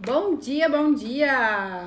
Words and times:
Bom 0.00 0.36
dia, 0.36 0.68
bom 0.68 0.94
dia! 0.94 1.84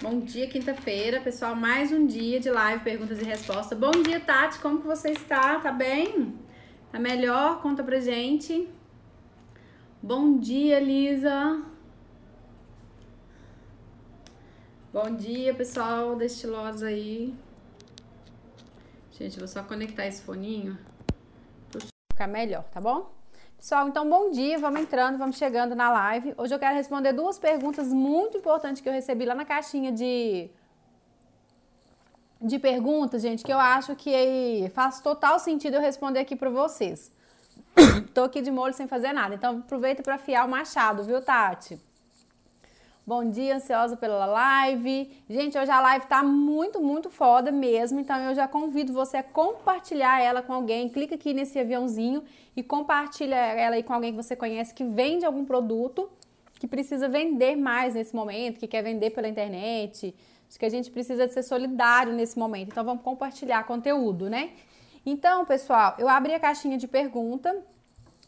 Bom 0.00 0.20
dia, 0.20 0.46
quinta-feira, 0.46 1.20
pessoal. 1.20 1.56
Mais 1.56 1.90
um 1.90 2.06
dia 2.06 2.38
de 2.38 2.48
live, 2.48 2.84
perguntas 2.84 3.20
e 3.20 3.24
respostas. 3.24 3.76
Bom 3.76 3.90
dia, 3.90 4.20
Tati. 4.20 4.60
Como 4.60 4.80
que 4.80 4.86
você 4.86 5.10
está? 5.10 5.58
Tá 5.58 5.72
bem? 5.72 6.38
Tá 6.92 7.00
melhor? 7.00 7.60
Conta 7.60 7.82
pra 7.82 7.98
gente. 7.98 8.68
Bom 10.00 10.38
dia, 10.38 10.78
Lisa. 10.78 11.64
Bom 14.92 15.16
dia, 15.16 15.52
pessoal 15.52 16.14
da 16.14 16.26
Estilosa 16.26 16.86
aí. 16.86 17.34
Gente, 19.10 19.36
vou 19.36 19.48
só 19.48 19.64
conectar 19.64 20.06
esse 20.06 20.22
foninho 20.22 20.78
para 21.72 21.80
ficar 22.12 22.28
melhor, 22.28 22.62
tá 22.70 22.80
bom? 22.80 23.19
Pessoal, 23.60 23.86
então 23.88 24.08
bom 24.08 24.30
dia, 24.30 24.58
vamos 24.58 24.80
entrando, 24.80 25.18
vamos 25.18 25.36
chegando 25.36 25.74
na 25.74 25.90
live. 25.90 26.32
Hoje 26.38 26.54
eu 26.54 26.58
quero 26.58 26.74
responder 26.74 27.12
duas 27.12 27.38
perguntas 27.38 27.92
muito 27.92 28.38
importantes 28.38 28.80
que 28.80 28.88
eu 28.88 28.92
recebi 28.92 29.26
lá 29.26 29.34
na 29.34 29.44
caixinha 29.44 29.92
de 29.92 30.50
de 32.40 32.58
perguntas, 32.58 33.20
gente, 33.20 33.44
que 33.44 33.52
eu 33.52 33.58
acho 33.58 33.94
que 33.96 34.72
faz 34.74 35.02
total 35.02 35.38
sentido 35.38 35.74
eu 35.74 35.80
responder 35.82 36.20
aqui 36.20 36.34
para 36.34 36.48
vocês. 36.48 37.12
Tô 38.14 38.22
aqui 38.22 38.40
de 38.40 38.50
molho 38.50 38.72
sem 38.72 38.88
fazer 38.88 39.12
nada, 39.12 39.34
então 39.34 39.58
aproveita 39.58 40.02
para 40.02 40.14
afiar 40.14 40.46
o 40.46 40.50
machado, 40.50 41.04
viu, 41.04 41.20
Tati? 41.20 41.78
Bom 43.10 43.28
dia, 43.28 43.56
ansiosa 43.56 43.96
pela 43.96 44.24
live. 44.24 45.10
Gente, 45.28 45.58
hoje 45.58 45.68
a 45.68 45.80
live 45.80 46.06
tá 46.06 46.22
muito, 46.22 46.80
muito 46.80 47.10
foda 47.10 47.50
mesmo. 47.50 47.98
Então 47.98 48.16
eu 48.16 48.36
já 48.36 48.46
convido 48.46 48.92
você 48.92 49.16
a 49.16 49.22
compartilhar 49.24 50.22
ela 50.22 50.42
com 50.42 50.52
alguém. 50.52 50.88
Clica 50.88 51.16
aqui 51.16 51.34
nesse 51.34 51.58
aviãozinho 51.58 52.22
e 52.54 52.62
compartilha 52.62 53.34
ela 53.34 53.74
aí 53.74 53.82
com 53.82 53.92
alguém 53.92 54.12
que 54.12 54.16
você 54.16 54.36
conhece 54.36 54.72
que 54.72 54.84
vende 54.84 55.24
algum 55.24 55.44
produto 55.44 56.08
que 56.60 56.68
precisa 56.68 57.08
vender 57.08 57.56
mais 57.56 57.96
nesse 57.96 58.14
momento, 58.14 58.60
que 58.60 58.68
quer 58.68 58.82
vender 58.82 59.10
pela 59.10 59.26
internet. 59.26 60.14
Acho 60.48 60.56
que 60.56 60.64
a 60.64 60.70
gente 60.70 60.88
precisa 60.88 61.26
de 61.26 61.32
ser 61.32 61.42
solidário 61.42 62.12
nesse 62.12 62.38
momento. 62.38 62.68
Então 62.68 62.84
vamos 62.84 63.02
compartilhar 63.02 63.64
conteúdo, 63.64 64.30
né? 64.30 64.50
Então, 65.04 65.44
pessoal, 65.44 65.96
eu 65.98 66.08
abri 66.08 66.32
a 66.32 66.38
caixinha 66.38 66.78
de 66.78 66.86
pergunta 66.86 67.60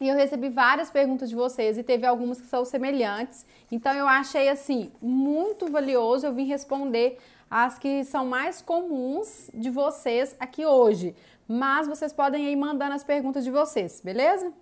e 0.02 0.08
eu 0.08 0.16
recebi 0.16 0.48
várias 0.48 0.90
perguntas 0.90 1.28
de 1.28 1.36
vocês 1.36 1.78
e 1.78 1.82
teve 1.84 2.04
algumas 2.04 2.40
que 2.40 2.48
são 2.48 2.64
semelhantes. 2.64 3.46
Então 3.70 3.92
eu 3.94 4.08
achei 4.08 4.48
assim 4.48 4.90
muito 5.00 5.70
valioso 5.70 6.26
eu 6.26 6.34
vim 6.34 6.44
responder 6.44 7.20
as 7.48 7.78
que 7.78 8.02
são 8.02 8.26
mais 8.26 8.60
comuns 8.60 9.48
de 9.54 9.70
vocês 9.70 10.34
aqui 10.40 10.66
hoje. 10.66 11.14
Mas 11.46 11.86
vocês 11.86 12.12
podem 12.12 12.50
ir 12.50 12.56
mandando 12.56 12.94
as 12.94 13.04
perguntas 13.04 13.44
de 13.44 13.52
vocês, 13.52 14.00
beleza? 14.02 14.52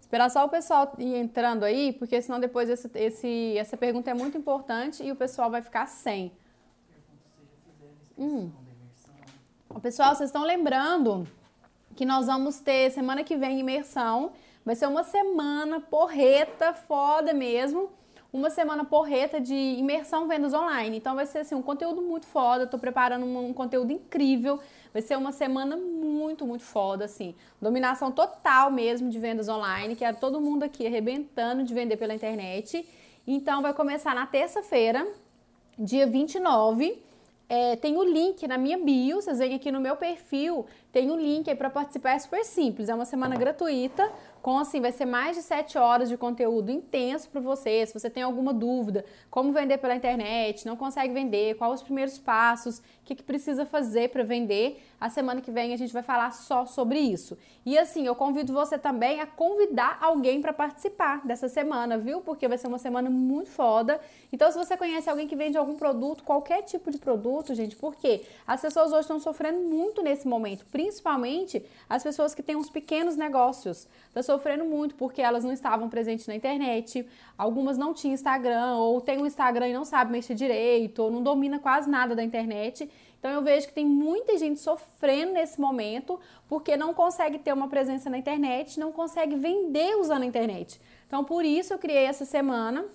Esperar 0.00 0.30
só 0.30 0.46
o 0.46 0.48
pessoal 0.48 0.94
ir 0.98 1.16
entrando 1.16 1.64
aí, 1.64 1.92
porque 1.92 2.22
senão 2.22 2.40
depois 2.40 2.70
esse, 2.70 2.90
esse, 2.94 3.58
essa 3.58 3.76
pergunta 3.76 4.10
é 4.10 4.14
muito 4.14 4.38
importante 4.38 5.02
e 5.02 5.12
o 5.12 5.16
pessoal 5.16 5.50
vai 5.50 5.60
ficar 5.60 5.86
sem. 5.86 6.32
Hum. 8.16 8.50
Pessoal, 9.82 10.14
vocês 10.14 10.30
estão 10.30 10.44
lembrando 10.44 11.26
que 11.94 12.04
nós 12.04 12.26
vamos 12.26 12.60
ter 12.60 12.90
semana 12.90 13.24
que 13.24 13.36
vem 13.36 13.60
imersão. 13.60 14.32
Vai 14.64 14.74
ser 14.74 14.86
uma 14.86 15.02
semana 15.02 15.80
porreta, 15.80 16.72
foda 16.72 17.32
mesmo. 17.32 17.90
Uma 18.32 18.48
semana 18.48 18.84
porreta 18.84 19.40
de 19.40 19.54
imersão 19.54 20.28
vendas 20.28 20.54
online. 20.54 20.96
Então 20.96 21.16
vai 21.16 21.26
ser 21.26 21.40
assim, 21.40 21.54
um 21.54 21.62
conteúdo 21.62 22.00
muito 22.00 22.26
foda. 22.26 22.66
Tô 22.66 22.78
preparando 22.78 23.26
um, 23.26 23.52
conteúdo 23.52 23.92
incrível. 23.92 24.60
Vai 24.92 25.02
ser 25.02 25.16
uma 25.16 25.32
semana 25.32 25.76
muito, 25.76 26.46
muito 26.46 26.62
foda, 26.62 27.04
assim. 27.04 27.34
Dominação 27.60 28.12
total 28.12 28.70
mesmo 28.70 29.10
de 29.10 29.18
vendas 29.18 29.48
online. 29.48 29.96
Quero 29.96 30.16
todo 30.18 30.40
mundo 30.40 30.62
aqui 30.62 30.86
arrebentando 30.86 31.64
de 31.64 31.74
vender 31.74 31.96
pela 31.96 32.14
internet. 32.14 32.88
Então 33.26 33.62
vai 33.62 33.74
começar 33.74 34.14
na 34.14 34.26
terça-feira, 34.26 35.06
dia 35.78 36.06
29 36.06 37.09
é, 37.50 37.74
tem 37.74 37.96
o 37.96 38.04
link 38.04 38.46
na 38.46 38.56
minha 38.56 38.78
bio, 38.78 39.20
vocês 39.20 39.40
veem 39.40 39.56
aqui 39.56 39.72
no 39.72 39.80
meu 39.80 39.96
perfil, 39.96 40.64
tem 40.92 41.10
um 41.10 41.16
link 41.16 41.50
aí 41.50 41.56
para 41.56 41.68
participar, 41.68 42.12
é 42.12 42.18
super 42.20 42.44
simples, 42.44 42.88
é 42.88 42.94
uma 42.94 43.04
semana 43.04 43.34
gratuita, 43.34 44.08
com 44.42 44.58
assim, 44.58 44.80
vai 44.80 44.92
ser 44.92 45.04
mais 45.04 45.36
de 45.36 45.42
7 45.42 45.76
horas 45.78 46.08
de 46.08 46.16
conteúdo 46.16 46.70
intenso 46.70 47.28
para 47.28 47.40
você. 47.40 47.84
Se 47.86 47.92
você 47.92 48.08
tem 48.08 48.22
alguma 48.22 48.52
dúvida, 48.52 49.04
como 49.30 49.52
vender 49.52 49.78
pela 49.78 49.94
internet, 49.94 50.66
não 50.66 50.76
consegue 50.76 51.12
vender, 51.12 51.56
quais 51.56 51.74
os 51.74 51.82
primeiros 51.82 52.18
passos, 52.18 52.78
o 52.78 52.82
que, 53.04 53.14
que 53.14 53.22
precisa 53.22 53.66
fazer 53.66 54.10
para 54.10 54.22
vender, 54.22 54.82
a 55.00 55.08
semana 55.08 55.40
que 55.40 55.50
vem 55.50 55.72
a 55.72 55.76
gente 55.76 55.92
vai 55.92 56.02
falar 56.02 56.32
só 56.32 56.66
sobre 56.66 56.98
isso. 56.98 57.36
E 57.64 57.78
assim, 57.78 58.06
eu 58.06 58.14
convido 58.14 58.52
você 58.52 58.78
também 58.78 59.20
a 59.20 59.26
convidar 59.26 59.98
alguém 60.00 60.40
para 60.40 60.52
participar 60.52 61.26
dessa 61.26 61.48
semana, 61.48 61.98
viu? 61.98 62.20
Porque 62.20 62.48
vai 62.48 62.56
ser 62.56 62.68
uma 62.68 62.78
semana 62.78 63.10
muito 63.10 63.50
foda. 63.50 64.00
Então, 64.32 64.50
se 64.50 64.56
você 64.56 64.76
conhece 64.76 65.08
alguém 65.10 65.26
que 65.26 65.36
vende 65.36 65.58
algum 65.58 65.74
produto, 65.74 66.24
qualquer 66.24 66.62
tipo 66.62 66.90
de 66.90 66.98
produto, 66.98 67.54
gente, 67.54 67.76
porque 67.76 68.22
as 68.46 68.60
pessoas 68.60 68.92
hoje 68.92 69.00
estão 69.00 69.20
sofrendo 69.20 69.60
muito 69.60 70.02
nesse 70.02 70.26
momento, 70.26 70.64
principalmente 70.70 71.64
as 71.88 72.02
pessoas 72.02 72.34
que 72.34 72.42
têm 72.42 72.56
uns 72.56 72.70
pequenos 72.70 73.16
negócios. 73.16 73.88
Das 74.14 74.26
sofrendo 74.30 74.64
muito 74.64 74.94
porque 74.94 75.20
elas 75.20 75.42
não 75.42 75.52
estavam 75.52 75.88
presentes 75.88 76.26
na 76.28 76.34
internet, 76.36 77.04
algumas 77.36 77.76
não 77.76 77.92
tinham 77.92 78.14
Instagram, 78.14 78.76
ou 78.76 79.00
tem 79.00 79.20
um 79.20 79.26
Instagram 79.26 79.68
e 79.68 79.72
não 79.72 79.84
sabe 79.84 80.12
mexer 80.12 80.34
direito, 80.34 81.02
ou 81.02 81.10
não 81.10 81.20
domina 81.20 81.58
quase 81.58 81.90
nada 81.90 82.14
da 82.14 82.22
internet. 82.22 82.88
Então 83.18 83.30
eu 83.32 83.42
vejo 83.42 83.66
que 83.66 83.72
tem 83.72 83.84
muita 83.84 84.38
gente 84.38 84.60
sofrendo 84.60 85.32
nesse 85.32 85.60
momento 85.60 86.18
porque 86.48 86.76
não 86.76 86.94
consegue 86.94 87.38
ter 87.38 87.52
uma 87.52 87.68
presença 87.68 88.08
na 88.08 88.16
internet, 88.16 88.78
não 88.78 88.92
consegue 88.92 89.34
vender 89.34 89.96
usando 89.96 90.22
a 90.22 90.26
internet. 90.26 90.80
Então 91.06 91.24
por 91.24 91.44
isso 91.44 91.74
eu 91.74 91.78
criei 91.78 92.04
essa 92.04 92.24
semana 92.24 92.86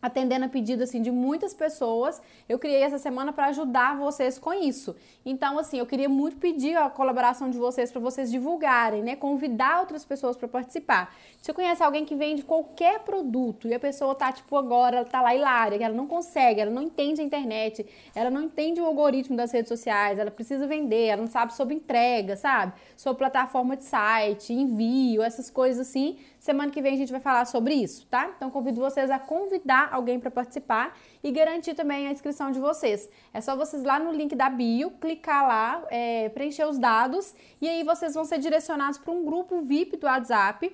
atendendo 0.00 0.44
a 0.44 0.48
pedido 0.48 0.82
assim 0.82 1.00
de 1.00 1.10
muitas 1.10 1.54
pessoas. 1.54 2.20
Eu 2.48 2.58
criei 2.58 2.82
essa 2.82 2.98
semana 2.98 3.32
para 3.32 3.46
ajudar 3.46 3.96
vocês 3.96 4.38
com 4.38 4.52
isso. 4.52 4.94
Então, 5.24 5.58
assim, 5.58 5.78
eu 5.78 5.86
queria 5.86 6.08
muito 6.08 6.36
pedir 6.36 6.76
a 6.76 6.88
colaboração 6.88 7.50
de 7.50 7.58
vocês 7.58 7.90
para 7.90 8.00
vocês 8.00 8.30
divulgarem, 8.30 9.02
né? 9.02 9.16
Convidar 9.16 9.80
outras 9.80 10.04
pessoas 10.04 10.36
para 10.36 10.46
participar. 10.46 11.14
Se 11.38 11.46
você 11.46 11.52
conhece 11.52 11.82
alguém 11.82 12.04
que 12.04 12.14
vende 12.14 12.42
qualquer 12.42 13.00
produto 13.00 13.68
e 13.68 13.74
a 13.74 13.80
pessoa 13.80 14.14
tá 14.14 14.30
tipo 14.32 14.56
agora, 14.56 14.98
ela 14.98 15.06
tá 15.06 15.20
lá 15.20 15.34
hilária, 15.34 15.78
que 15.78 15.84
ela 15.84 15.94
não 15.94 16.06
consegue, 16.06 16.60
ela 16.60 16.70
não 16.70 16.82
entende 16.82 17.20
a 17.20 17.24
internet, 17.24 17.86
ela 18.14 18.30
não 18.30 18.42
entende 18.42 18.80
o 18.80 18.84
algoritmo 18.84 19.36
das 19.36 19.52
redes 19.52 19.68
sociais, 19.68 20.18
ela 20.18 20.30
precisa 20.30 20.66
vender, 20.66 21.06
ela 21.06 21.22
não 21.22 21.30
sabe 21.30 21.54
sobre 21.54 21.74
entrega, 21.74 22.36
sabe? 22.36 22.72
Sobre 22.96 23.18
plataforma 23.18 23.76
de 23.76 23.84
site, 23.84 24.52
envio, 24.52 25.22
essas 25.22 25.50
coisas 25.50 25.88
assim 25.88 26.18
Semana 26.46 26.70
que 26.70 26.80
vem 26.80 26.94
a 26.94 26.96
gente 26.96 27.10
vai 27.10 27.20
falar 27.20 27.44
sobre 27.44 27.74
isso, 27.74 28.06
tá? 28.06 28.32
Então 28.36 28.48
convido 28.52 28.80
vocês 28.80 29.10
a 29.10 29.18
convidar 29.18 29.88
alguém 29.90 30.20
para 30.20 30.30
participar 30.30 30.96
e 31.20 31.32
garantir 31.32 31.74
também 31.74 32.06
a 32.06 32.12
inscrição 32.12 32.52
de 32.52 32.60
vocês. 32.60 33.08
É 33.34 33.40
só 33.40 33.56
vocês 33.56 33.82
lá 33.82 33.98
no 33.98 34.12
link 34.12 34.32
da 34.36 34.48
bio, 34.48 34.92
clicar 34.92 35.44
lá, 35.44 35.84
é, 35.90 36.28
preencher 36.28 36.64
os 36.64 36.78
dados 36.78 37.34
e 37.60 37.68
aí 37.68 37.82
vocês 37.82 38.14
vão 38.14 38.24
ser 38.24 38.38
direcionados 38.38 38.96
para 38.96 39.12
um 39.12 39.24
grupo 39.24 39.60
VIP 39.62 39.96
do 39.96 40.06
WhatsApp. 40.06 40.72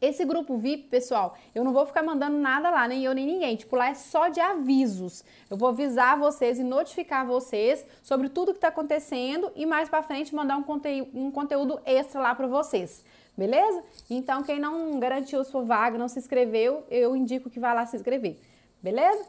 Esse 0.00 0.24
grupo 0.24 0.56
VIP, 0.56 0.84
pessoal, 0.84 1.36
eu 1.54 1.62
não 1.62 1.74
vou 1.74 1.84
ficar 1.84 2.02
mandando 2.02 2.38
nada 2.38 2.70
lá, 2.70 2.88
nem 2.88 3.04
eu 3.04 3.14
nem 3.14 3.26
ninguém. 3.26 3.56
Tipo, 3.56 3.76
lá 3.76 3.90
é 3.90 3.94
só 3.94 4.28
de 4.28 4.40
avisos. 4.40 5.22
Eu 5.50 5.58
vou 5.58 5.68
avisar 5.68 6.18
vocês 6.18 6.58
e 6.58 6.64
notificar 6.64 7.26
vocês 7.26 7.84
sobre 8.02 8.30
tudo 8.30 8.52
que 8.52 8.56
está 8.56 8.68
acontecendo 8.68 9.52
e 9.54 9.66
mais 9.66 9.90
para 9.90 10.02
frente 10.02 10.34
mandar 10.34 10.56
um, 10.56 10.62
conte 10.62 11.06
um 11.12 11.30
conteúdo 11.30 11.78
extra 11.84 12.18
lá 12.18 12.34
para 12.34 12.46
vocês 12.46 13.04
beleza? 13.36 13.82
Então, 14.08 14.42
quem 14.42 14.58
não 14.58 14.98
garantiu 14.98 15.42
sua 15.44 15.62
vaga, 15.62 15.98
não 15.98 16.08
se 16.08 16.18
inscreveu, 16.18 16.84
eu 16.90 17.16
indico 17.16 17.48
que 17.50 17.60
vá 17.60 17.72
lá 17.72 17.86
se 17.86 17.96
inscrever, 17.96 18.36
beleza? 18.82 19.24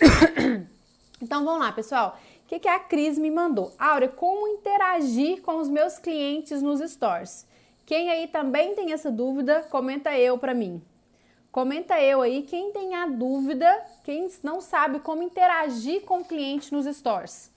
Então, 1.22 1.42
vamos 1.44 1.60
lá, 1.60 1.72
pessoal. 1.72 2.18
O 2.44 2.46
que, 2.46 2.58
que 2.58 2.68
a 2.68 2.78
Cris 2.78 3.16
me 3.16 3.30
mandou? 3.30 3.72
Áurea, 3.78 4.08
como 4.08 4.48
interagir 4.48 5.40
com 5.40 5.58
os 5.58 5.70
meus 5.70 5.96
clientes 5.96 6.60
nos 6.60 6.80
stores? 6.90 7.46
Quem 7.86 8.10
aí 8.10 8.26
também 8.26 8.74
tem 8.74 8.92
essa 8.92 9.10
dúvida, 9.10 9.62
comenta 9.70 10.18
eu 10.18 10.36
para 10.36 10.52
mim. 10.52 10.82
Comenta 11.50 11.98
eu 12.02 12.20
aí, 12.20 12.42
quem 12.42 12.72
tem 12.72 12.94
a 12.94 13.06
dúvida, 13.06 13.86
quem 14.02 14.28
não 14.42 14.60
sabe 14.60 14.98
como 14.98 15.22
interagir 15.22 16.02
com 16.02 16.18
o 16.18 16.24
cliente 16.24 16.72
nos 16.72 16.84
stores. 16.94 17.50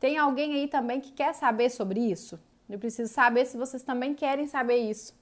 Tem 0.00 0.18
alguém 0.18 0.54
aí 0.54 0.66
também 0.66 1.00
que 1.00 1.12
quer 1.12 1.34
saber 1.34 1.70
sobre 1.70 2.00
isso? 2.00 2.40
Eu 2.68 2.78
preciso 2.78 3.12
saber 3.12 3.44
se 3.44 3.56
vocês 3.56 3.84
também 3.84 4.14
querem 4.14 4.48
saber 4.48 4.78
isso 4.78 5.14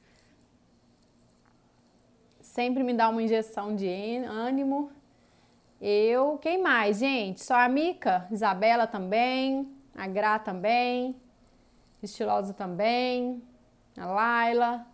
sempre 2.50 2.82
me 2.82 2.92
dá 2.92 3.08
uma 3.08 3.22
injeção 3.22 3.76
de 3.76 3.88
ânimo. 4.26 4.90
Eu, 5.80 6.36
quem 6.38 6.60
mais, 6.60 6.98
gente? 6.98 7.42
Só 7.42 7.54
a 7.54 7.68
Mica, 7.68 8.26
Isabela 8.30 8.86
também, 8.86 9.72
a 9.94 10.06
Gra 10.06 10.38
também, 10.38 11.14
Estilosa 12.02 12.52
também, 12.52 13.42
a 13.96 14.06
Laila, 14.06 14.86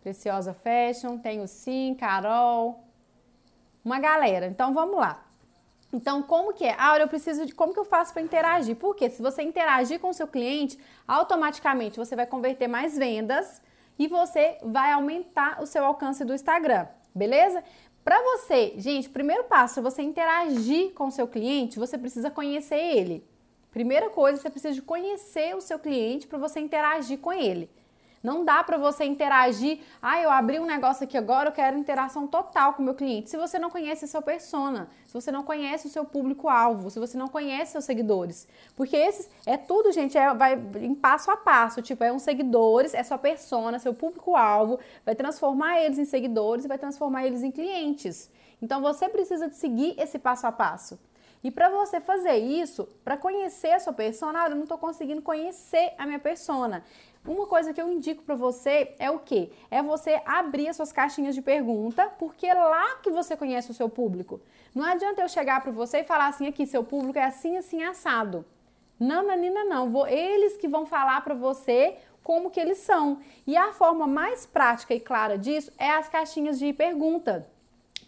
Preciosa 0.00 0.54
Fashion, 0.54 1.18
tenho 1.18 1.46
sim, 1.48 1.96
Carol, 1.98 2.84
uma 3.84 3.98
galera. 3.98 4.46
Então 4.46 4.72
vamos 4.72 4.96
lá. 4.98 5.24
Então, 5.92 6.22
como 6.22 6.52
que 6.52 6.64
é? 6.64 6.76
Ah, 6.78 6.96
eu 6.98 7.08
preciso 7.08 7.44
de 7.44 7.54
como 7.54 7.72
que 7.72 7.80
eu 7.80 7.84
faço 7.84 8.12
para 8.12 8.22
interagir? 8.22 8.76
Porque 8.76 9.10
se 9.10 9.20
você 9.20 9.42
interagir 9.42 9.98
com 9.98 10.10
o 10.10 10.14
seu 10.14 10.28
cliente, 10.28 10.78
automaticamente 11.06 11.96
você 11.98 12.14
vai 12.14 12.26
converter 12.26 12.68
mais 12.68 12.96
vendas 12.96 13.60
e 13.98 14.06
você 14.06 14.58
vai 14.62 14.92
aumentar 14.92 15.62
o 15.62 15.66
seu 15.66 15.84
alcance 15.84 16.24
do 16.24 16.34
Instagram, 16.34 16.86
beleza? 17.14 17.62
Para 18.04 18.22
você, 18.22 18.74
gente, 18.78 19.10
primeiro 19.10 19.44
passo, 19.44 19.82
você 19.82 20.00
interagir 20.02 20.94
com 20.94 21.08
o 21.08 21.12
seu 21.12 21.26
cliente, 21.26 21.78
você 21.78 21.98
precisa 21.98 22.30
conhecer 22.30 22.78
ele. 22.78 23.26
Primeira 23.70 24.08
coisa, 24.08 24.40
você 24.40 24.48
precisa 24.48 24.80
conhecer 24.80 25.54
o 25.54 25.60
seu 25.60 25.78
cliente 25.78 26.26
para 26.26 26.38
você 26.38 26.58
interagir 26.58 27.18
com 27.18 27.32
ele. 27.32 27.68
Não 28.22 28.44
dá 28.44 28.64
para 28.64 28.76
você 28.76 29.04
interagir, 29.04 29.80
ah, 30.02 30.20
eu 30.20 30.30
abri 30.30 30.58
um 30.58 30.66
negócio 30.66 31.04
aqui 31.04 31.16
agora, 31.16 31.48
eu 31.48 31.52
quero 31.52 31.78
interação 31.78 32.26
total 32.26 32.74
com 32.74 32.82
o 32.82 32.84
meu 32.84 32.94
cliente. 32.94 33.30
Se 33.30 33.36
você 33.36 33.58
não 33.58 33.70
conhece 33.70 34.04
a 34.04 34.08
sua 34.08 34.20
persona, 34.20 34.88
se 35.06 35.14
você 35.14 35.30
não 35.30 35.44
conhece 35.44 35.86
o 35.86 35.90
seu 35.90 36.04
público-alvo, 36.04 36.90
se 36.90 36.98
você 36.98 37.16
não 37.16 37.28
conhece 37.28 37.72
seus 37.72 37.84
seguidores. 37.84 38.48
Porque 38.74 38.96
esses 38.96 39.30
é 39.46 39.56
tudo, 39.56 39.92
gente, 39.92 40.18
é, 40.18 40.34
vai 40.34 40.54
em 40.80 40.94
passo 40.94 41.30
a 41.30 41.36
passo. 41.36 41.80
Tipo, 41.80 42.02
é 42.04 42.12
um 42.12 42.18
seguidores, 42.18 42.92
é 42.92 43.02
sua 43.02 43.18
persona, 43.18 43.78
seu 43.78 43.94
público-alvo, 43.94 44.78
vai 45.04 45.14
transformar 45.14 45.80
eles 45.80 45.98
em 45.98 46.04
seguidores 46.04 46.64
e 46.64 46.68
vai 46.68 46.78
transformar 46.78 47.24
eles 47.24 47.42
em 47.42 47.50
clientes. 47.50 48.30
Então 48.60 48.80
você 48.80 49.08
precisa 49.08 49.48
de 49.48 49.54
seguir 49.54 49.94
esse 49.98 50.18
passo 50.18 50.46
a 50.46 50.52
passo. 50.52 50.98
E 51.42 51.50
para 51.50 51.68
você 51.68 52.00
fazer 52.00 52.36
isso, 52.36 52.88
para 53.04 53.16
conhecer 53.16 53.72
a 53.72 53.78
sua 53.78 53.92
persona, 53.92 54.42
ah, 54.42 54.48
eu 54.48 54.56
não 54.56 54.64
estou 54.64 54.76
conseguindo 54.76 55.22
conhecer 55.22 55.94
a 55.96 56.04
minha 56.04 56.18
persona. 56.18 56.84
Uma 57.28 57.46
coisa 57.46 57.74
que 57.74 57.80
eu 57.80 57.92
indico 57.92 58.22
para 58.22 58.34
você 58.34 58.94
é 58.98 59.10
o 59.10 59.18
que? 59.18 59.52
É 59.70 59.82
você 59.82 60.18
abrir 60.24 60.66
as 60.66 60.76
suas 60.76 60.90
caixinhas 60.90 61.34
de 61.34 61.42
pergunta, 61.42 62.10
porque 62.18 62.46
é 62.46 62.54
lá 62.54 62.96
que 63.02 63.10
você 63.10 63.36
conhece 63.36 63.70
o 63.70 63.74
seu 63.74 63.86
público. 63.86 64.40
Não 64.74 64.82
adianta 64.82 65.20
eu 65.20 65.28
chegar 65.28 65.62
para 65.62 65.70
você 65.70 65.98
e 65.98 66.04
falar 66.04 66.28
assim 66.28 66.46
aqui, 66.46 66.66
seu 66.66 66.82
público 66.82 67.18
é 67.18 67.24
assim, 67.24 67.58
assim, 67.58 67.82
assado. 67.82 68.46
Não, 68.98 69.28
menina, 69.28 69.62
não. 69.62 69.90
Vou, 69.90 70.06
eles 70.08 70.56
que 70.56 70.66
vão 70.66 70.86
falar 70.86 71.22
para 71.22 71.34
você 71.34 71.98
como 72.22 72.50
que 72.50 72.58
eles 72.58 72.78
são. 72.78 73.20
E 73.46 73.58
a 73.58 73.74
forma 73.74 74.06
mais 74.06 74.46
prática 74.46 74.94
e 74.94 75.00
clara 75.00 75.36
disso 75.36 75.70
é 75.76 75.90
as 75.90 76.08
caixinhas 76.08 76.58
de 76.58 76.72
pergunta. 76.72 77.46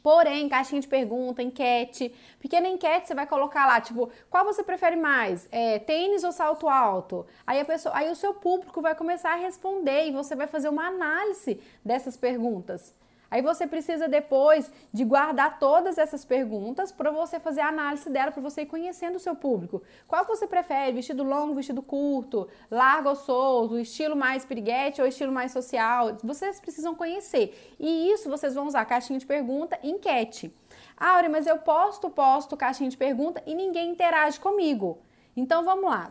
Porém, 0.03 0.49
caixinha 0.49 0.81
de 0.81 0.89
pergunta, 0.89 1.43
enquete. 1.43 2.15
Pequena 2.39 2.69
enquete 2.69 3.09
você 3.09 3.15
vai 3.15 3.27
colocar 3.27 3.67
lá, 3.67 3.81
tipo, 3.81 4.11
qual 4.31 4.45
você 4.45 4.63
prefere 4.63 4.97
mais? 4.97 5.49
É, 5.53 5.79
tênis 5.79 6.25
ou 6.25 6.33
salto 6.33 6.69
alto? 6.69 7.27
Aí, 7.47 7.61
a 7.61 7.65
pessoa, 7.65 7.95
aí 7.97 8.11
o 8.11 8.17
seu 8.17 8.35
público 8.35 8.81
vai 8.81 8.95
começar 8.95 9.33
a 9.33 9.37
responder 9.37 10.07
e 10.07 10.13
você 10.13 10.35
vai 10.35 10.47
fazer 10.47 10.69
uma 10.69 10.87
análise 10.87 11.61
dessas 11.85 12.17
perguntas. 12.17 12.95
Aí 13.31 13.41
você 13.41 13.67
precisa 13.67 14.09
depois 14.09 14.73
de 14.93 15.05
guardar 15.05 15.59
todas 15.59 15.99
essas 15.99 16.25
perguntas 16.25 16.91
para 16.91 17.11
você 17.11 17.39
fazer 17.39 17.61
a 17.61 17.69
análise 17.69 18.11
dela, 18.11 18.33
para 18.33 18.43
você 18.43 18.63
ir 18.63 18.67
conhecendo 18.67 19.17
o 19.17 19.21
seu 19.21 19.37
público. 19.37 19.83
Qual 20.09 20.25
você 20.27 20.47
prefere? 20.47 20.93
Vestido 20.93 21.23
longo, 21.23 21.55
vestido 21.55 21.81
curto, 21.81 22.49
largo 22.71 23.11
ou 23.11 23.17
solto, 23.17 23.79
estilo 23.79 24.17
mais 24.17 24.45
piriguete 24.45 25.01
ou 25.01 25.07
estilo 25.07 25.33
mais 25.33 25.53
social? 25.53 26.17
Vocês 26.25 26.61
precisam 26.61 26.95
conhecer. 26.95 27.75
E 27.79 28.11
isso 28.11 28.29
vocês 28.29 28.55
vão 28.55 28.67
usar 28.67 28.85
caixinha 28.85 29.19
de 29.19 29.27
pergunta 29.27 29.79
enquete. 29.83 30.53
Áurea, 30.97 31.31
mas 31.31 31.47
eu 31.47 31.59
posto, 31.59 32.11
posto 32.11 32.57
caixinha 32.57 32.91
de 32.91 32.97
pergunta 32.97 33.43
e 33.47 33.55
ninguém 33.55 33.91
interage 33.91 34.41
comigo. 34.41 34.99
Então 35.37 35.65
vamos 35.65 35.89
lá. 35.89 36.11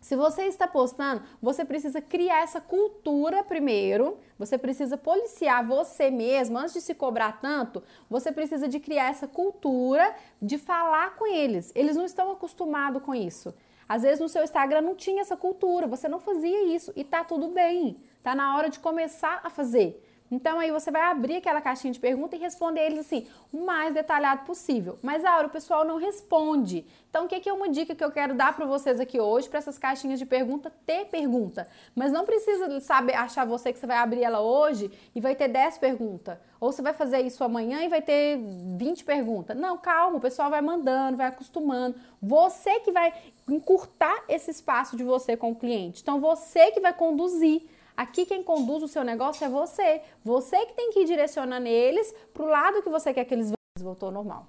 Se 0.00 0.14
você 0.14 0.44
está 0.44 0.66
postando, 0.66 1.22
você 1.42 1.64
precisa 1.64 2.00
criar 2.00 2.42
essa 2.42 2.60
cultura 2.60 3.42
primeiro, 3.42 4.16
você 4.38 4.56
precisa 4.56 4.96
policiar 4.96 5.66
você 5.66 6.10
mesmo, 6.10 6.56
antes 6.56 6.74
de 6.74 6.80
se 6.80 6.94
cobrar 6.94 7.40
tanto, 7.40 7.82
você 8.08 8.30
precisa 8.30 8.68
de 8.68 8.78
criar 8.78 9.10
essa 9.10 9.26
cultura 9.26 10.14
de 10.40 10.56
falar 10.56 11.16
com 11.16 11.26
eles. 11.26 11.72
Eles 11.74 11.96
não 11.96 12.04
estão 12.04 12.30
acostumados 12.30 13.02
com 13.02 13.14
isso. 13.14 13.52
Às 13.88 14.02
vezes 14.02 14.20
no 14.20 14.28
seu 14.28 14.44
Instagram 14.44 14.82
não 14.82 14.94
tinha 14.94 15.22
essa 15.22 15.36
cultura, 15.36 15.86
você 15.86 16.08
não 16.08 16.20
fazia 16.20 16.74
isso 16.74 16.92
e 16.94 17.02
tá 17.02 17.24
tudo 17.24 17.48
bem. 17.48 17.96
Tá 18.22 18.34
na 18.34 18.56
hora 18.56 18.68
de 18.68 18.78
começar 18.78 19.40
a 19.42 19.50
fazer. 19.50 20.04
Então 20.30 20.58
aí 20.58 20.70
você 20.70 20.90
vai 20.90 21.02
abrir 21.02 21.36
aquela 21.36 21.60
caixinha 21.60 21.92
de 21.92 21.98
pergunta 21.98 22.36
e 22.36 22.38
responder 22.38 22.80
eles 22.80 23.00
assim, 23.00 23.26
o 23.52 23.64
mais 23.64 23.94
detalhado 23.94 24.44
possível. 24.44 24.98
Mas 25.02 25.24
Aura, 25.24 25.46
o 25.46 25.50
pessoal 25.50 25.84
não 25.84 25.96
responde. 25.96 26.86
Então 27.08 27.24
o 27.24 27.28
que 27.28 27.48
é 27.48 27.52
uma 27.52 27.68
dica 27.68 27.94
que 27.94 28.04
eu 28.04 28.10
quero 28.10 28.34
dar 28.34 28.54
para 28.54 28.66
vocês 28.66 29.00
aqui 29.00 29.18
hoje 29.18 29.48
para 29.48 29.58
essas 29.58 29.78
caixinhas 29.78 30.18
de 30.18 30.26
pergunta? 30.26 30.72
Ter 30.84 31.06
pergunta. 31.06 31.66
Mas 31.94 32.12
não 32.12 32.24
precisa 32.24 32.80
saber 32.80 33.14
achar 33.14 33.46
você 33.46 33.72
que 33.72 33.78
você 33.78 33.86
vai 33.86 33.96
abrir 33.96 34.22
ela 34.22 34.40
hoje 34.40 34.90
e 35.14 35.20
vai 35.20 35.34
ter 35.34 35.48
10 35.48 35.78
perguntas. 35.78 36.38
Ou 36.60 36.72
você 36.72 36.82
vai 36.82 36.92
fazer 36.92 37.20
isso 37.20 37.42
amanhã 37.44 37.82
e 37.82 37.88
vai 37.88 38.02
ter 38.02 38.38
20 38.76 39.04
perguntas. 39.04 39.56
Não, 39.56 39.78
calma, 39.78 40.18
o 40.18 40.20
pessoal 40.20 40.50
vai 40.50 40.60
mandando, 40.60 41.16
vai 41.16 41.28
acostumando. 41.28 41.96
Você 42.20 42.80
que 42.80 42.90
vai 42.90 43.12
encurtar 43.48 44.24
esse 44.28 44.50
espaço 44.50 44.96
de 44.96 45.04
você 45.04 45.36
com 45.36 45.52
o 45.52 45.54
cliente. 45.54 46.02
Então 46.02 46.20
você 46.20 46.70
que 46.72 46.80
vai 46.80 46.92
conduzir 46.92 47.62
Aqui 47.98 48.24
quem 48.24 48.44
conduz 48.44 48.80
o 48.84 48.86
seu 48.86 49.02
negócio 49.02 49.44
é 49.44 49.48
você. 49.48 50.00
Você 50.24 50.56
que 50.66 50.74
tem 50.74 50.92
que 50.92 51.00
ir 51.00 51.04
direcionando 51.04 51.66
eles 51.66 52.14
para 52.32 52.44
o 52.44 52.46
lado 52.46 52.80
que 52.80 52.88
você 52.88 53.12
quer 53.12 53.24
que 53.24 53.34
eles 53.34 53.50
voltou 53.80 54.06
ao 54.06 54.12
normal. 54.12 54.46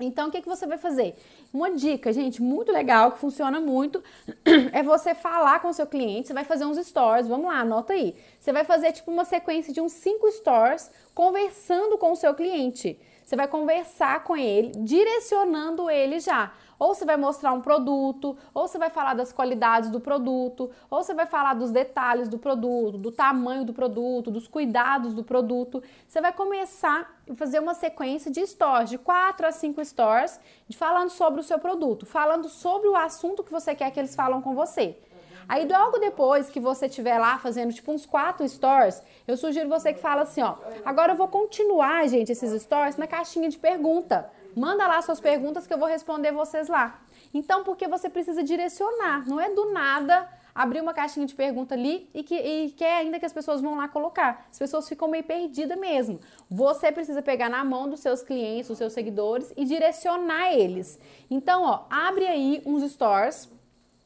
Então, 0.00 0.26
o 0.26 0.30
que, 0.32 0.42
que 0.42 0.48
você 0.48 0.66
vai 0.66 0.76
fazer? 0.76 1.14
Uma 1.54 1.70
dica, 1.70 2.12
gente, 2.12 2.42
muito 2.42 2.72
legal, 2.72 3.12
que 3.12 3.18
funciona 3.18 3.60
muito, 3.60 4.02
é 4.72 4.82
você 4.82 5.14
falar 5.14 5.60
com 5.60 5.68
o 5.68 5.72
seu 5.72 5.86
cliente. 5.86 6.26
Você 6.26 6.34
vai 6.34 6.42
fazer 6.42 6.64
uns 6.64 6.84
stories, 6.84 7.28
vamos 7.28 7.46
lá, 7.46 7.60
anota 7.60 7.92
aí. 7.92 8.16
Você 8.40 8.52
vai 8.52 8.64
fazer 8.64 8.90
tipo 8.90 9.08
uma 9.08 9.24
sequência 9.24 9.72
de 9.72 9.80
uns 9.80 9.92
cinco 9.92 10.28
stories 10.32 10.90
conversando 11.14 11.96
com 11.96 12.10
o 12.10 12.16
seu 12.16 12.34
cliente. 12.34 12.98
Você 13.24 13.36
vai 13.36 13.46
conversar 13.46 14.24
com 14.24 14.36
ele, 14.36 14.72
direcionando 14.78 15.88
ele 15.88 16.18
já. 16.18 16.52
Ou 16.80 16.94
você 16.94 17.04
vai 17.04 17.18
mostrar 17.18 17.52
um 17.52 17.60
produto, 17.60 18.38
ou 18.54 18.66
você 18.66 18.78
vai 18.78 18.88
falar 18.88 19.12
das 19.12 19.30
qualidades 19.30 19.90
do 19.90 20.00
produto, 20.00 20.70
ou 20.90 21.02
você 21.02 21.12
vai 21.12 21.26
falar 21.26 21.52
dos 21.52 21.70
detalhes 21.70 22.26
do 22.26 22.38
produto, 22.38 22.96
do 22.96 23.12
tamanho 23.12 23.66
do 23.66 23.74
produto, 23.74 24.30
dos 24.30 24.48
cuidados 24.48 25.12
do 25.12 25.22
produto. 25.22 25.82
Você 26.08 26.22
vai 26.22 26.32
começar 26.32 27.20
a 27.30 27.34
fazer 27.34 27.58
uma 27.58 27.74
sequência 27.74 28.30
de 28.30 28.46
stories, 28.46 28.88
de 28.88 28.96
4 28.96 29.46
a 29.46 29.52
5 29.52 29.84
stories, 29.84 30.40
de 30.66 30.74
falando 30.74 31.10
sobre 31.10 31.40
o 31.40 31.42
seu 31.44 31.58
produto, 31.58 32.06
falando 32.06 32.48
sobre 32.48 32.88
o 32.88 32.96
assunto 32.96 33.44
que 33.44 33.52
você 33.52 33.74
quer 33.74 33.90
que 33.90 34.00
eles 34.00 34.16
falam 34.16 34.40
com 34.40 34.54
você. 34.54 34.96
Aí 35.46 35.68
logo 35.68 35.98
depois 35.98 36.48
que 36.48 36.60
você 36.60 36.86
estiver 36.86 37.18
lá 37.18 37.36
fazendo 37.36 37.74
tipo 37.74 37.92
uns 37.92 38.06
quatro 38.06 38.48
stories, 38.48 39.02
eu 39.28 39.36
sugiro 39.36 39.68
você 39.68 39.92
que 39.92 40.00
fala 40.00 40.22
assim, 40.22 40.40
ó, 40.40 40.54
agora 40.82 41.12
eu 41.12 41.16
vou 41.16 41.28
continuar, 41.28 42.08
gente, 42.08 42.32
esses 42.32 42.62
stories 42.62 42.96
na 42.96 43.06
caixinha 43.06 43.50
de 43.50 43.58
pergunta. 43.58 44.30
Manda 44.56 44.86
lá 44.86 45.00
suas 45.02 45.20
perguntas 45.20 45.66
que 45.66 45.72
eu 45.74 45.78
vou 45.78 45.88
responder 45.88 46.32
vocês 46.32 46.68
lá. 46.68 47.00
Então, 47.32 47.62
porque 47.62 47.86
você 47.86 48.08
precisa 48.08 48.42
direcionar, 48.42 49.28
não 49.28 49.40
é 49.40 49.48
do 49.50 49.72
nada 49.72 50.28
abrir 50.54 50.80
uma 50.80 50.92
caixinha 50.92 51.26
de 51.26 51.34
pergunta 51.34 51.74
ali 51.74 52.08
e 52.12 52.22
que 52.22 52.34
e 52.34 52.70
quer 52.72 52.98
ainda 52.98 53.18
que 53.18 53.26
as 53.26 53.32
pessoas 53.32 53.60
vão 53.60 53.76
lá 53.76 53.88
colocar. 53.88 54.46
As 54.50 54.58
pessoas 54.58 54.88
ficam 54.88 55.08
meio 55.08 55.24
perdidas 55.24 55.78
mesmo. 55.78 56.20
Você 56.50 56.90
precisa 56.92 57.22
pegar 57.22 57.48
na 57.48 57.64
mão 57.64 57.88
dos 57.88 58.00
seus 58.00 58.22
clientes, 58.22 58.68
dos 58.68 58.78
seus 58.78 58.92
seguidores 58.92 59.52
e 59.56 59.64
direcionar 59.64 60.52
eles. 60.52 60.98
Então, 61.30 61.62
ó, 61.62 61.84
abre 61.88 62.26
aí 62.26 62.62
uns 62.66 62.82
stores 62.92 63.48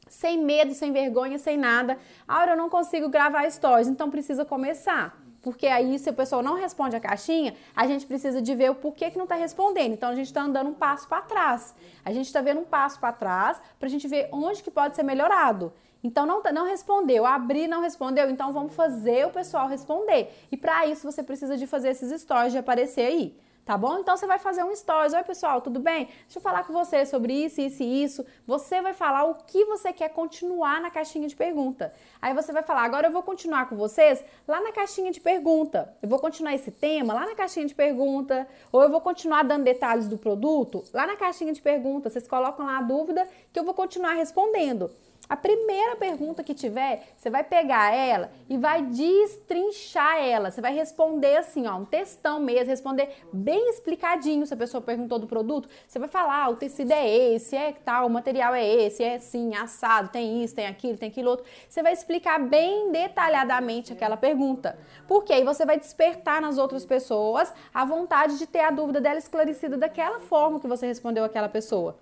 sem 0.09 0.39
medo, 0.39 0.75
sem 0.75 0.93
vergonha, 0.93 1.39
sem 1.39 1.57
nada. 1.57 1.99
Ah, 2.27 2.47
eu 2.47 2.57
não 2.57 2.71
consigo 2.71 3.09
gravar 3.09 3.51
stories, 3.51 3.89
então 3.89 4.11
precisa 4.11 4.45
começar. 4.45 5.24
Porque 5.45 5.67
aí, 5.67 5.99
se 5.99 6.09
o 6.09 6.15
pessoal 6.15 6.43
não 6.43 6.55
responde 6.55 6.97
a 6.97 7.01
caixinha, 7.01 7.55
a 7.77 7.87
gente 7.87 8.07
precisa 8.07 8.41
de 8.41 8.55
ver 8.55 8.71
o 8.71 8.75
porquê 8.75 9.11
que 9.11 9.19
não 9.19 9.25
está 9.25 9.35
respondendo. 9.35 9.93
Então, 9.93 10.09
a 10.09 10.15
gente 10.15 10.27
está 10.29 10.41
andando 10.41 10.71
um 10.71 10.75
passo 10.75 11.07
para 11.07 11.21
trás. 11.21 11.75
A 12.03 12.11
gente 12.11 12.27
está 12.27 12.41
vendo 12.41 12.61
um 12.61 12.65
passo 12.65 12.99
para 12.99 13.13
trás 13.13 13.61
para 13.79 13.87
a 13.87 13.91
gente 13.91 14.09
ver 14.09 14.31
onde 14.33 14.63
que 14.63 14.71
pode 14.71 14.97
ser 14.97 15.03
melhorado. 15.03 15.71
Então, 16.03 16.25
não, 16.25 16.43
não 16.43 16.65
respondeu, 16.65 17.27
abrir 17.27 17.69
não 17.69 17.83
respondeu, 17.83 18.31
então 18.31 18.53
vamos 18.53 18.75
fazer 18.75 19.27
o 19.27 19.31
pessoal 19.31 19.69
responder. 19.69 20.35
E 20.51 20.57
para 20.57 20.87
isso, 20.87 21.11
você 21.11 21.23
precisa 21.23 21.59
de 21.59 21.67
fazer 21.67 21.91
esses 21.91 22.21
stories 22.23 22.53
de 22.53 22.59
aparecer 22.59 23.07
aí 23.07 23.37
tá 23.65 23.79
bom? 23.79 23.99
Então 23.99 24.17
você 24.17 24.27
vai 24.27 24.39
fazer 24.39 24.63
um 24.63 24.75
stories. 24.75 25.15
Oi, 25.15 25.25
pessoal, 25.25 25.61
tudo 25.61 25.81
bem? 25.81 26.07
Deixa 26.07 26.39
eu 26.39 26.43
falar 26.43 26.65
com 26.65 26.73
você 26.73 27.07
sobre 27.07 27.33
isso, 27.33 27.61
isso 27.61 27.83
e 27.83 28.05
isso. 28.05 28.27
Você 28.47 28.83
vai 28.83 28.93
falar 28.93 29.25
o 29.25 29.35
que 29.35 29.65
você 29.65 29.93
quer 29.93 30.11
continuar 30.11 30.81
na 30.81 30.91
caixinha 30.91 31.27
de 31.27 31.35
pergunta. 31.35 31.93
Aí 32.21 32.35
você 32.35 32.53
vai 32.53 32.63
falar: 32.63 32.85
agora 32.85 33.09
eu 33.09 33.13
vou 33.13 33.23
continuar 33.23 33.69
com 33.69 33.77
vocês 33.77 34.23
lá 34.47 34.61
na 34.61 34.73
caixinha 34.73 35.11
de 35.11 35.21
pergunta. 35.21 35.97
Eu 36.03 36.09
vou 36.09 36.19
continuar 36.19 36.55
esse 36.55 36.71
tema 36.71 37.15
lá 37.15 37.27
na 37.27 37.35
caixinha 37.35 37.67
de 37.67 37.75
pergunta. 37.75 38.47
Ou 38.71 38.83
eu 38.83 38.91
vou 38.91 39.01
continuar 39.01 39.43
dando 39.43 39.65
detalhes 39.65 40.09
do 40.09 40.19
produto 40.19 40.85
lá 40.93 41.07
na 41.07 41.17
caixinha 41.17 41.53
de 41.53 41.63
pergunta. 41.63 42.11
Vocês 42.11 42.29
colocam 42.29 42.67
lá 42.67 42.79
a 42.79 42.83
dúvida 42.83 43.27
que 43.53 43.59
eu 43.59 43.65
vou 43.65 43.75
continuar 43.75 44.15
respondendo. 44.15 44.91
A 45.27 45.37
primeira 45.37 45.97
pergunta 45.97 46.45
que 46.45 46.53
tiver, 46.53 47.15
você 47.17 47.31
vai 47.31 47.43
pegar 47.43 47.95
ela 47.95 48.31
e 48.47 48.59
vai 48.59 48.83
destrinchar 48.83 50.19
ela. 50.19 50.51
Você 50.51 50.61
vai 50.61 50.75
responder 50.75 51.39
assim, 51.39 51.67
ó, 51.67 51.77
um 51.77 51.85
textão 51.87 52.39
mesmo, 52.39 52.69
responder 52.69 53.09
bem 53.33 53.71
explicadinho. 53.71 54.47
Se 54.47 54.53
a 54.53 54.57
pessoa 54.57 54.83
perguntou 54.83 55.19
do 55.19 55.27
produto, 55.27 55.67
você 55.89 55.99
vai 55.99 56.09
falar, 56.09 56.45
ah, 56.45 56.51
o 56.51 56.57
tecido 56.57 56.93
é 56.93 57.09
esse, 57.09 57.57
é 57.57 57.73
tal, 57.73 58.07
o 58.07 58.11
material 58.11 58.55
é 58.55 58.67
esse, 58.67 59.03
é 59.03 59.15
assim, 59.15 59.55
assado, 59.57 60.11
tem 60.11 60.45
isso, 60.45 60.55
tem 60.55 60.67
aquilo, 60.67 60.99
tem 60.99 61.09
aquilo 61.09 61.31
outro. 61.31 61.47
Você 61.67 61.83
vai 61.83 61.95
explicar 61.95 62.39
bem 62.39 62.93
detalhadamente 62.93 63.95
aquela 63.95 64.19
pergunta. 64.19 64.79
Porque 65.09 65.33
aí 65.33 65.43
você 65.43 65.65
vai 65.65 65.79
despertar 65.79 66.43
nas 66.43 66.59
outras 66.59 66.85
pessoas 66.85 67.51
a 67.73 67.85
vontade 67.87 68.39
de 68.39 68.47
ter 68.47 68.61
a 68.61 68.71
dúvida 68.71 69.01
dela 69.01 69.19
esclarecida 69.19 69.79
daquela 69.79 70.21
forma 70.21 70.61
que 70.61 70.69
você 70.69 70.87
respondeu 70.87 71.25
aquela 71.25 71.49
pessoa. 71.49 71.99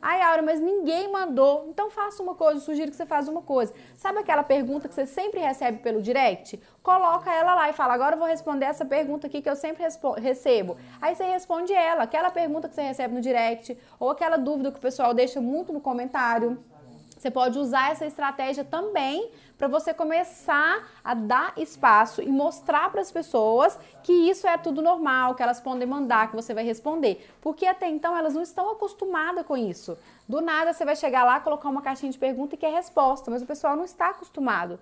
Ai, 0.00 0.20
Aura, 0.22 0.42
mas 0.42 0.60
ninguém 0.60 1.10
mandou. 1.10 1.66
Então 1.68 1.90
faça 1.90 2.22
uma 2.22 2.34
coisa, 2.34 2.60
sugiro 2.60 2.90
que 2.90 2.96
você 2.96 3.06
faça 3.06 3.30
uma 3.30 3.42
coisa. 3.42 3.72
Sabe 3.96 4.18
aquela 4.18 4.42
pergunta 4.42 4.88
que 4.88 4.94
você 4.94 5.06
sempre 5.06 5.40
recebe 5.40 5.78
pelo 5.78 6.02
direct? 6.02 6.60
Coloca 6.82 7.32
ela 7.32 7.54
lá 7.54 7.70
e 7.70 7.72
fala: 7.72 7.94
agora 7.94 8.14
eu 8.14 8.18
vou 8.18 8.28
responder 8.28 8.66
essa 8.66 8.84
pergunta 8.84 9.26
aqui 9.26 9.42
que 9.42 9.50
eu 9.50 9.56
sempre 9.56 9.84
recebo. 10.18 10.76
Aí 11.00 11.14
você 11.14 11.24
responde 11.24 11.72
ela, 11.72 12.04
aquela 12.04 12.30
pergunta 12.30 12.68
que 12.68 12.74
você 12.74 12.82
recebe 12.82 13.14
no 13.14 13.20
direct, 13.20 13.76
ou 13.98 14.10
aquela 14.10 14.36
dúvida 14.36 14.70
que 14.70 14.78
o 14.78 14.82
pessoal 14.82 15.14
deixa 15.14 15.40
muito 15.40 15.72
no 15.72 15.80
comentário. 15.80 16.62
Você 17.18 17.30
pode 17.30 17.58
usar 17.58 17.92
essa 17.92 18.04
estratégia 18.04 18.62
também 18.62 19.30
para 19.56 19.68
você 19.68 19.94
começar 19.94 20.86
a 21.02 21.14
dar 21.14 21.52
espaço 21.56 22.22
e 22.22 22.28
mostrar 22.28 22.90
para 22.90 23.00
as 23.00 23.10
pessoas 23.10 23.78
que 24.02 24.12
isso 24.12 24.46
é 24.46 24.56
tudo 24.58 24.82
normal, 24.82 25.34
que 25.34 25.42
elas 25.42 25.60
podem 25.60 25.86
mandar, 25.86 26.28
que 26.28 26.36
você 26.36 26.52
vai 26.52 26.64
responder. 26.64 27.26
Porque 27.40 27.66
até 27.66 27.88
então 27.88 28.16
elas 28.16 28.34
não 28.34 28.42
estão 28.42 28.70
acostumadas 28.70 29.46
com 29.46 29.56
isso. 29.56 29.98
Do 30.28 30.40
nada 30.40 30.72
você 30.72 30.84
vai 30.84 30.96
chegar 30.96 31.24
lá, 31.24 31.40
colocar 31.40 31.68
uma 31.68 31.82
caixinha 31.82 32.12
de 32.12 32.18
pergunta 32.18 32.54
e 32.54 32.58
quer 32.58 32.72
resposta, 32.72 33.30
mas 33.30 33.42
o 33.42 33.46
pessoal 33.46 33.76
não 33.76 33.84
está 33.84 34.10
acostumado. 34.10 34.78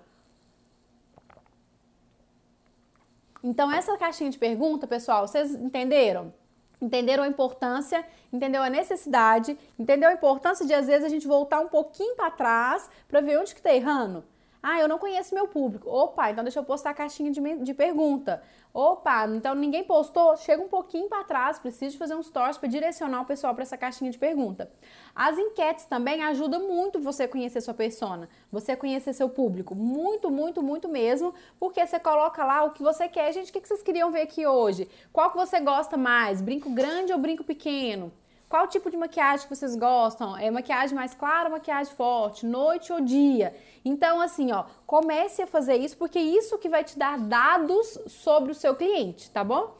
Então, 3.42 3.70
essa 3.70 3.96
caixinha 3.98 4.30
de 4.30 4.38
pergunta, 4.38 4.86
pessoal, 4.86 5.28
vocês 5.28 5.54
entenderam? 5.54 6.32
entenderam 6.80 7.24
a 7.24 7.28
importância, 7.28 8.04
entendeu 8.32 8.62
a 8.62 8.68
necessidade, 8.68 9.58
entendeu 9.78 10.10
a 10.10 10.12
importância 10.12 10.66
de 10.66 10.74
às 10.74 10.86
vezes 10.86 11.04
a 11.04 11.08
gente 11.08 11.26
voltar 11.26 11.60
um 11.60 11.68
pouquinho 11.68 12.14
para 12.14 12.30
trás 12.30 12.90
para 13.08 13.20
ver 13.20 13.38
onde 13.38 13.54
que 13.54 13.62
tá 13.62 13.72
errando. 13.72 14.24
Ah, 14.66 14.80
eu 14.80 14.88
não 14.88 14.98
conheço 14.98 15.34
meu 15.34 15.46
público. 15.46 15.90
Opa, 15.90 16.30
então 16.30 16.42
deixa 16.42 16.58
eu 16.58 16.64
postar 16.64 16.88
a 16.88 16.94
caixinha 16.94 17.30
de, 17.30 17.38
de 17.56 17.74
pergunta. 17.74 18.42
Opa, 18.72 19.26
então 19.28 19.54
ninguém 19.54 19.84
postou, 19.84 20.34
chega 20.38 20.62
um 20.62 20.68
pouquinho 20.68 21.06
para 21.06 21.22
trás, 21.22 21.58
preciso 21.58 21.98
fazer 21.98 22.14
uns 22.14 22.28
stories 22.28 22.56
para 22.56 22.66
direcionar 22.66 23.20
o 23.20 23.26
pessoal 23.26 23.52
para 23.52 23.62
essa 23.62 23.76
caixinha 23.76 24.10
de 24.10 24.16
pergunta. 24.16 24.72
As 25.14 25.36
enquetes 25.36 25.84
também 25.84 26.24
ajudam 26.24 26.66
muito 26.66 26.98
você 26.98 27.28
conhecer 27.28 27.60
sua 27.60 27.74
persona, 27.74 28.26
você 28.50 28.74
conhecer 28.74 29.12
seu 29.12 29.28
público, 29.28 29.74
muito, 29.74 30.30
muito, 30.30 30.62
muito 30.62 30.88
mesmo, 30.88 31.34
porque 31.60 31.86
você 31.86 32.00
coloca 32.00 32.42
lá 32.42 32.64
o 32.64 32.70
que 32.70 32.82
você 32.82 33.06
quer. 33.06 33.34
Gente, 33.34 33.50
o 33.50 33.52
que 33.52 33.68
vocês 33.68 33.82
queriam 33.82 34.10
ver 34.10 34.22
aqui 34.22 34.46
hoje? 34.46 34.88
Qual 35.12 35.30
que 35.30 35.36
você 35.36 35.60
gosta 35.60 35.98
mais? 35.98 36.40
Brinco 36.40 36.70
grande 36.70 37.12
ou 37.12 37.18
brinco 37.18 37.44
pequeno? 37.44 38.10
Qual 38.54 38.68
tipo 38.68 38.88
de 38.88 38.96
maquiagem 38.96 39.48
que 39.48 39.56
vocês 39.56 39.74
gostam? 39.74 40.36
É 40.36 40.48
maquiagem 40.48 40.94
mais 40.94 41.12
clara 41.12 41.50
maquiagem 41.50 41.92
forte? 41.92 42.46
Noite 42.46 42.92
ou 42.92 43.00
dia? 43.00 43.52
Então, 43.84 44.20
assim, 44.20 44.52
ó, 44.52 44.66
comece 44.86 45.42
a 45.42 45.46
fazer 45.48 45.74
isso 45.74 45.96
porque 45.96 46.20
isso 46.20 46.56
que 46.58 46.68
vai 46.68 46.84
te 46.84 46.96
dar 46.96 47.18
dados 47.18 47.98
sobre 48.06 48.52
o 48.52 48.54
seu 48.54 48.76
cliente, 48.76 49.28
tá 49.32 49.42
bom? 49.42 49.76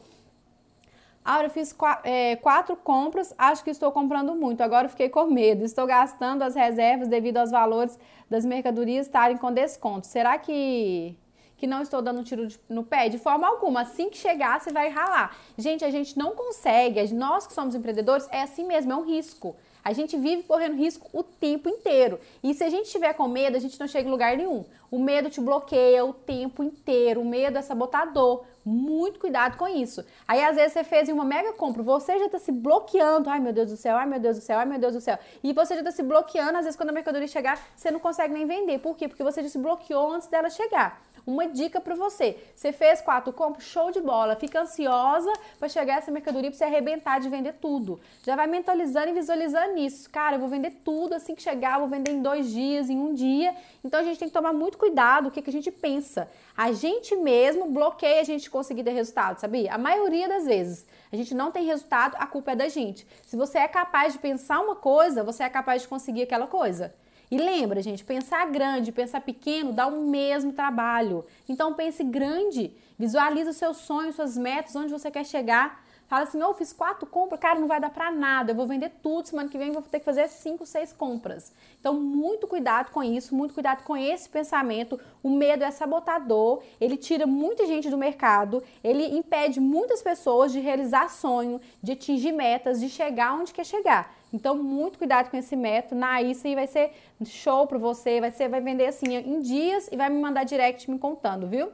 Aura, 1.23 1.45
eu 1.45 1.49
fiz 1.49 1.73
é, 2.03 2.35
quatro 2.35 2.75
compras, 2.75 3.33
acho 3.37 3.63
que 3.63 3.69
estou 3.69 3.93
comprando 3.93 4.35
muito. 4.35 4.59
Agora 4.59 4.89
fiquei 4.89 5.07
com 5.07 5.23
medo. 5.23 5.63
Estou 5.63 5.87
gastando 5.87 6.41
as 6.41 6.53
reservas 6.53 7.07
devido 7.07 7.37
aos 7.37 7.51
valores 7.51 7.97
das 8.29 8.43
mercadorias 8.43 9.05
estarem 9.05 9.37
com 9.37 9.53
desconto. 9.53 10.05
Será 10.05 10.37
que 10.37 11.17
que 11.57 11.67
não 11.67 11.81
estou 11.81 12.01
dando 12.01 12.23
tiro 12.23 12.47
no 12.69 12.83
pé 12.83 13.09
de 13.09 13.17
forma 13.17 13.47
alguma. 13.47 13.81
Assim 13.81 14.09
que 14.09 14.17
chegar, 14.17 14.59
você 14.59 14.71
vai 14.71 14.89
ralar. 14.89 15.35
Gente, 15.57 15.83
a 15.83 15.89
gente 15.89 16.17
não 16.17 16.31
consegue, 16.35 17.13
nós 17.13 17.47
que 17.47 17.53
somos 17.53 17.75
empreendedores, 17.75 18.27
é 18.31 18.41
assim 18.41 18.65
mesmo, 18.65 18.91
é 18.91 18.95
um 18.95 19.05
risco. 19.05 19.55
A 19.85 19.93
gente 19.93 20.17
vive 20.17 20.41
correndo 20.41 20.75
risco 20.75 21.07
o 21.13 21.21
tempo 21.21 21.69
inteiro. 21.69 22.19
E 22.41 22.55
se 22.55 22.63
a 22.63 22.69
gente 22.71 22.89
tiver 22.89 23.13
com 23.13 23.27
medo, 23.27 23.55
a 23.55 23.59
gente 23.59 23.79
não 23.79 23.87
chega 23.87 24.07
em 24.07 24.11
lugar 24.11 24.35
nenhum. 24.35 24.65
O 24.89 24.97
medo 24.97 25.29
te 25.29 25.39
bloqueia 25.39 26.03
o 26.03 26.11
tempo 26.11 26.63
inteiro. 26.63 27.21
O 27.21 27.25
medo 27.25 27.59
é 27.59 27.61
sabotador. 27.61 28.45
Muito 28.65 29.19
cuidado 29.19 29.57
com 29.57 29.67
isso. 29.67 30.03
Aí, 30.27 30.43
às 30.43 30.55
vezes, 30.55 30.73
você 30.73 30.83
fez 30.83 31.07
uma 31.07 31.23
mega 31.23 31.53
compra, 31.53 31.83
você 31.83 32.17
já 32.17 32.25
está 32.25 32.39
se 32.39 32.51
bloqueando. 32.51 33.29
Ai, 33.29 33.39
meu 33.39 33.53
Deus 33.53 33.69
do 33.69 33.77
céu, 33.77 33.95
ai, 33.95 34.07
meu 34.07 34.19
Deus 34.19 34.37
do 34.37 34.41
céu, 34.41 34.57
ai, 34.57 34.65
meu 34.65 34.79
Deus 34.79 34.95
do 34.95 35.01
céu. 35.01 35.19
E 35.43 35.53
você 35.53 35.75
já 35.75 35.81
está 35.81 35.91
se 35.91 36.01
bloqueando. 36.01 36.57
Às 36.57 36.65
vezes, 36.65 36.75
quando 36.75 36.89
a 36.89 36.91
mercadoria 36.91 37.27
chegar, 37.27 37.63
você 37.75 37.91
não 37.91 37.99
consegue 37.99 38.33
nem 38.33 38.47
vender. 38.47 38.79
Por 38.79 38.97
quê? 38.97 39.07
Porque 39.07 39.23
você 39.23 39.43
já 39.43 39.49
se 39.49 39.59
bloqueou 39.59 40.11
antes 40.11 40.27
dela 40.29 40.49
chegar. 40.49 41.04
Uma 41.25 41.47
dica 41.47 41.81
para 41.81 41.95
você: 41.95 42.37
você 42.55 42.71
fez 42.71 43.01
quatro 43.01 43.33
compras, 43.33 43.63
show 43.63 43.91
de 43.91 43.99
bola. 43.99 44.35
Fica 44.35 44.61
ansiosa 44.61 45.31
para 45.57 45.67
chegar 45.67 45.97
essa 45.97 46.11
mercadoria 46.11 46.51
para 46.51 46.57
você 46.57 46.65
arrebentar 46.65 47.19
de 47.19 47.27
vender 47.29 47.53
tudo. 47.53 47.99
Já 48.23 48.35
vai 48.35 48.45
mentalizando 48.45 49.09
e 49.09 49.13
visualizando 49.13 49.79
isso. 49.79 50.07
Cara, 50.09 50.35
eu 50.35 50.39
vou 50.39 50.47
vender 50.47 50.71
tudo 50.83 51.13
assim 51.13 51.33
que 51.33 51.41
chegar, 51.41 51.79
vou 51.79 51.87
vender 51.87 52.11
em 52.11 52.21
dois 52.21 52.51
dias, 52.51 52.89
em 52.89 52.97
um 52.97 53.13
dia. 53.13 53.55
Então 53.83 53.99
a 53.99 54.03
gente 54.03 54.19
tem 54.19 54.27
que 54.27 54.33
tomar 54.33 54.53
muito 54.53 54.77
cuidado 54.77 55.27
o 55.27 55.31
que, 55.31 55.41
que 55.41 55.49
a 55.49 55.53
gente 55.53 55.71
pensa. 55.71 56.29
A 56.55 56.71
gente 56.71 57.15
mesmo 57.15 57.65
bloqueia 57.71 58.21
a 58.21 58.23
gente 58.23 58.49
conseguir 58.49 58.83
ter 58.83 58.91
resultado, 58.91 59.39
sabia? 59.39 59.73
A 59.73 59.77
maioria 59.77 60.27
das 60.27 60.45
vezes. 60.45 60.85
A 61.11 61.15
gente 61.15 61.33
não 61.33 61.51
tem 61.51 61.65
resultado, 61.65 62.15
a 62.19 62.27
culpa 62.27 62.51
é 62.51 62.55
da 62.55 62.67
gente. 62.67 63.07
Se 63.23 63.35
você 63.35 63.57
é 63.57 63.67
capaz 63.67 64.13
de 64.13 64.19
pensar 64.19 64.59
uma 64.59 64.75
coisa, 64.75 65.23
você 65.23 65.43
é 65.43 65.49
capaz 65.49 65.81
de 65.81 65.87
conseguir 65.87 66.21
aquela 66.23 66.45
coisa. 66.45 66.93
E 67.35 67.37
lembra, 67.37 67.81
gente, 67.81 68.05
pensar 68.05 68.49
grande, 68.49 68.93
pensar 68.93 69.19
pequeno 69.19 69.73
dá 69.73 69.87
o 69.87 70.03
mesmo 70.03 70.53
trabalho. 70.53 71.25
Então 71.49 71.73
pense 71.73 72.01
grande, 72.01 72.73
visualiza 72.97 73.49
os 73.49 73.57
seus 73.57 73.75
sonhos, 73.75 74.15
suas 74.15 74.37
metas, 74.37 74.73
onde 74.73 74.89
você 74.89 75.11
quer 75.11 75.25
chegar. 75.25 75.83
Fala 76.07 76.23
assim, 76.23 76.39
eu 76.39 76.53
fiz 76.53 76.71
quatro 76.71 77.05
compras, 77.05 77.41
cara, 77.41 77.59
não 77.59 77.67
vai 77.67 77.81
dar 77.81 77.89
para 77.89 78.09
nada, 78.09 78.51
eu 78.51 78.55
vou 78.55 78.65
vender 78.65 78.89
tudo, 79.03 79.27
semana 79.27 79.49
que 79.49 79.57
vem 79.57 79.71
vou 79.71 79.81
ter 79.81 79.99
que 79.99 80.05
fazer 80.05 80.29
cinco, 80.29 80.65
seis 80.65 80.93
compras. 80.93 81.51
Então, 81.77 81.93
muito 81.99 82.47
cuidado 82.47 82.91
com 82.91 83.03
isso, 83.03 83.35
muito 83.35 83.53
cuidado 83.53 83.83
com 83.83 83.97
esse 83.97 84.29
pensamento. 84.29 84.97
O 85.21 85.29
medo 85.29 85.65
é 85.65 85.71
sabotador, 85.71 86.63
ele 86.79 86.95
tira 86.95 87.27
muita 87.27 87.65
gente 87.65 87.89
do 87.89 87.97
mercado, 87.97 88.63
ele 88.81 89.17
impede 89.17 89.59
muitas 89.59 90.01
pessoas 90.01 90.53
de 90.53 90.61
realizar 90.61 91.09
sonho, 91.09 91.59
de 91.83 91.91
atingir 91.91 92.31
metas, 92.31 92.79
de 92.79 92.87
chegar 92.87 93.33
onde 93.33 93.51
quer 93.51 93.65
chegar. 93.65 94.15
Então, 94.35 94.55
muito 94.55 94.97
cuidado 94.97 95.29
com 95.29 95.37
esse 95.37 95.55
método. 95.55 95.95
Na 95.95 96.21
isso 96.21 96.45
aí 96.45 96.55
vai 96.55 96.67
ser 96.67 96.91
show 97.23 97.65
para 97.65 97.77
você, 97.77 98.19
vai 98.19 98.31
ser 98.31 98.49
vai 98.49 98.59
vender 98.59 98.87
assim 98.87 99.15
em 99.15 99.39
dias 99.39 99.87
e 99.91 99.95
vai 99.95 100.09
me 100.09 100.19
mandar 100.19 100.43
direct 100.43 100.91
me 100.91 100.99
contando, 100.99 101.47
viu? 101.47 101.71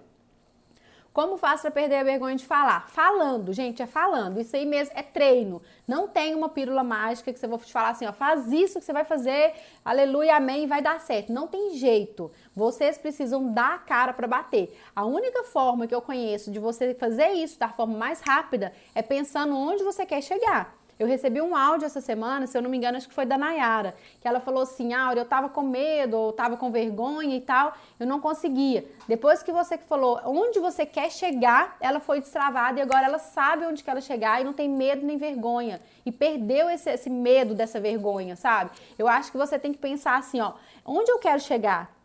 Como 1.13 1.37
faço 1.37 1.63
para 1.63 1.71
perder 1.71 1.95
a 1.95 2.03
vergonha 2.03 2.37
de 2.37 2.45
falar? 2.45 2.87
Falando, 2.87 3.51
gente, 3.51 3.81
é 3.81 3.85
falando. 3.85 4.39
Isso 4.39 4.55
aí 4.55 4.65
mesmo 4.65 4.93
é 4.95 5.03
treino. 5.03 5.61
Não 5.85 6.07
tem 6.07 6.33
uma 6.33 6.47
pílula 6.47 6.85
mágica 6.85 7.33
que 7.33 7.39
você 7.39 7.47
vai 7.47 7.59
te 7.59 7.73
falar 7.73 7.89
assim, 7.89 8.05
ó, 8.05 8.13
faz 8.13 8.49
isso 8.49 8.79
que 8.79 8.85
você 8.85 8.93
vai 8.93 9.03
fazer, 9.03 9.53
aleluia, 9.83 10.37
amém, 10.37 10.67
vai 10.67 10.81
dar 10.81 11.01
certo. 11.01 11.33
Não 11.33 11.47
tem 11.47 11.75
jeito. 11.75 12.31
Vocês 12.55 12.97
precisam 12.97 13.51
dar 13.51 13.73
a 13.73 13.79
cara 13.79 14.13
para 14.13 14.25
bater. 14.25 14.73
A 14.95 15.03
única 15.03 15.43
forma 15.43 15.85
que 15.85 15.93
eu 15.93 16.01
conheço 16.01 16.49
de 16.49 16.59
você 16.59 16.93
fazer 16.93 17.31
isso 17.31 17.59
da 17.59 17.67
forma 17.67 17.97
mais 17.97 18.21
rápida 18.21 18.71
é 18.95 19.01
pensando 19.01 19.53
onde 19.53 19.83
você 19.83 20.05
quer 20.05 20.21
chegar. 20.21 20.80
Eu 20.99 21.07
recebi 21.07 21.41
um 21.41 21.55
áudio 21.55 21.85
essa 21.85 21.99
semana, 21.99 22.45
se 22.45 22.57
eu 22.57 22.61
não 22.61 22.69
me 22.69 22.77
engano, 22.77 22.97
acho 22.97 23.07
que 23.07 23.13
foi 23.13 23.25
da 23.25 23.37
Nayara, 23.37 23.95
que 24.19 24.27
ela 24.27 24.39
falou 24.39 24.63
assim: 24.63 24.93
Áurea, 24.93 25.21
eu 25.21 25.25
tava 25.25 25.49
com 25.49 25.61
medo, 25.61 26.17
ou 26.17 26.31
tava 26.31 26.57
com 26.57 26.71
vergonha 26.71 27.35
e 27.35 27.41
tal, 27.41 27.73
eu 27.99 28.05
não 28.05 28.19
conseguia. 28.19 28.85
Depois 29.07 29.41
que 29.41 29.51
você 29.51 29.77
falou 29.77 30.21
onde 30.25 30.59
você 30.59 30.85
quer 30.85 31.11
chegar, 31.11 31.75
ela 31.79 31.99
foi 31.99 32.19
destravada 32.19 32.79
e 32.79 32.81
agora 32.81 33.05
ela 33.05 33.19
sabe 33.19 33.65
onde 33.65 33.83
quer 33.83 34.01
chegar 34.01 34.41
e 34.41 34.43
não 34.43 34.53
tem 34.53 34.69
medo 34.69 35.05
nem 35.05 35.17
vergonha. 35.17 35.81
E 36.05 36.11
perdeu 36.11 36.69
esse, 36.69 36.89
esse 36.89 37.09
medo 37.09 37.53
dessa 37.53 37.79
vergonha, 37.79 38.35
sabe? 38.35 38.71
Eu 38.97 39.07
acho 39.07 39.31
que 39.31 39.37
você 39.37 39.57
tem 39.57 39.71
que 39.71 39.79
pensar 39.79 40.17
assim: 40.17 40.39
ó, 40.39 40.53
onde 40.85 41.11
eu 41.11 41.19
quero 41.19 41.39
chegar? 41.39 41.95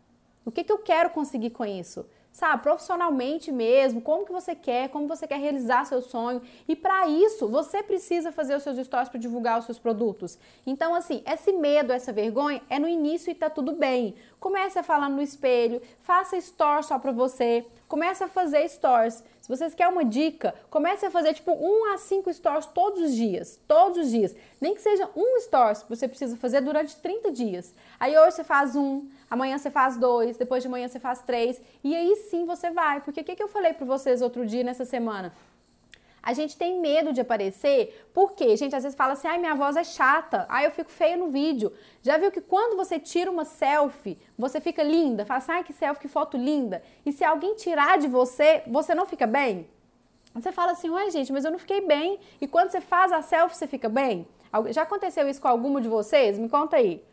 O 0.45 0.51
que, 0.51 0.63
que 0.63 0.73
eu 0.73 0.79
quero 0.79 1.11
conseguir 1.11 1.51
com 1.51 1.65
isso? 1.65 2.07
Sabe, 2.37 2.65
profissionalmente 2.65 3.51
mesmo, 3.51 4.03
como 4.03 4.27
que 4.27 4.31
você 4.31 4.55
quer, 4.55 4.91
como 4.91 5.09
você 5.09 5.27
quer 5.27 5.41
realizar 5.41 5.87
seu 5.87 6.03
sonho. 6.03 6.43
E 6.69 6.77
para 6.77 7.09
isso, 7.09 7.49
você 7.49 7.83
precisa 7.83 8.31
fazer 8.31 8.55
os 8.55 8.63
seus 8.63 8.77
stories 8.77 9.09
para 9.09 9.19
divulgar 9.19 9.59
os 9.59 9.65
seus 9.65 9.79
produtos. 9.79 10.39
Então, 10.67 10.95
assim, 10.95 11.23
esse 11.27 11.51
medo, 11.51 11.95
essa 11.95 12.13
vergonha 12.13 12.61
é 12.69 12.79
no 12.79 12.87
início 12.87 13.31
e 13.31 13.35
tá 13.35 13.49
tudo 13.49 13.73
bem. 13.73 14.17
Comece 14.39 14.79
a 14.79 14.83
falar 14.83 15.09
no 15.09 15.23
espelho, 15.23 15.81
faça 16.03 16.39
stories 16.39 16.85
só 16.85 16.99
para 16.99 17.11
você, 17.11 17.65
comece 17.89 18.23
a 18.23 18.29
fazer 18.29 18.69
stories. 18.69 19.25
Se 19.47 19.57
vocês 19.57 19.77
querem 19.77 19.93
uma 19.93 20.05
dica, 20.05 20.53
comece 20.69 21.07
a 21.07 21.11
fazer 21.11 21.33
tipo 21.33 21.53
um 21.53 21.93
a 21.95 21.99
cinco 21.99 22.35
stories 22.35 22.67
todos 22.67 23.01
os 23.01 23.15
dias, 23.15 23.61
todos 23.69 23.97
os 23.97 24.11
dias. 24.11 24.35
Nem 24.61 24.75
que 24.75 24.83
seja 24.83 25.09
um 25.15 25.39
stories 25.39 25.85
que 25.85 25.89
você 25.89 26.09
precisa 26.09 26.37
fazer 26.37 26.63
durante 26.63 26.97
30 26.97 27.31
dias. 27.31 27.73
Aí 28.01 28.19
hoje 28.19 28.33
você 28.33 28.43
faz 28.43 28.75
um, 28.75 29.09
amanhã 29.31 29.57
você 29.57 29.71
faz 29.71 29.97
dois, 29.97 30.37
depois 30.37 30.65
de 30.65 30.67
amanhã 30.67 30.89
você 30.89 30.99
faz 30.99 31.21
três, 31.21 31.61
e 31.85 31.95
aí 31.95 32.17
sim 32.29 32.45
você 32.45 32.73
vai. 32.73 33.01
Porque 33.03 33.21
o 33.21 33.25
que, 33.25 33.37
que 33.37 33.43
eu 33.43 33.47
falei 33.47 33.73
para 33.73 33.87
vocês 33.87 34.21
outro 34.21 34.45
dia 34.45 34.65
nessa 34.65 34.85
semana? 34.85 35.33
A 36.27 36.33
gente 36.33 36.57
tem 36.57 36.81
medo 36.81 37.13
de 37.13 37.21
aparecer, 37.21 38.05
porque, 38.13 38.57
gente, 38.57 38.75
às 38.75 38.83
vezes 38.83 38.99
fala 38.99 39.13
assim, 39.13 39.29
ai, 39.29 39.39
minha 39.39 39.55
voz 39.55 39.77
é 39.77 39.85
chata, 39.85 40.45
ai, 40.49 40.67
eu 40.67 40.73
fico 40.73 40.91
feia 40.91 41.17
no 41.17 41.29
vídeo. 41.29 41.73
Já 42.03 42.19
viu 42.19 42.33
que 42.33 42.41
quando 42.41 42.77
você 42.77 42.99
tira 42.99 43.31
uma 43.31 43.45
selfie, 43.45 44.19
você 44.37 44.61
fica 44.61 44.83
linda? 44.83 45.25
Fala 45.25 45.39
assim, 45.39 45.53
ai, 45.53 45.63
que 45.63 45.73
selfie, 45.73 46.01
que 46.01 46.09
foto 46.09 46.37
linda. 46.37 46.83
E 47.05 47.13
se 47.13 47.23
alguém 47.23 47.55
tirar 47.55 47.97
de 47.99 48.09
você, 48.09 48.65
você 48.67 48.93
não 48.93 49.07
fica 49.07 49.25
bem? 49.25 49.69
Você 50.35 50.51
fala 50.51 50.73
assim, 50.73 50.91
ué, 50.91 51.09
gente, 51.13 51.33
mas 51.33 51.45
eu 51.45 51.53
não 51.53 51.61
fiquei 51.61 51.81
bem. 51.81 52.19
E 52.41 52.49
quando 52.49 52.71
você 52.71 52.81
faz 52.81 53.13
a 53.13 53.23
selfie, 53.23 53.57
você 53.57 53.69
fica 53.69 53.89
bem? 53.89 54.27
Já 54.71 54.83
aconteceu 54.83 55.29
isso 55.29 55.41
com 55.41 55.47
alguma 55.47 55.81
de 55.81 55.89
vocês? 55.89 56.41
Me 56.41 56.49
conta 56.49 56.77
aí. 56.77 57.05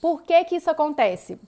Por 0.00 0.22
que 0.22 0.44
que 0.44 0.54
isso 0.54 0.70
acontece? 0.70 1.40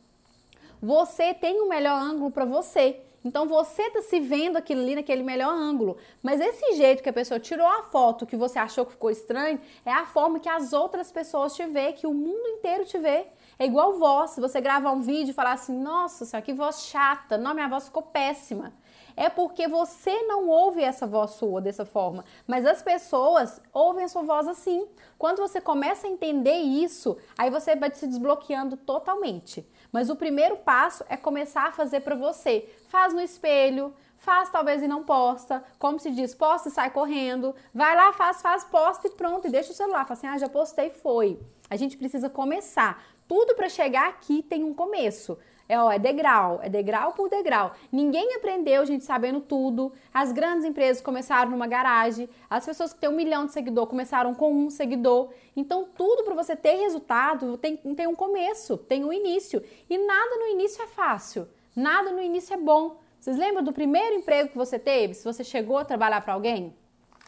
Você 0.82 1.32
tem 1.34 1.60
o 1.60 1.66
um 1.66 1.68
melhor 1.68 2.02
ângulo 2.02 2.32
para 2.32 2.44
você. 2.44 3.04
Então 3.24 3.48
você 3.48 3.90
tá 3.90 4.00
se 4.02 4.20
vendo 4.20 4.56
aquilo 4.56 4.80
ali 4.80 4.94
naquele 4.94 5.22
melhor 5.22 5.52
ângulo. 5.52 5.96
Mas 6.22 6.40
esse 6.40 6.76
jeito 6.76 7.02
que 7.02 7.08
a 7.08 7.12
pessoa 7.12 7.40
tirou 7.40 7.66
a 7.66 7.82
foto 7.82 8.26
que 8.26 8.36
você 8.36 8.58
achou 8.58 8.86
que 8.86 8.92
ficou 8.92 9.10
estranho 9.10 9.60
é 9.84 9.92
a 9.92 10.06
forma 10.06 10.38
que 10.38 10.48
as 10.48 10.72
outras 10.72 11.10
pessoas 11.10 11.54
te 11.54 11.66
vê, 11.66 11.92
que 11.92 12.06
o 12.06 12.14
mundo 12.14 12.46
inteiro 12.48 12.84
te 12.84 12.98
vê. 12.98 13.26
É 13.58 13.66
igual 13.66 13.98
voz, 13.98 14.30
se 14.30 14.40
você 14.40 14.60
gravar 14.60 14.92
um 14.92 15.00
vídeo 15.00 15.32
e 15.32 15.34
falar 15.34 15.52
assim, 15.52 15.76
nossa 15.76 16.24
senhora, 16.24 16.44
que 16.44 16.52
voz 16.52 16.82
chata, 16.84 17.36
não, 17.36 17.54
minha 17.54 17.68
voz 17.68 17.86
ficou 17.86 18.02
péssima. 18.02 18.72
É 19.16 19.28
porque 19.28 19.66
você 19.66 20.22
não 20.22 20.48
ouve 20.48 20.80
essa 20.80 21.04
voz 21.04 21.32
sua 21.32 21.60
dessa 21.60 21.84
forma, 21.84 22.24
mas 22.46 22.64
as 22.64 22.80
pessoas 22.82 23.60
ouvem 23.72 24.04
a 24.04 24.08
sua 24.08 24.22
voz 24.22 24.46
assim. 24.46 24.86
Quando 25.18 25.38
você 25.38 25.60
começa 25.60 26.06
a 26.06 26.10
entender 26.10 26.54
isso, 26.54 27.18
aí 27.36 27.50
você 27.50 27.74
vai 27.74 27.92
se 27.92 28.06
desbloqueando 28.06 28.76
totalmente. 28.76 29.68
Mas 29.92 30.10
o 30.10 30.16
primeiro 30.16 30.56
passo 30.56 31.04
é 31.08 31.16
começar 31.16 31.66
a 31.66 31.72
fazer 31.72 32.00
para 32.00 32.14
você. 32.14 32.68
Faz 32.88 33.14
no 33.14 33.20
espelho, 33.20 33.94
faz 34.16 34.50
talvez 34.50 34.82
e 34.82 34.88
não 34.88 35.04
posta. 35.04 35.64
Como 35.78 35.98
se 35.98 36.10
diz, 36.10 36.34
posta 36.34 36.68
e 36.68 36.72
sai 36.72 36.90
correndo. 36.90 37.54
Vai 37.74 37.96
lá, 37.96 38.12
faz, 38.12 38.42
faz, 38.42 38.64
posta 38.64 39.08
e 39.08 39.10
pronto. 39.10 39.46
E 39.46 39.50
deixa 39.50 39.72
o 39.72 39.74
celular. 39.74 40.04
Fala 40.04 40.18
assim, 40.18 40.26
ah, 40.26 40.38
já 40.38 40.48
postei, 40.48 40.90
foi. 40.90 41.38
A 41.70 41.76
gente 41.76 41.96
precisa 41.96 42.28
começar. 42.28 43.02
Tudo 43.26 43.54
para 43.54 43.68
chegar 43.68 44.08
aqui 44.08 44.42
tem 44.42 44.64
um 44.64 44.74
começo. 44.74 45.38
É, 45.68 45.78
ó, 45.78 45.92
é 45.92 45.98
degrau, 45.98 46.60
é 46.62 46.68
degrau 46.70 47.12
por 47.12 47.28
degrau. 47.28 47.74
Ninguém 47.92 48.34
aprendeu, 48.34 48.86
gente, 48.86 49.04
sabendo 49.04 49.38
tudo. 49.40 49.92
As 50.14 50.32
grandes 50.32 50.64
empresas 50.64 51.02
começaram 51.02 51.50
numa 51.50 51.66
garagem. 51.66 52.26
As 52.48 52.64
pessoas 52.64 52.94
que 52.94 52.98
têm 52.98 53.10
um 53.10 53.14
milhão 53.14 53.44
de 53.44 53.52
seguidor 53.52 53.86
começaram 53.86 54.34
com 54.34 54.50
um 54.50 54.70
seguidor. 54.70 55.30
Então, 55.54 55.86
tudo 55.94 56.24
para 56.24 56.34
você 56.34 56.56
ter 56.56 56.76
resultado 56.76 57.58
tem, 57.58 57.76
tem 57.76 58.06
um 58.06 58.14
começo, 58.14 58.78
tem 58.78 59.04
um 59.04 59.12
início. 59.12 59.62
E 59.90 59.98
nada 59.98 60.36
no 60.36 60.46
início 60.46 60.82
é 60.82 60.86
fácil. 60.86 61.46
Nada 61.76 62.10
no 62.12 62.22
início 62.22 62.54
é 62.54 62.56
bom. 62.56 62.96
Vocês 63.20 63.36
lembram 63.36 63.62
do 63.62 63.72
primeiro 63.72 64.16
emprego 64.16 64.48
que 64.48 64.56
você 64.56 64.78
teve? 64.78 65.12
Se 65.12 65.24
você 65.24 65.44
chegou 65.44 65.76
a 65.76 65.84
trabalhar 65.84 66.22
para 66.22 66.32
alguém? 66.32 66.74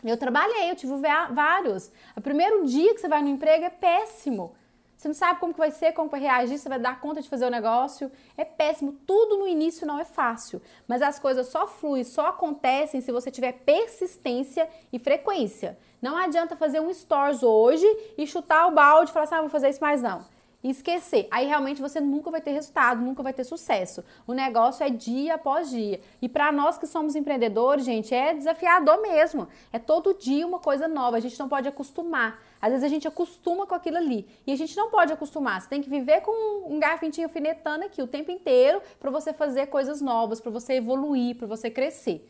Eu 0.03 0.17
trabalhei, 0.17 0.71
eu 0.71 0.77
tive 0.77 0.95
vários. 1.31 1.93
O 2.17 2.23
primeiro 2.23 2.65
dia 2.65 2.95
que 2.95 3.01
você 3.01 3.09
vai 3.09 3.23
no 3.23 3.29
emprego 3.29 3.67
é 3.67 3.71
péssimo. 3.71 4.55
Você 5.01 5.09
não 5.09 5.15
sabe 5.15 5.41
como 5.41 5.55
que 5.55 5.59
vai 5.59 5.71
ser, 5.71 5.93
como 5.93 6.11
vai 6.11 6.21
reagir, 6.21 6.59
você 6.59 6.69
vai 6.69 6.79
dar 6.79 7.01
conta 7.01 7.23
de 7.23 7.29
fazer 7.31 7.47
o 7.47 7.51
negócio. 7.51 8.13
É 8.37 8.45
péssimo. 8.45 8.93
Tudo 9.07 9.39
no 9.39 9.49
início 9.49 9.87
não 9.87 9.99
é 9.99 10.05
fácil, 10.05 10.61
mas 10.87 11.01
as 11.01 11.19
coisas 11.19 11.49
só 11.49 11.67
fluem, 11.67 12.05
só 12.05 12.27
acontecem 12.27 13.01
se 13.01 13.11
você 13.11 13.31
tiver 13.31 13.53
persistência 13.53 14.69
e 14.93 14.99
frequência. 14.99 15.79
Não 16.03 16.19
adianta 16.19 16.55
fazer 16.55 16.81
um 16.81 16.93
stories 16.93 17.43
hoje 17.43 17.87
e 18.19 18.27
chutar 18.27 18.67
o 18.67 18.73
balde 18.73 19.11
e 19.11 19.15
falar 19.15 19.25
assim, 19.25 19.37
ah, 19.37 19.41
vou 19.41 19.49
fazer 19.49 19.71
isso 19.71 19.81
mais 19.81 20.03
não 20.03 20.23
e 20.63 20.71
esquecer. 20.71 21.27
Aí 21.31 21.47
realmente 21.47 21.81
você 21.81 22.01
nunca 22.01 22.31
vai 22.31 22.41
ter 22.41 22.53
resultado, 22.53 23.01
nunca 23.01 23.23
vai 23.23 23.33
ter 23.33 23.45
sucesso. 23.45 24.05
O 24.27 24.33
negócio 24.33 24.85
é 24.85 24.91
dia 24.91 25.35
após 25.35 25.71
dia. 25.71 26.01
E 26.21 26.29
para 26.29 26.53
nós 26.53 26.77
que 26.79 26.87
somos 26.87 27.17
empreendedores, 27.17 27.85
gente, 27.85 28.15
é 28.15 28.35
desafiador 28.35 29.01
mesmo. 29.01 29.49
É 29.73 29.79
todo 29.79 30.15
dia 30.15 30.47
uma 30.47 30.59
coisa 30.59 30.87
nova. 30.87 31.17
A 31.17 31.21
gente 31.21 31.39
não 31.39 31.49
pode 31.49 31.69
acostumar. 31.69 32.43
Às 32.61 32.71
vezes 32.73 32.85
a 32.85 32.89
gente 32.89 33.09
acostuma 33.09 33.67
com 33.67 33.75
aquilo 33.75 33.97
ali. 33.97 34.27
E 34.47 34.53
a 34.53 34.57
gente 34.57 34.77
não 34.77 34.91
pode 34.91 35.13
acostumar. 35.13 35.61
Você 35.61 35.69
tem 35.69 35.81
que 35.81 35.89
viver 35.89 36.21
com 36.21 36.73
um 36.73 36.79
garfintinho 36.79 37.27
alfinetando 37.27 37.85
aqui 37.85 38.03
o 38.03 38.07
tempo 38.07 38.31
inteiro 38.31 38.83
para 38.99 39.11
você 39.11 39.33
fazer 39.33 39.67
coisas 39.67 40.01
novas, 40.01 40.41
para 40.41 40.51
você 40.51 40.75
evoluir, 40.75 41.37
para 41.37 41.47
você 41.47 41.71
crescer. 41.71 42.27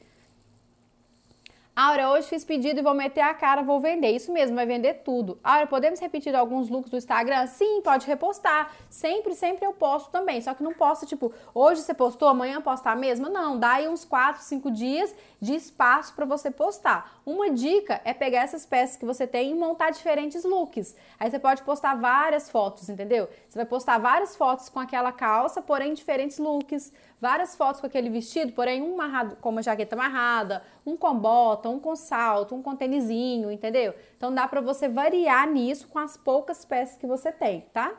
Aura, 1.75 2.11
hoje 2.11 2.29
fiz 2.29 2.45
pedido 2.45 2.81
e 2.81 2.83
vou 2.83 2.93
meter 2.93 3.21
a 3.21 3.33
cara, 3.33 3.63
vou 3.63 3.81
vender. 3.81 4.11
Isso 4.11 4.33
mesmo, 4.33 4.57
vai 4.57 4.67
vender 4.67 5.03
tudo. 5.05 5.39
Aura, 5.43 5.67
podemos 5.67 6.01
repetir 6.01 6.35
alguns 6.35 6.69
looks 6.69 6.91
do 6.91 6.97
Instagram? 6.97 7.47
Sim, 7.47 7.81
pode 7.81 8.07
repostar. 8.07 8.73
Sempre, 8.91 9.35
sempre 9.35 9.65
eu 9.65 9.73
posto 9.73 10.11
também. 10.11 10.41
Só 10.41 10.53
que 10.53 10.63
não 10.63 10.75
posto, 10.75 11.07
tipo, 11.07 11.33
hoje 11.55 11.81
você 11.81 11.95
postou, 11.95 12.29
amanhã 12.29 12.61
postar 12.61 12.93
a 12.93 12.97
mesma? 12.97 13.29
Não, 13.31 13.59
dá 13.59 13.75
aí 13.75 13.89
uns 13.89 14.05
4, 14.05 14.43
5 14.43 14.71
dias 14.71 15.15
de 15.41 15.55
espaço 15.55 16.13
para 16.15 16.27
você 16.27 16.51
postar. 16.51 17.21
Uma 17.25 17.51
dica 17.51 18.01
é 18.05 18.13
pegar 18.13 18.41
essas 18.41 18.67
peças 18.67 18.97
que 18.97 19.07
você 19.07 19.27
tem 19.27 19.53
e 19.53 19.55
montar 19.55 19.91
diferentes 19.91 20.45
looks. 20.45 20.95
Aí 21.19 21.31
você 21.31 21.39
pode 21.39 21.63
postar 21.63 21.95
várias 21.95 22.51
fotos, 22.51 22.89
entendeu? 22.89 23.29
Você 23.49 23.57
vai 23.57 23.65
postar 23.65 23.97
várias 23.99 24.37
fotos 24.37 24.69
com 24.69 24.81
aquela 24.81 25.13
calça, 25.13 25.63
porém 25.63 25.95
diferentes 25.95 26.39
looks 26.39 26.93
várias 27.21 27.55
fotos 27.55 27.81
com 27.81 27.87
aquele 27.87 28.09
vestido, 28.09 28.53
porém 28.53 28.83
um 28.83 28.95
amarrado 28.95 29.37
com 29.37 29.51
uma 29.51 29.63
jaqueta 29.63 29.95
amarrada, 29.95 30.63
um 30.87 30.97
com 30.97 31.15
bota, 31.15 31.69
um 31.69 31.79
com 31.79 31.95
salto, 31.95 32.55
um 32.55 32.63
com 32.63 32.75
tênisinho, 32.75 33.51
entendeu? 33.51 33.95
Então 34.17 34.33
dá 34.33 34.49
para 34.49 34.61
você 34.61 34.89
variar 34.89 35.49
nisso 35.49 35.89
com 35.89 35.99
as 35.99 36.17
poucas 36.17 36.65
peças 36.65 36.97
que 36.97 37.07
você 37.07 37.31
tem, 37.31 37.63
tá? 37.73 37.95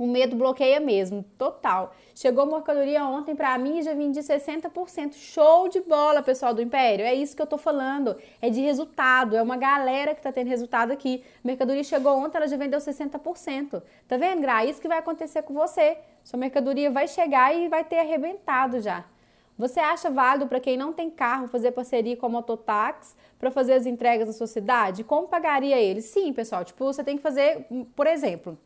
O 0.00 0.06
medo 0.06 0.34
bloqueia 0.34 0.80
mesmo, 0.80 1.22
total. 1.36 1.94
Chegou 2.14 2.46
mercadoria 2.46 3.04
ontem 3.04 3.36
para 3.36 3.58
mim 3.58 3.80
e 3.80 3.82
já 3.82 3.92
vendi 3.92 4.18
60%. 4.18 5.12
Show 5.12 5.68
de 5.68 5.78
bola, 5.80 6.22
pessoal 6.22 6.54
do 6.54 6.62
Império. 6.62 7.04
É 7.04 7.12
isso 7.12 7.36
que 7.36 7.42
eu 7.42 7.46
tô 7.46 7.58
falando. 7.58 8.16
É 8.40 8.48
de 8.48 8.62
resultado. 8.62 9.36
É 9.36 9.42
uma 9.42 9.58
galera 9.58 10.14
que 10.14 10.22
tá 10.22 10.32
tendo 10.32 10.48
resultado 10.48 10.90
aqui. 10.90 11.22
mercadoria 11.44 11.84
chegou 11.84 12.16
ontem, 12.16 12.38
ela 12.38 12.48
já 12.48 12.56
vendeu 12.56 12.78
60%. 12.78 13.82
Tá 14.08 14.16
vendo, 14.16 14.40
Gra? 14.40 14.64
É 14.64 14.70
isso 14.70 14.80
que 14.80 14.88
vai 14.88 14.96
acontecer 14.96 15.42
com 15.42 15.52
você. 15.52 15.98
Sua 16.24 16.38
mercadoria 16.38 16.90
vai 16.90 17.08
chegar 17.08 17.54
e 17.54 17.68
vai 17.68 17.84
ter 17.84 17.98
arrebentado 17.98 18.80
já. 18.80 19.04
Você 19.58 19.78
acha 19.78 20.08
válido 20.10 20.46
para 20.46 20.58
quem 20.58 20.76
não 20.76 20.90
tem 20.90 21.10
carro 21.10 21.46
fazer 21.46 21.72
parceria 21.72 22.16
com 22.16 22.24
a 22.24 22.28
Mototax 22.30 23.14
para 23.38 23.50
fazer 23.50 23.74
as 23.74 23.84
entregas 23.84 24.26
na 24.26 24.32
sua 24.32 24.46
cidade? 24.46 25.04
Como 25.04 25.28
pagaria 25.28 25.78
ele? 25.78 26.00
Sim, 26.00 26.32
pessoal. 26.32 26.64
Tipo, 26.64 26.86
você 26.86 27.04
tem 27.04 27.16
que 27.18 27.22
fazer, 27.22 27.66
por 27.94 28.06
exemplo, 28.06 28.58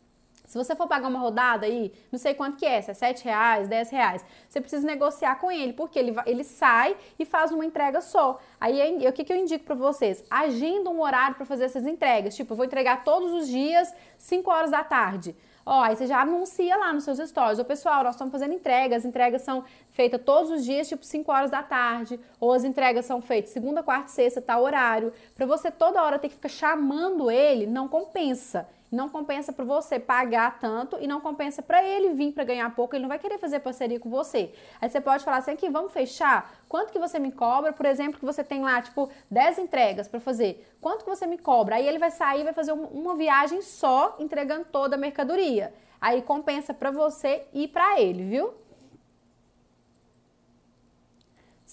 se 0.44 0.58
você 0.58 0.76
for 0.76 0.86
pagar 0.86 1.08
uma 1.08 1.18
rodada 1.18 1.64
aí, 1.64 1.92
não 2.12 2.18
sei 2.18 2.34
quanto 2.34 2.58
que 2.58 2.66
é, 2.66 2.80
se 2.82 2.90
é 2.90 2.94
7 2.94 3.24
reais, 3.24 3.66
10 3.66 3.90
reais, 3.90 4.24
você 4.48 4.60
precisa 4.60 4.86
negociar 4.86 5.36
com 5.40 5.50
ele, 5.50 5.72
porque 5.72 5.98
ele, 5.98 6.14
ele 6.26 6.44
sai 6.44 6.96
e 7.18 7.24
faz 7.24 7.50
uma 7.50 7.64
entrega 7.64 8.02
só. 8.02 8.38
Aí 8.60 9.08
o 9.08 9.12
que, 9.12 9.24
que 9.24 9.32
eu 9.32 9.36
indico 9.38 9.64
para 9.64 9.74
vocês? 9.74 10.22
Agenda 10.30 10.90
um 10.90 11.00
horário 11.00 11.34
para 11.34 11.46
fazer 11.46 11.64
essas 11.64 11.86
entregas. 11.86 12.36
Tipo, 12.36 12.52
eu 12.52 12.56
vou 12.56 12.66
entregar 12.66 13.04
todos 13.04 13.32
os 13.32 13.48
dias, 13.48 13.92
5 14.18 14.50
horas 14.50 14.70
da 14.70 14.84
tarde. 14.84 15.34
Ó, 15.66 15.81
aí 15.83 15.96
você 15.96 16.07
já 16.07 16.20
anuncia 16.20 16.77
lá 16.77 16.92
nos 16.92 17.05
seus 17.05 17.18
stories. 17.18 17.59
Ô, 17.59 17.64
pessoal, 17.64 18.05
nós 18.05 18.14
estamos 18.14 18.33
fazendo 18.33 18.53
entregas. 18.53 18.98
As 18.98 19.05
entregas 19.05 19.42
são 19.42 19.64
feitas 19.90 20.20
todos 20.22 20.50
os 20.50 20.64
dias, 20.64 20.88
tipo 20.88 21.05
5 21.05 21.33
horas 21.33 21.50
da 21.50 21.62
tarde. 21.62 22.20
Ou 22.38 22.53
as 22.53 22.64
entregas 22.64 23.07
são 23.07 23.22
feitas 23.22 23.50
segunda, 23.50 23.83
quarta, 23.83 24.09
sexta, 24.09 24.42
tal 24.42 24.62
horário. 24.62 25.12
Para 25.35 25.46
você 25.46 25.70
toda 25.70 26.03
hora 26.03 26.18
ter 26.18 26.29
que 26.29 26.35
ficar 26.35 26.50
chamando 26.50 27.31
ele, 27.31 27.66
não 27.66 27.88
compensa. 27.88 28.68
Não 28.94 29.09
compensa 29.09 29.52
para 29.52 29.64
você 29.64 29.98
pagar 29.98 30.61
tanto 30.61 30.96
e 31.00 31.07
não 31.09 31.20
compensa 31.20 31.61
para 31.61 31.83
ele 31.83 32.11
vir 32.11 32.33
para 32.33 32.44
ganhar 32.44 32.72
pouco, 32.76 32.94
ele 32.94 33.02
não 33.02 33.09
vai 33.09 33.18
querer 33.18 33.38
fazer 33.38 33.59
parceria 33.59 33.98
com 33.98 34.09
você. 34.09 34.52
Aí 34.80 34.88
você 34.88 35.00
pode 35.00 35.24
falar 35.24 35.38
assim, 35.38 35.50
aqui, 35.50 35.68
vamos 35.68 35.92
fechar? 35.92 36.54
Quanto 36.68 36.92
que 36.92 36.98
você 36.98 37.18
me 37.18 37.33
cobra? 37.33 37.72
Por 37.72 37.87
exemplo, 37.87 38.20
que 38.20 38.24
você 38.24 38.44
tem 38.44 38.62
lá, 38.62 38.80
tipo, 38.80 39.11
10 39.28 39.59
entregas 39.59 40.07
para 40.07 40.20
fazer. 40.20 40.64
Quanto 40.80 41.04
que 41.04 41.11
você 41.11 41.26
me 41.26 41.38
cobra? 41.38 41.74
Aí 41.74 41.88
ele 41.88 41.98
vai 41.98 42.12
sair 42.12 42.42
e 42.42 42.44
vai 42.44 42.52
fazer 42.52 42.70
uma 42.70 43.16
viagem 43.16 43.61
só, 43.62 44.14
entregando 44.20 44.66
toda 44.70 44.94
a 44.94 44.98
mercadoria. 44.98 45.74
Aí 46.00 46.22
compensa 46.22 46.72
para 46.72 46.92
você 46.92 47.46
e 47.52 47.66
para 47.66 48.00
ele, 48.00 48.22
viu? 48.22 48.54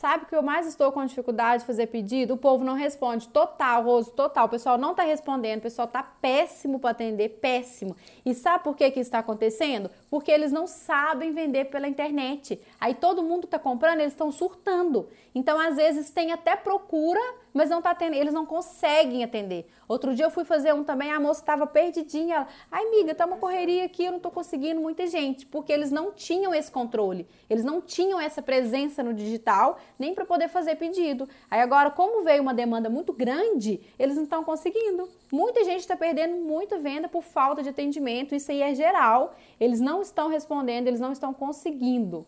Sabe 0.01 0.25
que 0.25 0.35
eu 0.35 0.41
mais 0.41 0.65
estou 0.65 0.91
com 0.91 1.05
dificuldade 1.05 1.61
de 1.61 1.67
fazer 1.67 1.85
pedido? 1.85 2.33
O 2.33 2.37
povo 2.37 2.65
não 2.65 2.73
responde. 2.73 3.29
Total, 3.29 3.83
Roso, 3.83 4.09
total. 4.09 4.47
O 4.47 4.49
pessoal 4.49 4.75
não 4.75 4.91
está 4.91 5.03
respondendo. 5.03 5.59
O 5.59 5.61
pessoal 5.61 5.85
está 5.87 6.01
péssimo 6.01 6.79
para 6.79 6.89
atender, 6.89 7.37
péssimo. 7.39 7.95
E 8.25 8.33
sabe 8.33 8.63
por 8.63 8.75
que, 8.75 8.89
que 8.89 8.99
isso 8.99 9.09
está 9.09 9.19
acontecendo? 9.19 9.91
Porque 10.09 10.31
eles 10.31 10.51
não 10.51 10.65
sabem 10.65 11.31
vender 11.31 11.65
pela 11.65 11.87
internet. 11.87 12.59
Aí 12.79 12.95
todo 12.95 13.21
mundo 13.21 13.45
está 13.45 13.59
comprando, 13.59 13.99
eles 13.99 14.13
estão 14.13 14.31
surtando. 14.31 15.07
Então, 15.35 15.59
às 15.59 15.75
vezes, 15.75 16.09
tem 16.09 16.31
até 16.31 16.55
procura, 16.55 17.21
mas 17.53 17.69
não 17.69 17.81
tá 17.81 17.91
atendendo, 17.91 18.21
eles 18.21 18.33
não 18.33 18.45
conseguem 18.45 19.23
atender. 19.23 19.69
Outro 19.87 20.15
dia 20.15 20.25
eu 20.25 20.29
fui 20.29 20.45
fazer 20.45 20.73
um 20.73 20.83
também, 20.83 21.11
a 21.11 21.19
moça 21.19 21.41
estava 21.41 21.67
perdidinha. 21.67 22.35
Ela, 22.35 22.47
ai, 22.71 22.85
amiga, 22.85 23.13
tá 23.13 23.25
uma 23.25 23.37
correria 23.37 23.85
aqui, 23.85 24.05
eu 24.05 24.11
não 24.11 24.19
tô 24.19 24.31
conseguindo 24.31 24.79
muita 24.79 25.05
gente, 25.07 25.45
porque 25.45 25.71
eles 25.71 25.91
não 25.91 26.11
tinham 26.11 26.53
esse 26.53 26.71
controle, 26.71 27.27
eles 27.49 27.63
não 27.63 27.81
tinham 27.81 28.19
essa 28.19 28.41
presença 28.41 29.03
no 29.03 29.13
digital, 29.13 29.79
nem 29.99 30.13
para 30.13 30.25
poder 30.25 30.47
fazer 30.47 30.75
pedido. 30.75 31.27
Aí 31.49 31.59
agora, 31.59 31.91
como 31.91 32.23
veio 32.23 32.41
uma 32.41 32.53
demanda 32.53 32.89
muito 32.89 33.11
grande, 33.13 33.81
eles 33.99 34.15
não 34.15 34.23
estão 34.23 34.43
conseguindo. 34.43 35.09
Muita 35.31 35.63
gente 35.63 35.81
está 35.81 35.95
perdendo 35.95 36.35
muita 36.35 36.77
venda 36.77 37.07
por 37.07 37.23
falta 37.23 37.61
de 37.61 37.69
atendimento, 37.69 38.35
isso 38.35 38.51
aí 38.51 38.61
é 38.61 38.73
geral. 38.73 39.35
Eles 39.59 39.79
não 39.79 40.01
estão 40.01 40.27
respondendo, 40.29 40.87
eles 40.87 40.99
não 40.99 41.11
estão 41.11 41.33
conseguindo. 41.33 42.25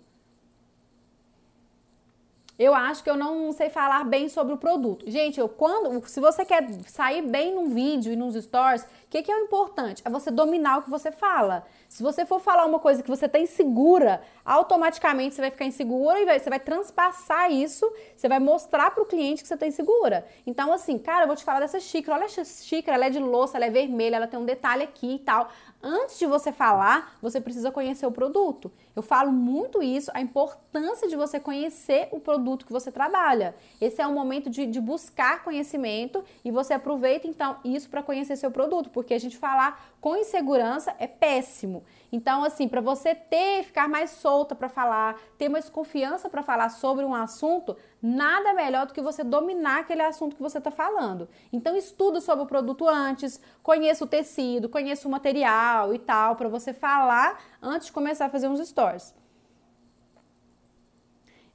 Eu 2.64 2.74
acho 2.74 3.04
que 3.04 3.10
eu 3.10 3.18
não 3.18 3.52
sei 3.52 3.70
falar 3.70 4.06
bem 4.06 4.30
sobre 4.30 4.54
o 4.54 4.58
produto. 4.58 5.04
Gente, 5.12 5.38
eu 5.38 5.50
quando, 5.50 6.08
se 6.08 6.22
você 6.22 6.46
quer 6.46 6.66
sair 6.88 7.22
bem 7.22 7.54
num 7.54 7.74
vídeo 7.74 8.14
e 8.14 8.16
nos 8.16 8.36
stories, 8.42 8.88
que, 9.14 9.22
que 9.22 9.32
é 9.32 9.36
o 9.36 9.44
importante? 9.44 10.02
É 10.04 10.10
você 10.10 10.32
dominar 10.32 10.80
o 10.80 10.82
que 10.82 10.90
você 10.90 11.12
fala. 11.12 11.68
Se 11.88 12.02
você 12.02 12.26
for 12.26 12.40
falar 12.40 12.66
uma 12.66 12.80
coisa 12.80 13.04
que 13.04 13.10
você 13.10 13.28
está 13.28 13.38
insegura, 13.38 14.24
automaticamente 14.44 15.36
você 15.36 15.42
vai 15.42 15.52
ficar 15.52 15.66
insegura 15.66 16.20
e 16.20 16.26
vai, 16.26 16.40
você 16.40 16.50
vai 16.50 16.60
transpassar 16.60 17.52
isso, 17.52 17.88
você 18.16 18.28
vai 18.28 18.40
mostrar 18.40 18.90
para 18.90 19.04
o 19.04 19.06
cliente 19.06 19.44
que 19.44 19.48
você 19.48 19.54
está 19.54 19.68
insegura. 19.68 20.26
Então, 20.48 20.74
assim, 20.74 20.98
cara, 20.98 21.26
eu 21.26 21.28
vou 21.28 21.36
te 21.36 21.44
falar 21.44 21.60
dessa 21.60 21.80
xícara. 21.80 22.18
Olha 22.18 22.26
essa 22.26 22.44
xícara, 22.44 22.98
ela 22.98 23.06
é 23.06 23.10
de 23.12 23.20
louça, 23.20 23.56
ela 23.56 23.68
é 23.68 23.70
vermelha, 23.70 24.16
ela 24.16 24.26
tem 24.26 24.40
um 24.40 24.46
detalhe 24.46 24.82
aqui 24.82 25.14
e 25.14 25.20
tal. 25.20 25.48
Antes 25.86 26.18
de 26.18 26.26
você 26.26 26.52
falar, 26.52 27.18
você 27.22 27.40
precisa 27.40 27.70
conhecer 27.70 28.08
o 28.08 28.12
produto. 28.12 28.72
Eu 28.96 29.04
falo 29.04 29.32
muito 29.32 29.84
isso, 29.84 30.10
a 30.14 30.22
importância 30.22 31.08
de 31.08 31.16
você 31.16 31.40
conhecer 31.40 32.08
o 32.12 32.20
produto 32.20 32.66
que 32.66 32.72
você 32.72 32.92
trabalha. 32.92 33.54
Esse 33.82 34.02
é 34.02 34.08
o 34.08 34.14
momento 34.14 34.50
de, 34.50 34.66
de 34.66 34.80
buscar 34.80 35.44
conhecimento 35.44 36.24
e 36.46 36.52
você 36.52 36.74
aproveita 36.74 37.28
então 37.28 37.58
isso 37.66 37.90
para 37.90 38.02
conhecer 38.02 38.38
seu 38.38 38.50
produto, 38.50 38.90
porque 39.04 39.14
a 39.14 39.20
gente 39.20 39.38
falar 39.38 39.94
com 40.00 40.16
insegurança 40.16 40.96
é 40.98 41.08
péssimo. 41.08 41.84
Então, 42.12 42.44
assim, 42.44 42.68
para 42.68 42.82
você 42.82 43.14
ter, 43.14 43.64
ficar 43.64 43.88
mais 43.88 44.12
solta 44.12 44.56
para 44.56 44.70
falar, 44.70 45.20
ter 45.38 45.50
mais 45.50 45.70
confiança 45.70 46.30
para 46.30 46.42
falar 46.42 46.70
sobre 46.70 47.04
um 47.04 47.14
assunto, 47.14 47.76
nada 48.02 48.54
melhor 48.54 48.86
do 48.86 48.94
que 48.94 49.02
você 49.02 49.24
dominar 49.24 49.82
aquele 49.82 50.02
assunto 50.02 50.36
que 50.36 50.42
você 50.42 50.58
está 50.58 50.72
falando. 50.72 51.28
Então, 51.52 51.76
estuda 51.76 52.22
sobre 52.22 52.46
o 52.46 52.48
produto 52.48 52.88
antes, 52.88 53.40
conheça 53.62 54.04
o 54.04 54.08
tecido, 54.08 54.70
conheça 54.70 55.08
o 55.08 55.12
material 55.12 55.94
e 55.94 56.00
tal, 56.00 56.36
para 56.36 56.48
você 56.48 56.74
falar 56.74 57.40
antes 57.62 57.88
de 57.88 57.94
começar 57.94 58.26
a 58.28 58.30
fazer 58.30 58.48
uns 58.48 58.66
stories. 58.68 59.14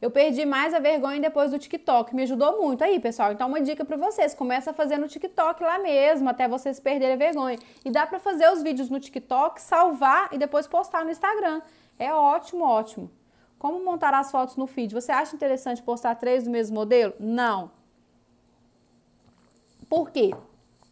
Eu 0.00 0.12
perdi 0.12 0.46
mais 0.46 0.72
a 0.72 0.78
vergonha 0.78 1.20
depois 1.20 1.50
do 1.50 1.58
TikTok, 1.58 2.14
me 2.14 2.22
ajudou 2.22 2.60
muito 2.62 2.84
aí, 2.84 3.00
pessoal. 3.00 3.32
Então, 3.32 3.48
uma 3.48 3.60
dica 3.60 3.84
para 3.84 3.96
vocês: 3.96 4.32
começa 4.32 4.70
a 4.70 4.74
fazer 4.74 4.96
no 4.96 5.08
TikTok 5.08 5.60
lá 5.62 5.78
mesmo, 5.80 6.28
até 6.28 6.46
vocês 6.46 6.78
perderem 6.78 7.14
a 7.14 7.16
vergonha. 7.16 7.58
E 7.84 7.90
dá 7.90 8.06
para 8.06 8.20
fazer 8.20 8.48
os 8.52 8.62
vídeos 8.62 8.88
no 8.88 9.00
TikTok, 9.00 9.60
salvar 9.60 10.28
e 10.32 10.38
depois 10.38 10.68
postar 10.68 11.04
no 11.04 11.10
Instagram. 11.10 11.60
É 11.98 12.12
ótimo, 12.12 12.64
ótimo. 12.64 13.10
Como 13.58 13.84
montar 13.84 14.14
as 14.14 14.30
fotos 14.30 14.56
no 14.56 14.68
feed? 14.68 14.94
Você 14.94 15.10
acha 15.10 15.34
interessante 15.34 15.82
postar 15.82 16.14
três 16.14 16.44
do 16.44 16.50
mesmo 16.50 16.76
modelo? 16.76 17.12
Não. 17.18 17.72
Por 19.88 20.10
quê? 20.10 20.32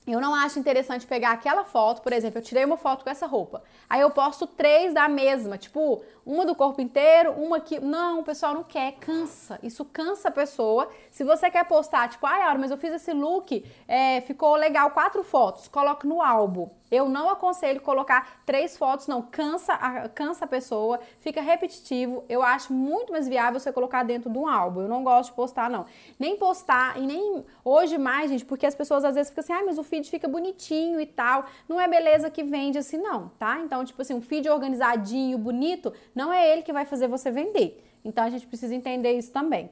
Eu 0.06 0.20
não 0.20 0.34
acho 0.34 0.58
interessante 0.58 1.04
pegar 1.04 1.32
aquela 1.32 1.64
foto, 1.64 2.00
por 2.00 2.12
exemplo, 2.12 2.38
eu 2.38 2.42
tirei 2.42 2.64
uma 2.64 2.76
foto 2.76 3.02
com 3.02 3.10
essa 3.10 3.26
roupa. 3.26 3.64
Aí 3.88 4.00
eu 4.00 4.10
posto 4.10 4.46
três 4.46 4.94
da 4.94 5.08
mesma, 5.08 5.58
tipo, 5.58 6.00
uma 6.26 6.44
do 6.44 6.56
corpo 6.56 6.80
inteiro, 6.80 7.30
uma 7.32 7.58
aqui. 7.58 7.78
Não, 7.78 8.18
o 8.18 8.24
pessoal 8.24 8.52
não 8.52 8.64
quer, 8.64 8.94
cansa. 8.94 9.60
Isso 9.62 9.84
cansa 9.84 10.28
a 10.28 10.32
pessoa. 10.32 10.90
Se 11.08 11.22
você 11.22 11.48
quer 11.48 11.64
postar, 11.64 12.08
tipo, 12.08 12.26
ai, 12.26 12.42
Aura, 12.42 12.58
mas 12.58 12.72
eu 12.72 12.76
fiz 12.76 12.92
esse 12.92 13.12
look, 13.12 13.64
é, 13.86 14.20
ficou 14.22 14.56
legal, 14.56 14.90
quatro 14.90 15.22
fotos, 15.22 15.68
coloque 15.68 16.04
no 16.04 16.20
álbum. 16.20 16.68
Eu 16.90 17.08
não 17.08 17.28
aconselho 17.28 17.80
colocar 17.80 18.40
três 18.46 18.76
fotos, 18.76 19.06
não. 19.06 19.20
Cansa 19.20 19.74
a, 19.74 20.08
cansa 20.08 20.44
a 20.44 20.48
pessoa, 20.48 21.00
fica 21.18 21.40
repetitivo. 21.40 22.24
Eu 22.28 22.42
acho 22.42 22.72
muito 22.72 23.12
mais 23.12 23.26
viável 23.26 23.58
você 23.58 23.72
colocar 23.72 24.04
dentro 24.04 24.30
de 24.30 24.38
um 24.38 24.46
álbum. 24.46 24.82
Eu 24.82 24.88
não 24.88 25.02
gosto 25.02 25.30
de 25.30 25.36
postar, 25.36 25.68
não. 25.68 25.86
Nem 26.18 26.36
postar 26.36 26.96
e 26.98 27.06
nem 27.06 27.44
hoje 27.64 27.98
mais, 27.98 28.30
gente, 28.30 28.44
porque 28.44 28.66
as 28.66 28.74
pessoas 28.74 29.04
às 29.04 29.16
vezes 29.16 29.30
ficam 29.30 29.42
assim, 29.42 29.52
ah, 29.52 29.62
mas 29.66 29.78
o 29.78 29.82
feed 29.82 30.08
fica 30.08 30.28
bonitinho 30.28 31.00
e 31.00 31.06
tal. 31.06 31.46
Não 31.68 31.80
é 31.80 31.88
beleza 31.88 32.30
que 32.30 32.44
vende 32.44 32.78
assim, 32.78 32.98
não, 32.98 33.28
tá? 33.30 33.60
Então, 33.60 33.84
tipo 33.84 34.00
assim, 34.00 34.14
um 34.14 34.22
feed 34.22 34.48
organizadinho, 34.48 35.38
bonito, 35.38 35.92
não 36.16 36.32
é 36.32 36.50
ele 36.50 36.62
que 36.62 36.72
vai 36.72 36.84
fazer 36.84 37.06
você 37.06 37.30
vender. 37.30 37.84
Então 38.04 38.24
a 38.24 38.30
gente 38.30 38.46
precisa 38.46 38.74
entender 38.74 39.12
isso 39.12 39.30
também. 39.30 39.70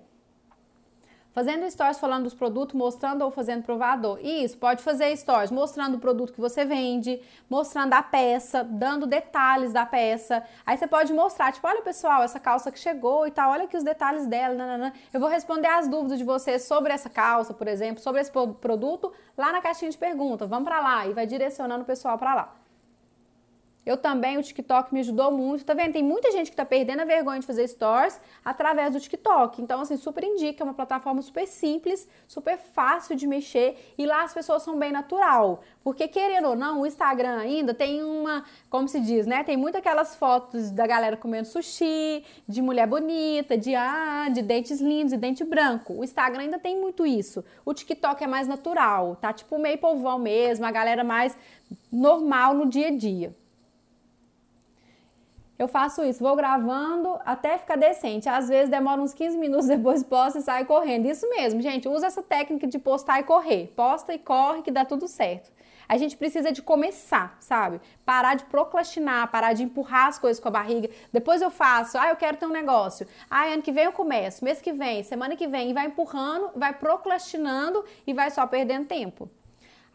Fazendo 1.35 1.69
stories 1.69 1.99
falando 1.99 2.25
dos 2.25 2.35
produtos, 2.35 2.77
mostrando 2.77 3.23
ou 3.23 3.31
fazendo 3.31 3.65
provador. 3.65 4.21
Isso, 4.23 4.57
pode 4.57 4.85
fazer 4.85 5.17
stories 5.17 5.51
mostrando 5.51 5.97
o 5.97 5.99
produto 5.99 6.33
que 6.33 6.41
você 6.41 6.65
vende, 6.65 7.21
mostrando 7.51 7.93
a 7.93 8.03
peça, 8.05 8.63
dando 8.63 9.05
detalhes 9.05 9.73
da 9.73 9.85
peça. 9.85 10.45
Aí 10.65 10.77
você 10.77 10.87
pode 10.87 11.13
mostrar, 11.13 11.51
tipo, 11.51 11.67
olha 11.67 11.83
pessoal, 11.83 12.23
essa 12.23 12.39
calça 12.39 12.71
que 12.71 12.79
chegou 12.79 13.27
e 13.27 13.33
tal, 13.33 13.51
olha 13.51 13.65
aqui 13.65 13.77
os 13.77 13.83
detalhes 13.83 14.29
dela. 14.29 14.55
Nanana. 14.55 14.93
Eu 15.13 15.19
vou 15.19 15.29
responder 15.29 15.67
as 15.67 15.89
dúvidas 15.89 16.19
de 16.19 16.25
vocês 16.25 16.63
sobre 16.63 16.93
essa 16.93 17.11
calça, 17.11 17.53
por 17.53 17.67
exemplo, 17.67 18.01
sobre 18.01 18.21
esse 18.21 18.31
produto, 18.31 19.13
lá 19.37 19.51
na 19.51 19.61
caixinha 19.61 19.91
de 19.91 19.99
perguntas. 19.99 20.49
Vamos 20.49 20.69
para 20.69 20.79
lá 20.79 21.05
e 21.09 21.15
vai 21.15 21.27
direcionando 21.27 21.83
o 21.83 21.87
pessoal 21.87 22.17
para 22.17 22.33
lá. 22.33 22.64
Eu 23.87 23.97
também, 23.97 24.39
o 24.39 24.43
TikTok 24.43 24.93
me 24.95 25.01
ajudou 25.01 25.31
muito. 25.31 25.65
Tá 25.65 25.75
vendo? 25.75 25.93
Tem 25.93 26.03
muita 26.03 26.31
gente 26.33 26.51
que 26.51 26.57
tá 26.57 26.65
perdendo 26.65 27.01
a 27.01 27.05
vergonha 27.05 27.41
de 27.41 27.47
fazer 27.47 27.69
stories 27.69 28.19
através 28.45 28.93
do 28.93 29.01
TikTok. 29.01 29.61
Então, 29.61 29.81
assim, 29.81 29.97
super 29.97 30.25
indica, 30.25 30.63
é 30.63 30.65
uma 30.65 30.75
plataforma 30.75 31.21
super 31.21 31.47
simples, 31.47 32.09
super 32.27 32.57
fácil 32.57 33.15
de 33.15 33.27
mexer 33.27 33.77
e 33.99 34.07
lá 34.07 34.25
as 34.25 34.33
pessoas 34.33 34.63
são 34.63 34.79
bem 34.79 34.91
natural. 34.91 35.63
Porque, 35.83 36.09
querendo 36.09 36.49
ou 36.49 36.57
não, 36.57 36.81
o 36.81 36.87
Instagram 36.87 37.37
ainda 37.37 37.75
tem 37.75 38.03
uma, 38.03 38.45
como 38.71 38.89
se 38.89 38.99
diz, 39.01 39.27
né? 39.27 39.45
Tem 39.45 39.57
muito 39.57 39.77
aquelas 39.77 40.17
fotos 40.17 40.71
da 40.71 40.87
galera 40.87 41.17
comendo 41.17 41.47
sushi, 41.47 42.25
de 42.49 42.63
mulher 42.63 42.87
bonita, 42.87 43.57
de 43.59 43.75
ah, 43.75 44.29
de 44.33 44.41
dentes 44.41 44.81
lindos 44.81 45.13
e 45.13 45.19
dente 45.19 45.45
branco. 45.45 45.93
O 45.93 46.03
Instagram 46.03 46.43
ainda 46.43 46.59
tem 46.59 46.81
muito 46.81 47.05
isso. 47.05 47.45
O 47.67 47.75
TikTok 47.75 48.25
é 48.25 48.27
mais 48.27 48.49
natural, 48.49 49.17
tá? 49.17 49.31
Tipo 49.33 49.59
meio 49.59 49.77
povão 49.77 50.19
mesmo, 50.19 50.65
a 50.65 50.71
galera 50.71 51.05
mais 51.05 51.37
normal 51.93 52.55
no 52.55 52.67
dia 52.67 52.89
a 52.89 52.91
dia. 52.91 53.35
Eu 55.57 55.69
faço 55.69 56.03
isso, 56.03 56.23
vou 56.23 56.35
gravando 56.35 57.19
até 57.25 57.57
ficar 57.57 57.77
decente. 57.77 58.29
Às 58.29 58.49
vezes 58.49 58.69
demora 58.69 59.01
uns 59.01 59.15
15 59.15 59.39
minutos 59.39 59.67
depois 59.69 60.03
posto 60.03 60.39
e 60.39 60.43
sai 60.43 60.65
correndo. 60.65 61.07
Isso 61.07 61.29
mesmo, 61.31 61.61
gente, 61.61 61.89
usa 61.89 62.07
essa 62.07 62.23
técnica 62.23 62.67
de 62.67 62.79
postar 62.79 63.21
e 63.21 63.23
correr. 63.23 63.73
Posta 63.77 64.13
e 64.13 64.19
corre 64.19 64.63
que 64.63 64.71
dá 64.71 64.85
tudo 64.85 65.07
certo. 65.07 65.53
A 65.89 65.97
gente 65.97 66.17
precisa 66.17 66.51
de 66.51 66.63
começar, 66.63 67.37
sabe? 67.41 67.81
Parar 68.05 68.35
de 68.35 68.45
procrastinar, 68.47 69.31
parar 69.31 69.53
de 69.53 69.63
empurrar 69.63 70.07
as 70.07 70.19
coisas 70.19 70.43
com 70.43 70.49
a 70.49 70.51
barriga. 70.51 70.89
Depois 71.13 71.43
eu 71.43 71.51
faço, 71.51 71.99
ah, 71.99 72.09
eu 72.09 72.17
quero 72.17 72.39
ter 72.39 72.47
um 72.47 72.51
negócio. 72.51 73.07
Ah, 73.31 73.45
ano 73.45 73.63
que 73.63 73.71
vem 73.71 73.85
eu 73.85 73.93
começo, 73.93 74.45
mês 74.45 74.61
que 74.61 74.73
vem, 74.73 75.03
semana 75.03 75.37
que 75.37 75.47
vem, 75.47 75.71
e 75.71 75.75
vai 75.75 75.87
empurrando, 75.87 76.51
vai 76.57 76.73
procrastinando 76.73 77.85
e 78.07 78.15
vai 78.15 78.31
só 78.31 78.47
perdendo 78.47 78.87
tempo. 78.87 79.29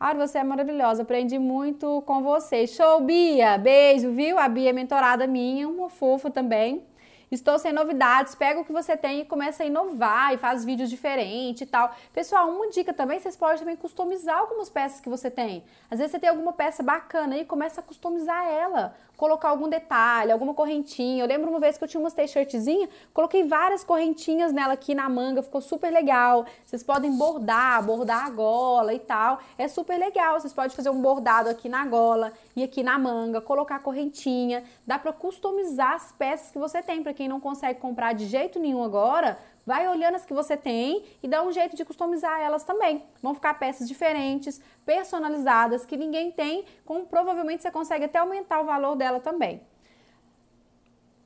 Ah, 0.01 0.13
você 0.13 0.37
é 0.37 0.43
maravilhosa, 0.45 1.01
aprendi 1.01 1.37
muito 1.37 2.01
com 2.03 2.23
você. 2.23 2.65
Show, 2.65 3.01
Bia! 3.01 3.57
Beijo, 3.57 4.13
viu? 4.13 4.39
A 4.39 4.47
Bia 4.47 4.69
é 4.69 4.73
mentorada 4.73 5.27
minha, 5.27 5.67
uma 5.67 5.89
fofa 5.89 6.31
também. 6.31 6.81
Estou 7.29 7.59
sem 7.59 7.73
novidades, 7.73 8.33
pega 8.33 8.61
o 8.61 8.63
que 8.63 8.71
você 8.71 8.95
tem 8.95 9.19
e 9.19 9.25
começa 9.25 9.61
a 9.61 9.65
inovar 9.65 10.33
e 10.33 10.37
faz 10.37 10.63
vídeos 10.63 10.89
diferentes 10.89 11.63
e 11.63 11.65
tal. 11.65 11.93
Pessoal, 12.13 12.49
uma 12.49 12.69
dica 12.69 12.93
também, 12.93 13.19
vocês 13.19 13.35
podem 13.35 13.59
também 13.59 13.75
customizar 13.75 14.37
algumas 14.37 14.69
peças 14.69 15.01
que 15.01 15.09
você 15.09 15.29
tem. 15.29 15.65
Às 15.91 15.99
vezes 15.99 16.13
você 16.13 16.19
tem 16.19 16.29
alguma 16.29 16.53
peça 16.53 16.81
bacana 16.81 17.37
e 17.37 17.43
começa 17.43 17.81
a 17.81 17.83
customizar 17.83 18.47
ela 18.47 18.95
colocar 19.19 19.49
algum 19.49 19.67
detalhe, 19.67 20.31
alguma 20.31 20.53
correntinha. 20.53 21.21
Eu 21.21 21.27
lembro 21.27 21.49
uma 21.49 21.59
vez 21.59 21.77
que 21.77 21.83
eu 21.83 21.87
tinha 21.89 21.99
umas 21.99 22.13
t-shirtzinhas, 22.13 22.89
coloquei 23.13 23.43
várias 23.43 23.83
correntinhas 23.83 24.53
nela 24.53 24.71
aqui 24.71 24.95
na 24.95 25.09
manga, 25.09 25.43
ficou 25.43 25.59
super 25.59 25.91
legal. 25.91 26.45
Vocês 26.65 26.81
podem 26.81 27.11
bordar, 27.11 27.83
bordar 27.85 28.27
a 28.27 28.29
gola 28.29 28.93
e 28.93 28.99
tal. 28.99 29.39
É 29.57 29.67
super 29.67 29.99
legal. 29.99 30.39
Vocês 30.39 30.53
podem 30.53 30.73
fazer 30.73 30.89
um 30.89 31.01
bordado 31.01 31.49
aqui 31.49 31.67
na 31.67 31.85
gola 31.85 32.31
e 32.55 32.63
aqui 32.63 32.81
na 32.81 32.97
manga, 32.97 33.41
colocar 33.41 33.79
correntinha. 33.79 34.63
Dá 34.87 34.97
para 34.97 35.11
customizar 35.11 35.95
as 35.95 36.13
peças 36.13 36.49
que 36.49 36.57
você 36.57 36.81
tem. 36.81 37.03
Para 37.03 37.13
quem 37.13 37.27
não 37.27 37.41
consegue 37.41 37.77
comprar 37.77 38.13
de 38.13 38.25
jeito 38.25 38.57
nenhum 38.57 38.81
agora, 38.81 39.37
Vai 39.69 39.87
olhando 39.87 40.15
as 40.15 40.25
que 40.25 40.33
você 40.33 40.57
tem 40.57 41.03
e 41.21 41.27
dá 41.27 41.43
um 41.43 41.51
jeito 41.51 41.75
de 41.75 41.85
customizar 41.85 42.41
elas 42.41 42.63
também. 42.63 43.03
Vão 43.21 43.35
ficar 43.35 43.53
peças 43.53 43.87
diferentes, 43.87 44.59
personalizadas, 44.83 45.85
que 45.85 45.95
ninguém 45.95 46.31
tem, 46.31 46.65
como 46.83 47.05
provavelmente 47.05 47.61
você 47.61 47.69
consegue 47.69 48.05
até 48.05 48.17
aumentar 48.17 48.61
o 48.61 48.65
valor 48.65 48.95
dela 48.95 49.19
também. 49.19 49.61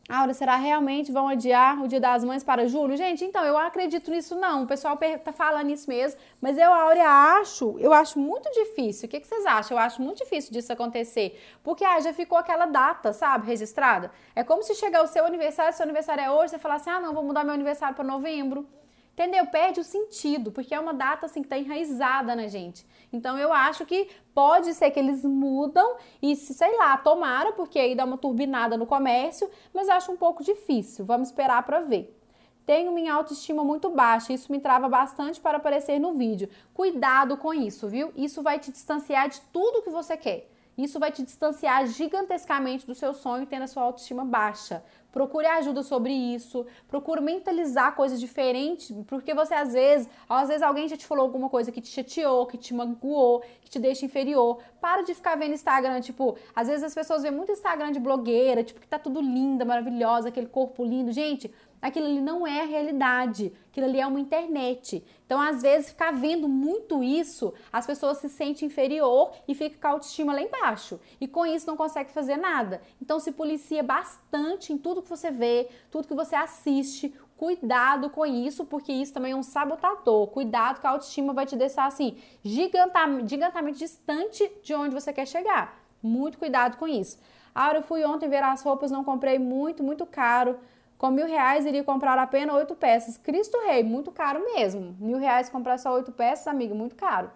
Aura, 0.10 0.34
será 0.34 0.58
realmente 0.58 1.14
vão 1.14 1.30
adiar 1.30 1.82
o 1.82 1.88
Dia 1.88 2.00
das 2.00 2.26
Mães 2.26 2.44
para 2.44 2.68
julho? 2.68 2.98
Gente, 2.98 3.24
então, 3.24 3.46
eu 3.46 3.58
acredito 3.58 4.12
nisso 4.12 4.36
não. 4.36 4.64
O 4.64 4.68
pessoal 4.68 5.00
tá 5.24 5.32
falando 5.32 5.70
isso 5.70 5.90
mesmo, 5.90 6.20
mas 6.42 6.58
eu, 6.58 6.74
Áurea, 6.74 7.08
acho, 7.40 7.80
eu 7.80 7.94
acho 7.94 8.20
muito 8.20 8.52
difícil. 8.52 9.08
O 9.08 9.10
que, 9.10 9.22
que 9.22 9.28
vocês 9.28 9.46
acham? 9.46 9.78
Eu 9.78 9.82
acho 9.82 10.02
muito 10.02 10.18
difícil 10.18 10.52
disso 10.52 10.74
acontecer. 10.74 11.42
Porque 11.64 11.86
ah, 11.86 12.02
já 12.02 12.12
ficou 12.12 12.38
aquela 12.38 12.66
data, 12.66 13.14
sabe, 13.14 13.48
registrada. 13.48 14.12
É 14.36 14.44
como 14.44 14.62
se 14.62 14.76
chegar 14.76 15.04
o 15.04 15.08
seu 15.08 15.26
aniversário, 15.26 15.74
seu 15.74 15.84
aniversário 15.84 16.22
é 16.22 16.30
hoje, 16.30 16.50
você 16.50 16.60
falar 16.60 16.76
assim: 16.76 16.90
ah, 16.90 17.00
não, 17.00 17.14
vou 17.14 17.24
mudar 17.24 17.46
meu 17.46 17.54
aniversário 17.54 17.96
para 17.96 18.04
novembro. 18.04 18.68
Entendeu? 19.14 19.46
Perde 19.46 19.80
o 19.80 19.84
sentido, 19.84 20.52
porque 20.52 20.74
é 20.74 20.80
uma 20.80 20.94
data 20.94 21.28
assim 21.28 21.42
que 21.42 21.46
está 21.46 21.58
enraizada 21.58 22.36
na 22.36 22.48
gente. 22.48 22.86
Então 23.14 23.38
eu 23.38 23.54
acho 23.54 23.86
que 23.86 24.10
pode 24.34 24.74
ser 24.74 24.92
que 24.92 25.00
eles 25.00 25.24
mudam 25.24 25.98
e, 26.22 26.36
sei 26.36 26.76
lá, 26.78 26.98
tomara, 26.98 27.54
porque 27.54 27.78
aí 27.78 27.96
dá 27.96 28.04
uma 28.04 28.18
turbinada 28.18 28.76
no 28.76 28.86
comércio, 28.86 29.50
mas 29.74 29.88
acho 29.88 30.12
um 30.12 30.18
pouco 30.18 30.44
difícil. 30.44 31.06
Vamos 31.06 31.30
esperar 31.30 31.64
para 31.64 31.80
ver. 31.82 32.20
Tenho 32.66 32.94
minha 32.94 33.14
autoestima 33.14 33.64
muito 33.64 33.90
baixa, 33.90 34.32
isso 34.32 34.52
me 34.52 34.60
trava 34.60 34.88
bastante 34.88 35.40
para 35.40 35.58
aparecer 35.58 36.00
no 36.00 36.14
vídeo. 36.14 36.50
Cuidado 36.74 37.36
com 37.38 37.54
isso, 37.54 37.90
viu? 37.90 38.12
Isso 38.16 38.42
vai 38.42 38.58
te 38.58 38.72
distanciar 38.72 39.28
de 39.30 39.42
tudo 39.52 39.82
que 39.82 39.90
você 39.90 40.16
quer. 40.16 40.50
Isso 40.78 41.00
vai 41.00 41.12
te 41.12 41.24
distanciar 41.24 41.86
gigantescamente 41.88 42.86
do 42.86 42.96
seu 42.96 43.14
sonho, 43.14 43.46
tendo 43.46 43.64
a 43.64 43.68
sua 43.68 43.84
autoestima 43.84 44.26
baixa. 44.26 44.84
Procure 45.12 45.46
ajuda 45.46 45.84
sobre 45.84 46.12
isso, 46.12 46.66
procure 46.88 47.22
mentalizar 47.22 47.96
coisas 47.96 48.20
diferentes, 48.20 48.92
porque 49.06 49.32
você 49.32 49.54
às 49.54 49.74
vezes, 49.74 50.10
às 50.28 50.48
vezes 50.48 50.64
alguém 50.64 50.88
já 50.88 50.98
te 50.98 51.06
falou 51.06 51.24
alguma 51.24 51.50
coisa 51.50 51.72
que 51.72 51.80
te 51.80 51.90
chateou, 51.90 52.48
que 52.48 52.58
te 52.58 52.74
magoou, 52.74 53.42
que 53.62 53.70
te 53.70 53.78
deixa 53.78 54.06
inferior. 54.06 54.60
Para 54.82 55.04
de 55.04 55.14
ficar 55.14 55.36
vendo 55.36 55.54
Instagram, 55.54 56.02
tipo, 56.02 56.36
às 56.56 56.68
vezes 56.68 56.84
as 56.84 56.96
pessoas 56.96 57.22
veem 57.22 57.34
muito 57.34 57.52
Instagram 57.52 57.92
de 57.92 58.00
blogueira, 58.00 58.64
tipo, 58.64 58.80
que 58.80 58.88
tá 58.88 58.98
tudo 58.98 59.22
linda, 59.22 59.64
maravilhosa, 59.64 60.30
aquele 60.30 60.48
corpo 60.48 60.84
lindo. 60.84 61.12
Gente, 61.12 61.54
aquilo 61.84 62.06
ali 62.06 62.22
não 62.22 62.48
é 62.48 62.62
a 62.62 62.66
realidade, 62.66 63.54
aquilo 63.70 63.88
ali 63.88 64.00
é 64.00 64.08
uma 64.08 64.20
internet. 64.20 65.06
Então, 65.26 65.40
às 65.40 65.62
vezes, 65.62 65.90
ficar 65.90 66.12
vendo 66.12 66.48
muito 66.48 67.04
isso, 67.04 67.54
as 67.72 67.86
pessoas 67.86 68.20
se 68.20 68.30
sentem 68.30 68.68
inferior 68.68 69.34
e 69.48 69.54
fica 69.54 69.78
com 69.80 69.88
a 69.88 69.92
autoestima 69.92 70.34
lá 70.34 70.42
embaixo. 70.42 71.00
E 71.20 71.28
com 71.28 71.46
isso 71.46 71.68
não 71.68 71.76
consegue 71.76 72.12
fazer 72.12 72.38
nada. 72.38 72.82
Então, 73.02 73.20
se 73.20 73.34
policia 73.34 73.84
bastante 73.84 74.72
em 74.72 74.78
tudo 74.78 75.02
que 75.02 75.10
você 75.10 75.30
vê, 75.30 75.68
tudo 75.92 76.08
que 76.08 76.14
você 76.16 76.36
assiste. 76.36 77.14
Cuidado 77.36 78.10
com 78.10 78.26
isso, 78.26 78.64
porque 78.64 78.94
isso 78.94 79.14
também 79.14 79.34
é 79.34 79.36
um 79.36 79.44
sabotador. 79.44 80.28
Cuidado 80.28 80.80
que 80.80 80.88
a 80.88 80.92
autoestima 80.92 81.34
vai 81.34 81.46
te 81.46 81.58
deixar 81.58 81.86
assim, 81.86 82.18
gigantamente, 82.42 83.30
gigantamente 83.30 83.80
distante 83.80 84.50
de 84.64 84.74
onde 84.74 84.96
você 84.96 85.12
quer 85.12 85.28
chegar. 85.28 85.78
Muito 86.02 86.38
cuidado 86.38 86.78
com 86.78 86.88
isso. 86.88 87.20
Ah, 87.54 87.74
eu 87.74 87.84
fui 87.84 88.04
ontem 88.06 88.30
ver 88.30 88.44
as 88.44 88.64
roupas, 88.64 88.90
não 88.90 89.04
comprei 89.04 89.38
muito, 89.38 89.84
muito 89.84 90.06
caro. 90.06 90.58
Com 91.04 91.12
mil 91.12 91.28
reais 91.28 91.66
iria 91.66 91.84
comprar 91.84 92.18
apenas 92.18 92.56
oito 92.56 92.76
peças. 92.76 93.18
Cristo 93.18 93.58
Rei, 93.66 93.84
muito 93.84 94.10
caro 94.10 94.42
mesmo. 94.56 94.96
Mil 95.02 95.18
reais 95.18 95.50
comprar 95.50 95.78
só 95.78 95.92
oito 95.96 96.14
peças, 96.14 96.48
amigo, 96.48 96.74
muito 96.74 96.96
caro. 96.96 97.30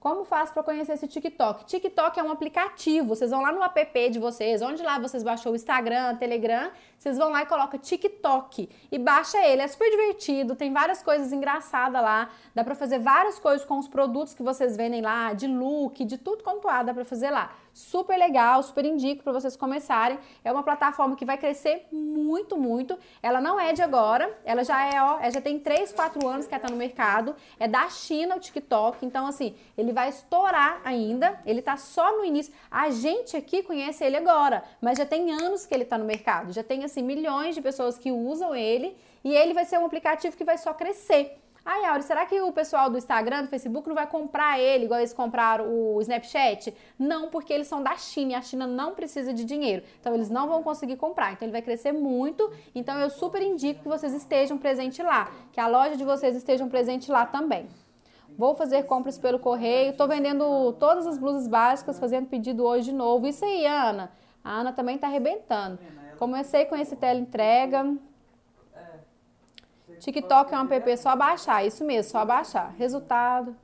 Como 0.00 0.24
faço 0.24 0.52
para 0.52 0.64
conhecer 0.64 0.94
esse 0.94 1.06
TikTok? 1.06 1.64
TikTok 1.64 2.18
é 2.18 2.22
um 2.24 2.32
aplicativo. 2.32 3.06
Vocês 3.14 3.30
vão 3.30 3.40
lá 3.40 3.52
no 3.52 3.62
app 3.62 4.10
de 4.10 4.18
vocês, 4.18 4.62
onde 4.62 4.82
lá 4.82 4.98
vocês 4.98 5.22
baixou 5.22 5.52
o 5.52 5.54
Instagram, 5.54 6.16
Telegram, 6.16 6.72
vocês 6.96 7.16
vão 7.16 7.30
lá 7.30 7.42
e 7.42 7.46
colocam 7.46 7.78
TikTok 7.78 8.68
e 8.90 8.98
baixa 8.98 9.38
ele. 9.38 9.62
É 9.62 9.68
super 9.68 9.88
divertido, 9.88 10.56
tem 10.56 10.72
várias 10.72 11.00
coisas 11.00 11.32
engraçadas 11.32 12.02
lá. 12.02 12.30
Dá 12.52 12.64
para 12.64 12.74
fazer 12.74 12.98
várias 12.98 13.38
coisas 13.38 13.64
com 13.64 13.78
os 13.78 13.86
produtos 13.86 14.34
que 14.34 14.42
vocês 14.42 14.76
vendem 14.76 15.02
lá, 15.02 15.34
de 15.34 15.46
look, 15.46 16.04
de 16.04 16.18
tudo 16.18 16.42
quanto 16.42 16.68
há, 16.68 16.82
dá 16.82 16.92
para 16.92 17.04
fazer 17.04 17.30
lá. 17.30 17.52
Super 17.78 18.18
legal, 18.18 18.60
super 18.60 18.84
indico 18.84 19.22
para 19.22 19.32
vocês 19.32 19.56
começarem. 19.56 20.18
É 20.42 20.50
uma 20.50 20.64
plataforma 20.64 21.14
que 21.14 21.24
vai 21.24 21.38
crescer 21.38 21.86
muito, 21.92 22.56
muito. 22.56 22.98
Ela 23.22 23.40
não 23.40 23.58
é 23.58 23.72
de 23.72 23.80
agora, 23.80 24.36
ela 24.44 24.64
já 24.64 24.84
é, 24.84 25.00
ó, 25.00 25.30
já 25.30 25.40
tem 25.40 25.60
3, 25.60 25.92
4 25.92 26.26
anos 26.26 26.48
que 26.48 26.52
ela 26.52 26.60
tá 26.60 26.68
no 26.68 26.76
mercado. 26.76 27.36
É 27.56 27.68
da 27.68 27.88
China 27.88 28.34
o 28.34 28.40
TikTok, 28.40 29.06
então 29.06 29.28
assim, 29.28 29.54
ele 29.76 29.92
vai 29.92 30.08
estourar 30.08 30.80
ainda, 30.84 31.40
ele 31.46 31.60
está 31.60 31.76
só 31.76 32.18
no 32.18 32.24
início. 32.24 32.52
A 32.68 32.90
gente 32.90 33.36
aqui 33.36 33.62
conhece 33.62 34.02
ele 34.02 34.16
agora, 34.16 34.64
mas 34.80 34.98
já 34.98 35.06
tem 35.06 35.30
anos 35.30 35.64
que 35.64 35.72
ele 35.72 35.84
está 35.84 35.96
no 35.96 36.04
mercado, 36.04 36.52
já 36.52 36.64
tem 36.64 36.82
assim 36.82 37.04
milhões 37.04 37.54
de 37.54 37.62
pessoas 37.62 37.96
que 37.96 38.10
usam 38.10 38.56
ele 38.56 38.96
e 39.22 39.32
ele 39.32 39.54
vai 39.54 39.64
ser 39.64 39.78
um 39.78 39.86
aplicativo 39.86 40.36
que 40.36 40.42
vai 40.42 40.58
só 40.58 40.74
crescer. 40.74 41.38
Ai, 41.70 41.84
Auri, 41.84 42.02
será 42.02 42.24
que 42.24 42.40
o 42.40 42.50
pessoal 42.50 42.88
do 42.88 42.96
Instagram, 42.96 43.42
do 43.42 43.48
Facebook 43.48 43.86
não 43.86 43.94
vai 43.94 44.06
comprar 44.06 44.58
ele 44.58 44.86
igual 44.86 45.00
eles 45.00 45.12
compraram 45.12 45.66
o 45.68 46.00
Snapchat? 46.00 46.74
Não, 46.98 47.28
porque 47.28 47.52
eles 47.52 47.66
são 47.66 47.82
da 47.82 47.94
China 47.94 48.32
e 48.32 48.34
a 48.34 48.40
China 48.40 48.66
não 48.66 48.94
precisa 48.94 49.34
de 49.34 49.44
dinheiro. 49.44 49.84
Então 50.00 50.14
eles 50.14 50.30
não 50.30 50.48
vão 50.48 50.62
conseguir 50.62 50.96
comprar. 50.96 51.34
Então 51.34 51.44
ele 51.44 51.52
vai 51.52 51.60
crescer 51.60 51.92
muito. 51.92 52.50
Então 52.74 52.98
eu 52.98 53.10
super 53.10 53.42
indico 53.42 53.82
que 53.82 53.88
vocês 53.88 54.14
estejam 54.14 54.56
presentes 54.56 55.04
lá, 55.04 55.30
que 55.52 55.60
a 55.60 55.66
loja 55.66 55.94
de 55.94 56.04
vocês 56.04 56.34
estejam 56.34 56.70
presente 56.70 57.12
lá 57.12 57.26
também. 57.26 57.68
Vou 58.30 58.54
fazer 58.54 58.84
compras 58.84 59.18
pelo 59.18 59.38
correio. 59.38 59.94
Tô 59.94 60.06
vendendo 60.06 60.72
todas 60.80 61.06
as 61.06 61.18
blusas 61.18 61.46
básicas, 61.46 61.98
fazendo 61.98 62.28
pedido 62.28 62.64
hoje 62.64 62.86
de 62.86 62.94
novo. 62.94 63.26
Isso 63.26 63.44
aí, 63.44 63.66
Ana. 63.66 64.10
A 64.42 64.52
Ana 64.52 64.72
também 64.72 64.96
tá 64.96 65.06
arrebentando. 65.06 65.78
Comecei 66.18 66.64
com 66.64 66.74
esse 66.74 66.96
teleentrega. 66.96 67.94
TikTok 69.98 70.54
é 70.54 70.60
um 70.60 70.72
app 70.72 70.96
só 70.96 71.14
baixar, 71.16 71.64
isso 71.66 71.84
mesmo, 71.84 72.10
só 72.10 72.24
baixar. 72.24 72.74
Resultado. 72.78 73.56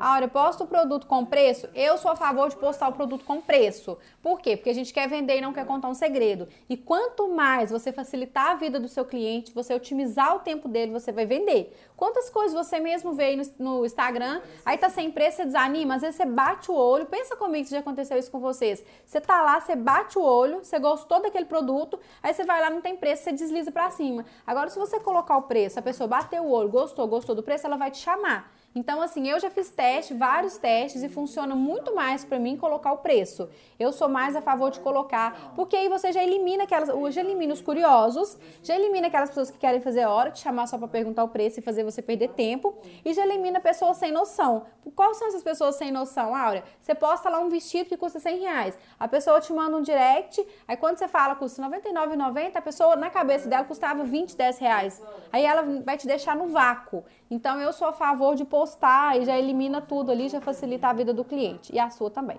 Áurea, 0.00 0.28
posta 0.28 0.64
o 0.64 0.66
produto 0.66 1.06
com 1.06 1.26
preço? 1.26 1.68
Eu 1.74 1.98
sou 1.98 2.10
a 2.10 2.16
favor 2.16 2.48
de 2.48 2.56
postar 2.56 2.88
o 2.88 2.92
produto 2.92 3.22
com 3.22 3.38
preço. 3.38 3.98
Por 4.22 4.40
quê? 4.40 4.56
Porque 4.56 4.70
a 4.70 4.74
gente 4.74 4.94
quer 4.94 5.06
vender 5.06 5.36
e 5.36 5.40
não 5.42 5.52
quer 5.52 5.66
contar 5.66 5.88
um 5.88 5.94
segredo. 5.94 6.48
E 6.70 6.74
quanto 6.74 7.28
mais 7.28 7.70
você 7.70 7.92
facilitar 7.92 8.52
a 8.52 8.54
vida 8.54 8.80
do 8.80 8.88
seu 8.88 9.04
cliente, 9.04 9.52
você 9.52 9.74
otimizar 9.74 10.34
o 10.34 10.38
tempo 10.38 10.68
dele, 10.68 10.90
você 10.90 11.12
vai 11.12 11.26
vender. 11.26 11.76
Quantas 11.98 12.30
coisas 12.30 12.54
você 12.54 12.80
mesmo 12.80 13.12
vê 13.12 13.36
no, 13.36 13.42
no 13.58 13.84
Instagram, 13.84 14.40
aí 14.64 14.78
tá 14.78 14.88
sem 14.88 15.10
preço, 15.10 15.36
você 15.36 15.44
desanima, 15.44 15.96
às 15.96 16.00
vezes 16.00 16.16
você 16.16 16.24
bate 16.24 16.70
o 16.70 16.74
olho. 16.74 17.04
Pensa 17.04 17.36
comigo 17.36 17.66
se 17.66 17.72
já 17.72 17.80
aconteceu 17.80 18.16
isso 18.16 18.30
com 18.30 18.40
vocês. 18.40 18.82
Você 19.04 19.20
tá 19.20 19.42
lá, 19.42 19.60
você 19.60 19.76
bate 19.76 20.18
o 20.18 20.22
olho, 20.22 20.64
você 20.64 20.78
gostou 20.78 21.20
daquele 21.20 21.44
produto, 21.44 22.00
aí 22.22 22.32
você 22.32 22.46
vai 22.46 22.58
lá, 22.58 22.70
não 22.70 22.80
tem 22.80 22.96
preço, 22.96 23.24
você 23.24 23.32
desliza 23.32 23.70
para 23.70 23.90
cima. 23.90 24.24
Agora, 24.46 24.70
se 24.70 24.78
você 24.78 24.98
colocar 24.98 25.36
o 25.36 25.42
preço, 25.42 25.78
a 25.78 25.82
pessoa 25.82 26.08
bateu 26.08 26.42
o 26.42 26.50
olho, 26.50 26.70
gostou, 26.70 27.06
gostou 27.06 27.34
do 27.34 27.42
preço, 27.42 27.66
ela 27.66 27.76
vai 27.76 27.90
te 27.90 27.98
chamar. 27.98 28.50
Então, 28.72 29.02
assim, 29.02 29.28
eu 29.28 29.40
já 29.40 29.50
fiz 29.50 29.68
teste, 29.70 30.14
vários 30.14 30.56
testes, 30.56 31.02
e 31.02 31.08
funciona 31.08 31.56
muito 31.56 31.92
mais 31.94 32.24
para 32.24 32.38
mim 32.38 32.56
colocar 32.56 32.92
o 32.92 32.98
preço. 32.98 33.48
Eu 33.78 33.92
sou 33.92 34.08
mais 34.08 34.36
a 34.36 34.40
favor 34.40 34.70
de 34.70 34.78
colocar, 34.78 35.52
porque 35.56 35.74
aí 35.76 35.88
você 35.88 36.12
já 36.12 36.22
elimina 36.22 36.64
aquelas, 36.64 36.88
já 37.12 37.20
elimina 37.20 37.52
os 37.52 37.60
curiosos, 37.60 38.38
já 38.62 38.76
elimina 38.76 39.08
aquelas 39.08 39.30
pessoas 39.30 39.50
que 39.50 39.58
querem 39.58 39.80
fazer 39.80 40.06
hora, 40.06 40.30
te 40.30 40.40
chamar 40.40 40.68
só 40.68 40.78
para 40.78 40.86
perguntar 40.86 41.24
o 41.24 41.28
preço 41.28 41.58
e 41.58 41.62
fazer 41.62 41.82
você 41.82 42.00
perder 42.00 42.28
tempo, 42.28 42.78
e 43.04 43.12
já 43.12 43.24
elimina 43.24 43.58
pessoas 43.60 43.96
sem 43.96 44.12
noção. 44.12 44.66
Quais 44.94 45.16
são 45.16 45.28
essas 45.28 45.42
pessoas 45.42 45.74
sem 45.74 45.90
noção, 45.90 46.34
Áurea? 46.34 46.62
Você 46.80 46.94
posta 46.94 47.28
lá 47.28 47.40
um 47.40 47.48
vestido 47.48 47.88
que 47.88 47.96
custa 47.96 48.20
100 48.20 48.38
reais, 48.38 48.78
a 48.98 49.08
pessoa 49.08 49.40
te 49.40 49.52
manda 49.52 49.76
um 49.76 49.82
direct, 49.82 50.46
aí 50.68 50.76
quando 50.76 50.96
você 50.96 51.08
fala 51.08 51.34
custa 51.34 51.60
R$ 51.60 51.80
99,90, 51.80 52.52
a 52.54 52.62
pessoa 52.62 52.94
na 52.94 53.10
cabeça 53.10 53.48
dela 53.48 53.64
custava 53.64 54.04
20, 54.04 54.36
10 54.36 54.58
reais. 54.58 55.02
Aí 55.32 55.44
ela 55.44 55.62
vai 55.84 55.96
te 55.96 56.06
deixar 56.06 56.36
no 56.36 56.48
vácuo. 56.48 57.04
Então 57.30 57.60
eu 57.60 57.72
sou 57.72 57.88
a 57.88 57.92
favor 57.92 58.34
de 58.34 58.44
postar 58.60 59.18
e 59.18 59.24
já 59.24 59.38
elimina 59.38 59.80
tudo 59.80 60.12
ali, 60.12 60.28
já 60.28 60.38
facilita 60.38 60.88
a 60.88 60.92
vida 60.92 61.14
do 61.14 61.24
cliente 61.24 61.74
e 61.74 61.78
a 61.78 61.88
sua 61.88 62.10
também. 62.10 62.38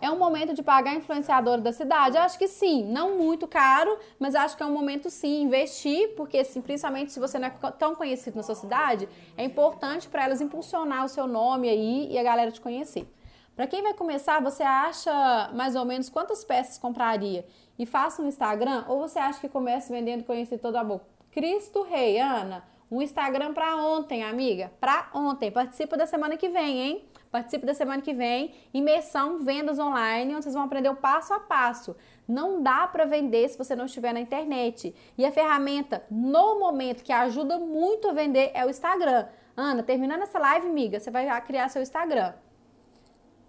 É 0.00 0.08
um 0.10 0.18
momento 0.18 0.54
de 0.54 0.62
pagar 0.62 0.94
influenciador 0.94 1.60
da 1.60 1.72
cidade? 1.72 2.16
Acho 2.16 2.38
que 2.38 2.46
sim, 2.46 2.84
não 2.84 3.16
muito 3.16 3.48
caro, 3.48 3.98
mas 4.16 4.36
acho 4.36 4.56
que 4.56 4.62
é 4.62 4.66
um 4.66 4.72
momento 4.72 5.10
sim 5.10 5.42
investir, 5.42 6.14
porque 6.16 6.38
assim, 6.38 6.60
principalmente 6.60 7.12
se 7.12 7.18
você 7.18 7.36
não 7.36 7.48
é 7.48 7.50
tão 7.76 7.96
conhecido 7.96 8.36
na 8.36 8.44
sua 8.44 8.54
cidade, 8.54 9.08
é 9.36 9.42
importante 9.42 10.06
para 10.08 10.22
elas 10.22 10.40
impulsionar 10.40 11.04
o 11.04 11.08
seu 11.08 11.26
nome 11.26 11.68
aí 11.68 12.12
e 12.12 12.16
a 12.16 12.22
galera 12.22 12.52
te 12.52 12.60
conhecer. 12.60 13.12
Para 13.56 13.66
quem 13.66 13.82
vai 13.82 13.94
começar, 13.94 14.40
você 14.40 14.62
acha 14.62 15.50
mais 15.52 15.74
ou 15.74 15.84
menos 15.84 16.08
quantas 16.08 16.44
peças 16.44 16.78
compraria? 16.78 17.44
E 17.76 17.84
faça 17.86 18.22
um 18.22 18.28
Instagram 18.28 18.84
ou 18.86 19.00
você 19.00 19.18
acha 19.18 19.40
que 19.40 19.48
comece 19.48 19.90
vendendo 19.90 20.22
conhecido 20.22 20.60
toda 20.60 20.78
a 20.80 20.84
boca? 20.84 21.06
Cristo 21.32 21.82
Rei, 21.82 22.20
Ana. 22.20 22.75
Um 22.90 23.02
Instagram 23.02 23.52
para 23.52 23.76
ontem, 23.76 24.22
amiga. 24.22 24.72
Para 24.80 25.08
ontem. 25.12 25.50
Participa 25.50 25.96
da 25.96 26.06
semana 26.06 26.36
que 26.36 26.48
vem, 26.48 26.78
hein? 26.78 27.04
Participe 27.32 27.66
da 27.66 27.74
semana 27.74 28.00
que 28.00 28.14
vem. 28.14 28.54
Imersão 28.72 29.40
Vendas 29.40 29.78
Online, 29.78 30.34
onde 30.34 30.44
vocês 30.44 30.54
vão 30.54 30.64
aprender 30.64 30.88
o 30.88 30.94
passo 30.94 31.34
a 31.34 31.40
passo. 31.40 31.96
Não 32.28 32.62
dá 32.62 32.86
para 32.86 33.04
vender 33.04 33.48
se 33.48 33.58
você 33.58 33.74
não 33.74 33.86
estiver 33.86 34.12
na 34.12 34.20
internet. 34.20 34.94
E 35.18 35.24
a 35.26 35.32
ferramenta, 35.32 36.04
no 36.10 36.60
momento, 36.60 37.02
que 37.02 37.12
ajuda 37.12 37.58
muito 37.58 38.08
a 38.08 38.12
vender 38.12 38.52
é 38.54 38.64
o 38.64 38.70
Instagram. 38.70 39.26
Ana, 39.56 39.82
terminando 39.82 40.22
essa 40.22 40.38
live, 40.38 40.68
amiga, 40.68 41.00
você 41.00 41.10
vai 41.10 41.40
criar 41.42 41.68
seu 41.68 41.82
Instagram. 41.82 42.34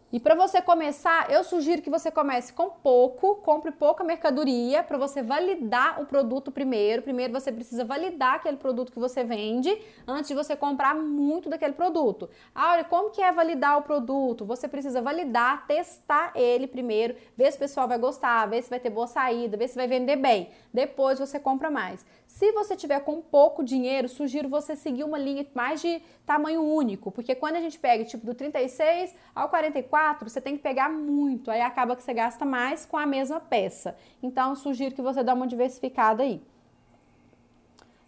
E 0.09 0.21
para 0.21 0.35
você 0.35 0.61
começar, 0.61 1.29
eu 1.29 1.43
sugiro 1.43 1.81
que 1.81 1.89
você 1.89 2.09
comece 2.09 2.53
com 2.53 2.69
pouco, 2.69 3.35
compre 3.37 3.71
pouca 3.71 4.05
mercadoria 4.05 4.81
para 4.81 4.97
você 4.97 5.21
validar 5.21 6.01
o 6.01 6.05
produto 6.05 6.49
primeiro. 6.49 7.01
Primeiro 7.01 7.33
você 7.33 7.51
precisa 7.51 7.83
validar 7.83 8.35
aquele 8.35 8.55
produto 8.55 8.89
que 8.89 8.99
você 8.99 9.25
vende 9.25 9.69
antes 10.07 10.29
de 10.29 10.33
você 10.33 10.55
comprar 10.55 10.95
muito 10.95 11.49
daquele 11.49 11.73
produto. 11.73 12.29
Ah, 12.55 12.81
como 12.85 13.09
que 13.09 13.21
é 13.21 13.33
validar 13.33 13.79
o 13.79 13.81
produto? 13.81 14.45
Você 14.45 14.65
precisa 14.69 15.01
validar, 15.01 15.67
testar 15.67 16.31
ele 16.35 16.67
primeiro, 16.67 17.13
ver 17.35 17.51
se 17.51 17.57
o 17.57 17.59
pessoal 17.59 17.85
vai 17.85 17.97
gostar, 17.97 18.45
ver 18.45 18.63
se 18.63 18.69
vai 18.69 18.79
ter 18.79 18.89
boa 18.89 19.07
saída, 19.07 19.57
ver 19.57 19.67
se 19.67 19.75
vai 19.75 19.89
vender 19.89 20.15
bem. 20.15 20.51
Depois 20.73 21.19
você 21.19 21.37
compra 21.37 21.69
mais. 21.69 22.05
Se 22.37 22.51
você 22.51 22.75
tiver 22.75 22.99
com 22.99 23.19
pouco 23.19 23.63
dinheiro, 23.63 24.07
sugiro 24.07 24.47
você 24.47 24.75
seguir 24.75 25.03
uma 25.03 25.17
linha 25.17 25.43
mais 25.55 25.81
de 25.81 25.99
tamanho 26.23 26.61
único, 26.61 27.11
porque 27.11 27.33
quando 27.33 27.55
a 27.55 27.59
gente 27.59 27.79
pega 27.79 28.05
tipo 28.05 28.23
do 28.27 28.35
36 28.35 29.15
ao 29.33 29.49
44, 29.49 30.29
você 30.29 30.39
tem 30.39 30.55
que 30.55 30.61
pegar 30.61 30.87
muito, 30.87 31.49
aí 31.49 31.61
acaba 31.61 31.95
que 31.95 32.03
você 32.03 32.13
gasta 32.13 32.45
mais 32.45 32.85
com 32.85 32.95
a 32.95 33.07
mesma 33.07 33.39
peça. 33.39 33.97
Então, 34.21 34.55
sugiro 34.55 34.93
que 34.93 35.01
você 35.01 35.23
dê 35.23 35.31
uma 35.31 35.47
diversificada 35.47 36.21
aí. 36.21 36.39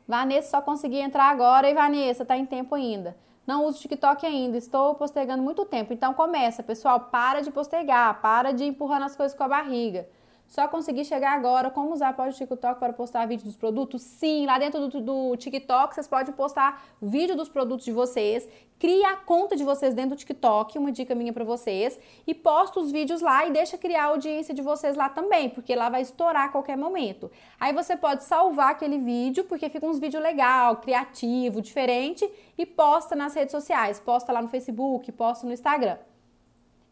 Vanessa 0.07 0.51
só 0.51 0.61
consegui 0.61 0.99
entrar 0.99 1.31
agora 1.31 1.67
e 1.67 1.73
Vanessa, 1.73 2.23
tá 2.23 2.37
em 2.37 2.45
tempo 2.45 2.75
ainda. 2.75 3.17
Não 3.47 3.65
uso 3.65 3.79
TikTok 3.79 4.27
ainda, 4.27 4.57
estou 4.57 4.93
postergando 4.93 5.41
muito 5.41 5.65
tempo. 5.65 5.91
Então 5.91 6.13
começa, 6.13 6.61
pessoal, 6.61 6.99
para 6.99 7.41
de 7.41 7.49
postergar, 7.49 8.21
para 8.21 8.51
de 8.51 8.63
empurrando 8.63 9.05
as 9.05 9.15
coisas 9.15 9.35
com 9.35 9.43
a 9.43 9.47
barriga. 9.47 10.07
Só 10.49 10.67
consegui 10.67 11.05
chegar 11.05 11.33
agora. 11.33 11.69
Como 11.69 11.93
usar 11.93 12.13
pode 12.13 12.33
o 12.33 12.37
TikTok 12.37 12.79
para 12.79 12.91
postar 12.91 13.27
vídeo 13.27 13.45
dos 13.45 13.55
produtos? 13.55 14.01
Sim, 14.01 14.47
lá 14.47 14.57
dentro 14.57 14.87
do, 14.87 14.99
do 14.99 15.37
TikTok 15.37 15.93
vocês 15.93 16.07
podem 16.07 16.33
postar 16.33 16.83
vídeo 16.99 17.35
dos 17.35 17.47
produtos 17.47 17.85
de 17.85 17.91
vocês. 17.91 18.49
Cria 18.79 19.09
a 19.09 19.15
conta 19.17 19.55
de 19.55 19.63
vocês 19.63 19.93
dentro 19.93 20.11
do 20.11 20.15
TikTok, 20.15 20.77
uma 20.77 20.91
dica 20.91 21.13
minha 21.13 21.33
para 21.33 21.43
vocês, 21.43 21.99
e 22.25 22.33
posta 22.33 22.79
os 22.79 22.91
vídeos 22.91 23.21
lá 23.21 23.45
e 23.45 23.51
deixa 23.51 23.77
criar 23.77 24.05
a 24.05 24.07
audiência 24.07 24.53
de 24.53 24.61
vocês 24.61 24.95
lá 24.95 25.09
também, 25.09 25.49
porque 25.49 25.75
lá 25.75 25.89
vai 25.89 26.01
estourar 26.01 26.45
a 26.45 26.49
qualquer 26.49 26.77
momento. 26.77 27.29
Aí 27.59 27.73
você 27.73 27.97
pode 27.97 28.23
salvar 28.23 28.71
aquele 28.71 28.97
vídeo, 28.97 29.43
porque 29.43 29.69
fica 29.69 29.85
uns 29.85 29.99
vídeos 29.99 30.23
legal, 30.23 30.77
criativo, 30.77 31.61
diferente, 31.61 32.27
e 32.57 32.65
posta 32.65 33.17
nas 33.17 33.35
redes 33.35 33.51
sociais, 33.51 33.99
posta 33.99 34.31
lá 34.31 34.41
no 34.41 34.47
Facebook, 34.47 35.11
posta 35.11 35.45
no 35.45 35.51
Instagram. 35.51 35.97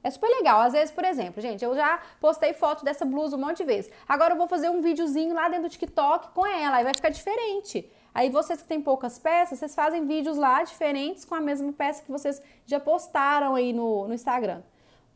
É 0.03 0.09
super 0.09 0.29
legal. 0.29 0.61
Às 0.61 0.73
vezes, 0.73 0.91
por 0.91 1.03
exemplo, 1.03 1.41
gente, 1.41 1.63
eu 1.63 1.75
já 1.75 1.99
postei 2.21 2.53
foto 2.53 2.85
dessa 2.85 3.05
blusa 3.05 3.35
um 3.35 3.39
monte 3.39 3.57
de 3.57 3.65
vezes. 3.65 3.91
Agora 4.07 4.33
eu 4.33 4.37
vou 4.37 4.47
fazer 4.47 4.69
um 4.69 4.81
videozinho 4.81 5.33
lá 5.33 5.49
dentro 5.49 5.67
do 5.67 5.71
TikTok 5.71 6.29
com 6.29 6.45
ela, 6.45 6.77
aí 6.77 6.83
vai 6.83 6.93
ficar 6.93 7.09
diferente. 7.09 7.89
Aí 8.13 8.29
vocês 8.29 8.61
que 8.61 8.67
têm 8.67 8.81
poucas 8.81 9.19
peças, 9.19 9.59
vocês 9.59 9.75
fazem 9.75 10.05
vídeos 10.05 10.37
lá 10.37 10.63
diferentes 10.63 11.23
com 11.23 11.35
a 11.35 11.41
mesma 11.41 11.71
peça 11.73 12.03
que 12.03 12.11
vocês 12.11 12.41
já 12.65 12.79
postaram 12.79 13.53
aí 13.53 13.73
no, 13.73 14.07
no 14.07 14.13
Instagram. 14.13 14.61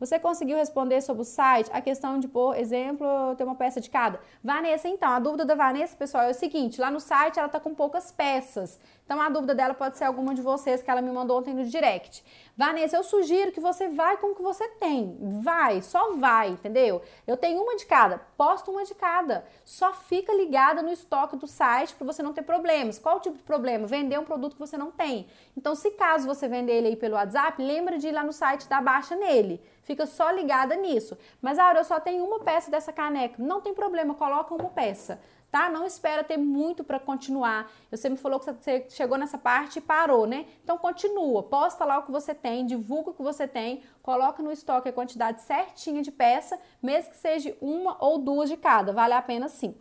Você 0.02 0.18
conseguiu 0.18 0.56
responder 0.56 1.00
sobre 1.00 1.22
o 1.22 1.24
site 1.24 1.70
a 1.72 1.80
questão 1.80 2.18
de, 2.18 2.26
por 2.26 2.56
exemplo, 2.56 3.06
ter 3.36 3.44
uma 3.44 3.54
peça 3.54 3.80
de 3.80 3.88
cada? 3.88 4.18
Vanessa, 4.42 4.88
então, 4.88 5.08
a 5.08 5.20
dúvida 5.20 5.44
da 5.44 5.54
Vanessa, 5.54 5.96
pessoal, 5.96 6.24
é 6.24 6.30
o 6.30 6.34
seguinte: 6.34 6.80
lá 6.80 6.90
no 6.90 6.98
site 6.98 7.38
ela 7.38 7.48
tá 7.48 7.60
com 7.60 7.72
poucas 7.72 8.10
peças. 8.10 8.80
Então 9.04 9.20
a 9.20 9.28
dúvida 9.28 9.54
dela 9.54 9.74
pode 9.74 9.98
ser 9.98 10.04
alguma 10.04 10.34
de 10.34 10.40
vocês 10.40 10.82
que 10.82 10.90
ela 10.90 11.02
me 11.02 11.10
mandou 11.10 11.38
ontem 11.38 11.52
no 11.52 11.64
direct. 11.64 12.24
Vanessa, 12.56 12.96
eu 12.96 13.02
sugiro 13.02 13.50
que 13.50 13.60
você 13.60 13.88
vai 13.88 14.16
com 14.16 14.28
o 14.28 14.34
que 14.34 14.42
você 14.42 14.68
tem. 14.68 15.18
Vai, 15.42 15.82
só 15.82 16.12
vai, 16.14 16.50
entendeu? 16.50 17.02
Eu 17.26 17.36
tenho 17.36 17.60
uma 17.60 17.76
de 17.76 17.84
cada, 17.84 18.18
posto 18.36 18.70
uma 18.70 18.84
de 18.84 18.94
cada. 18.94 19.44
Só 19.64 19.92
fica 19.92 20.32
ligada 20.32 20.82
no 20.82 20.90
estoque 20.90 21.36
do 21.36 21.46
site 21.46 21.94
para 21.94 22.06
você 22.06 22.22
não 22.22 22.32
ter 22.32 22.42
problemas. 22.42 22.98
Qual 22.98 23.16
o 23.16 23.20
tipo 23.20 23.36
de 23.36 23.42
problema? 23.42 23.86
Vender 23.86 24.18
um 24.18 24.24
produto 24.24 24.54
que 24.54 24.60
você 24.60 24.76
não 24.76 24.90
tem. 24.90 25.26
Então, 25.56 25.74
se 25.74 25.90
caso 25.92 26.26
você 26.26 26.46
vender 26.46 26.72
ele 26.72 26.88
aí 26.88 26.96
pelo 26.96 27.14
WhatsApp, 27.14 27.60
lembra 27.62 27.98
de 27.98 28.08
ir 28.08 28.12
lá 28.12 28.22
no 28.22 28.32
site 28.32 28.68
dar 28.68 28.82
baixa 28.82 29.16
nele. 29.16 29.60
Fica 29.82 30.06
só 30.06 30.30
ligada 30.30 30.76
nisso. 30.76 31.18
Mas, 31.40 31.58
Aura, 31.58 31.80
eu 31.80 31.84
só 31.84 31.98
tenho 31.98 32.24
uma 32.24 32.40
peça 32.40 32.70
dessa 32.70 32.92
caneca. 32.92 33.42
Não 33.42 33.60
tem 33.60 33.74
problema, 33.74 34.14
coloca 34.14 34.54
uma 34.54 34.70
peça 34.70 35.20
tá? 35.52 35.68
Não 35.68 35.84
espera 35.86 36.24
ter 36.24 36.38
muito 36.38 36.82
para 36.82 36.98
continuar. 36.98 37.70
Você 37.90 38.08
me 38.08 38.16
falou 38.16 38.40
que 38.40 38.46
você 38.46 38.86
chegou 38.88 39.18
nessa 39.18 39.36
parte 39.36 39.78
e 39.78 39.82
parou, 39.82 40.26
né? 40.26 40.46
Então 40.64 40.78
continua, 40.78 41.42
posta 41.42 41.84
lá 41.84 41.98
o 41.98 42.04
que 42.04 42.10
você 42.10 42.34
tem, 42.34 42.66
divulga 42.66 43.10
o 43.10 43.14
que 43.14 43.22
você 43.22 43.46
tem, 43.46 43.82
coloca 44.02 44.42
no 44.42 44.50
estoque 44.50 44.88
a 44.88 44.92
quantidade 44.92 45.42
certinha 45.42 46.00
de 46.00 46.10
peça, 46.10 46.58
mesmo 46.82 47.10
que 47.10 47.18
seja 47.18 47.54
uma 47.60 48.02
ou 48.02 48.16
duas 48.16 48.48
de 48.48 48.56
cada, 48.56 48.94
vale 48.94 49.12
a 49.12 49.20
pena 49.20 49.46
sim. 49.46 49.76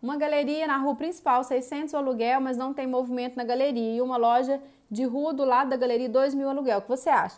Uma 0.00 0.16
galeria 0.16 0.66
na 0.68 0.78
rua 0.78 0.94
principal, 0.94 1.42
600 1.42 1.92
o 1.92 1.96
aluguel, 1.96 2.40
mas 2.40 2.56
não 2.56 2.72
tem 2.72 2.86
movimento 2.86 3.36
na 3.36 3.44
galeria. 3.44 3.96
E 3.96 4.00
uma 4.00 4.16
loja 4.16 4.62
de 4.90 5.04
rua 5.04 5.34
do 5.34 5.44
lado 5.44 5.68
da 5.68 5.76
galeria, 5.76 6.08
2 6.08 6.32
mil 6.32 6.48
aluguel. 6.48 6.78
O 6.78 6.82
que 6.82 6.88
você 6.88 7.10
acha? 7.10 7.36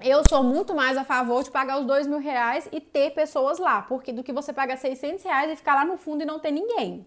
Eu 0.00 0.22
sou 0.28 0.42
muito 0.42 0.74
mais 0.74 0.96
a 0.96 1.04
favor 1.04 1.42
de 1.42 1.50
pagar 1.50 1.78
os 1.78 1.86
dois 1.86 2.06
mil 2.06 2.18
reais 2.18 2.68
e 2.70 2.80
ter 2.80 3.10
pessoas 3.10 3.58
lá, 3.58 3.82
porque 3.82 4.12
do 4.12 4.22
que 4.22 4.32
você 4.32 4.52
pagar 4.52 4.76
600 4.76 5.24
reais 5.24 5.50
e 5.52 5.56
ficar 5.56 5.74
lá 5.74 5.84
no 5.84 5.96
fundo 5.96 6.22
e 6.22 6.26
não 6.26 6.38
ter 6.38 6.50
ninguém. 6.50 7.06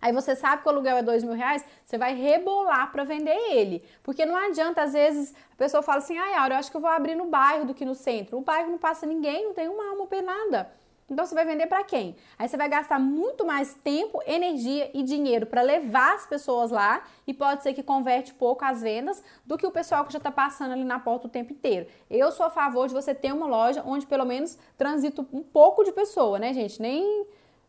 Aí 0.00 0.12
você 0.12 0.36
sabe 0.36 0.60
que 0.62 0.68
o 0.68 0.70
aluguel 0.70 0.98
é 0.98 1.02
dois 1.02 1.24
mil 1.24 1.32
reais, 1.32 1.64
você 1.82 1.96
vai 1.96 2.14
rebolar 2.14 2.92
para 2.92 3.04
vender 3.04 3.36
ele. 3.50 3.82
Porque 4.02 4.26
não 4.26 4.36
adianta, 4.36 4.82
às 4.82 4.92
vezes, 4.92 5.34
a 5.52 5.56
pessoa 5.56 5.82
fala 5.82 5.98
assim, 5.98 6.18
ai, 6.18 6.34
Aura, 6.34 6.54
eu 6.54 6.58
acho 6.58 6.70
que 6.70 6.76
eu 6.76 6.80
vou 6.80 6.90
abrir 6.90 7.14
no 7.14 7.24
bairro 7.24 7.64
do 7.64 7.72
que 7.72 7.86
no 7.86 7.94
centro. 7.94 8.36
O 8.36 8.42
bairro 8.42 8.70
não 8.70 8.76
passa 8.76 9.06
ninguém, 9.06 9.46
não 9.46 9.54
tem 9.54 9.66
uma 9.66 9.88
alma 9.88 10.06
penada. 10.06 10.70
Então 11.08 11.26
você 11.26 11.34
vai 11.34 11.44
vender 11.44 11.66
para 11.66 11.84
quem? 11.84 12.16
Aí 12.38 12.48
você 12.48 12.56
vai 12.56 12.68
gastar 12.68 12.98
muito 12.98 13.44
mais 13.44 13.74
tempo, 13.74 14.22
energia 14.26 14.90
e 14.94 15.02
dinheiro 15.02 15.46
para 15.46 15.60
levar 15.60 16.14
as 16.14 16.26
pessoas 16.26 16.70
lá 16.70 17.02
e 17.26 17.34
pode 17.34 17.62
ser 17.62 17.74
que 17.74 17.82
converte 17.82 18.32
pouco 18.32 18.64
as 18.64 18.80
vendas 18.80 19.22
do 19.44 19.58
que 19.58 19.66
o 19.66 19.70
pessoal 19.70 20.04
que 20.04 20.12
já 20.12 20.18
está 20.18 20.30
passando 20.30 20.72
ali 20.72 20.84
na 20.84 20.98
porta 20.98 21.26
o 21.26 21.30
tempo 21.30 21.52
inteiro. 21.52 21.86
Eu 22.08 22.32
sou 22.32 22.46
a 22.46 22.50
favor 22.50 22.88
de 22.88 22.94
você 22.94 23.14
ter 23.14 23.32
uma 23.32 23.46
loja 23.46 23.82
onde 23.86 24.06
pelo 24.06 24.24
menos 24.24 24.58
transita 24.78 25.20
um 25.32 25.42
pouco 25.42 25.84
de 25.84 25.92
pessoa, 25.92 26.38
né, 26.38 26.54
gente? 26.54 26.80
Nem 26.80 27.26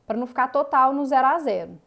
para 0.07 0.17
não 0.17 0.27
ficar 0.27 0.47
total 0.47 0.93
no 0.93 1.05
zero 1.05 1.27
a 1.27 1.39
zero. 1.39 1.77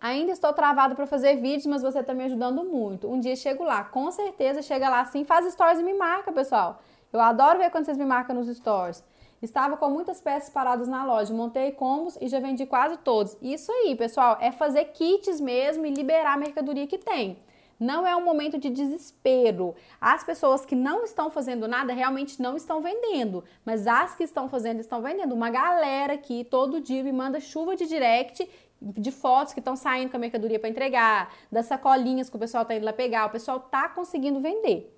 Ainda 0.00 0.30
estou 0.30 0.52
travado 0.52 0.94
para 0.94 1.06
fazer 1.06 1.36
vídeos, 1.36 1.66
mas 1.66 1.82
você 1.82 1.98
está 1.98 2.14
me 2.14 2.24
ajudando 2.24 2.64
muito. 2.64 3.10
Um 3.10 3.18
dia 3.18 3.34
chego 3.34 3.64
lá, 3.64 3.82
com 3.82 4.10
certeza 4.10 4.62
chega 4.62 4.88
lá 4.88 5.00
assim, 5.00 5.24
faz 5.24 5.52
stories 5.52 5.80
e 5.80 5.82
me 5.82 5.92
marca, 5.92 6.32
pessoal. 6.32 6.80
Eu 7.12 7.20
adoro 7.20 7.58
ver 7.58 7.70
quando 7.70 7.84
vocês 7.84 7.98
me 7.98 8.04
marcam 8.04 8.36
nos 8.36 8.48
stories. 8.56 9.02
Estava 9.40 9.76
com 9.76 9.88
muitas 9.88 10.20
peças 10.20 10.50
paradas 10.50 10.88
na 10.88 11.04
loja, 11.04 11.32
montei 11.32 11.70
combos 11.70 12.18
e 12.20 12.28
já 12.28 12.40
vendi 12.40 12.66
quase 12.66 12.96
todos. 12.98 13.36
Isso 13.40 13.70
aí, 13.70 13.94
pessoal, 13.94 14.36
é 14.40 14.50
fazer 14.50 14.84
kits 14.86 15.40
mesmo 15.40 15.86
e 15.86 15.90
liberar 15.90 16.34
a 16.34 16.36
mercadoria 16.36 16.86
que 16.86 16.98
tem. 16.98 17.38
Não 17.78 18.04
é 18.04 18.16
um 18.16 18.24
momento 18.24 18.58
de 18.58 18.70
desespero. 18.70 19.76
As 20.00 20.24
pessoas 20.24 20.66
que 20.66 20.74
não 20.74 21.04
estão 21.04 21.30
fazendo 21.30 21.68
nada 21.68 21.92
realmente 21.92 22.42
não 22.42 22.56
estão 22.56 22.80
vendendo, 22.80 23.44
mas 23.64 23.86
as 23.86 24.16
que 24.16 24.24
estão 24.24 24.48
fazendo 24.48 24.80
estão 24.80 25.00
vendendo. 25.00 25.32
Uma 25.32 25.50
galera 25.50 26.14
aqui 26.14 26.42
todo 26.42 26.80
dia 26.80 27.04
me 27.04 27.12
manda 27.12 27.38
chuva 27.38 27.76
de 27.76 27.86
direct 27.86 28.48
de 28.80 29.10
fotos 29.12 29.52
que 29.52 29.60
estão 29.60 29.76
saindo 29.76 30.10
com 30.10 30.16
a 30.16 30.20
mercadoria 30.20 30.58
para 30.58 30.68
entregar, 30.68 31.32
das 31.50 31.66
sacolinhas 31.66 32.28
que 32.28 32.36
o 32.36 32.38
pessoal 32.38 32.62
está 32.62 32.74
indo 32.74 32.84
lá 32.84 32.92
pegar. 32.92 33.26
O 33.26 33.30
pessoal 33.30 33.58
está 33.58 33.88
conseguindo 33.88 34.40
vender. 34.40 34.97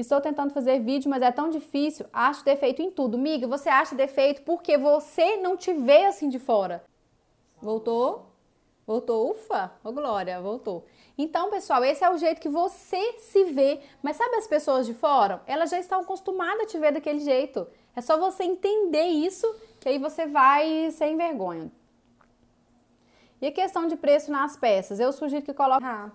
Estou 0.00 0.20
tentando 0.20 0.52
fazer 0.52 0.80
vídeo, 0.80 1.10
mas 1.10 1.22
é 1.22 1.30
tão 1.30 1.50
difícil. 1.50 2.06
Acho 2.12 2.44
defeito 2.44 2.80
em 2.80 2.90
tudo. 2.90 3.18
Miga, 3.18 3.46
você 3.46 3.68
acha 3.68 3.94
defeito 3.94 4.42
porque 4.42 4.78
você 4.78 5.36
não 5.36 5.56
te 5.56 5.72
vê 5.72 6.06
assim 6.06 6.28
de 6.28 6.38
fora. 6.38 6.82
Voltou? 7.60 8.26
Voltou? 8.86 9.30
Ufa! 9.30 9.72
Ô, 9.84 9.92
Glória, 9.92 10.40
voltou. 10.40 10.84
Então, 11.16 11.50
pessoal, 11.50 11.84
esse 11.84 12.02
é 12.02 12.10
o 12.10 12.16
jeito 12.16 12.40
que 12.40 12.48
você 12.48 13.18
se 13.18 13.44
vê. 13.44 13.80
Mas 14.02 14.16
sabe 14.16 14.36
as 14.36 14.46
pessoas 14.46 14.86
de 14.86 14.94
fora? 14.94 15.42
Elas 15.46 15.70
já 15.70 15.78
estão 15.78 16.00
acostumadas 16.00 16.62
a 16.62 16.66
te 16.66 16.78
ver 16.78 16.92
daquele 16.92 17.20
jeito. 17.20 17.66
É 17.94 18.00
só 18.00 18.18
você 18.18 18.44
entender 18.44 19.04
isso 19.04 19.46
que 19.78 19.88
aí 19.88 19.98
você 19.98 20.26
vai 20.26 20.90
sem 20.92 21.16
vergonha. 21.16 21.70
E 23.40 23.46
a 23.46 23.52
questão 23.52 23.86
de 23.86 23.96
preço 23.96 24.30
nas 24.30 24.56
peças? 24.56 24.98
Eu 24.98 25.12
sugiro 25.12 25.42
que 25.42 25.54
coloque. 25.54 25.84
Ah. 25.84 26.10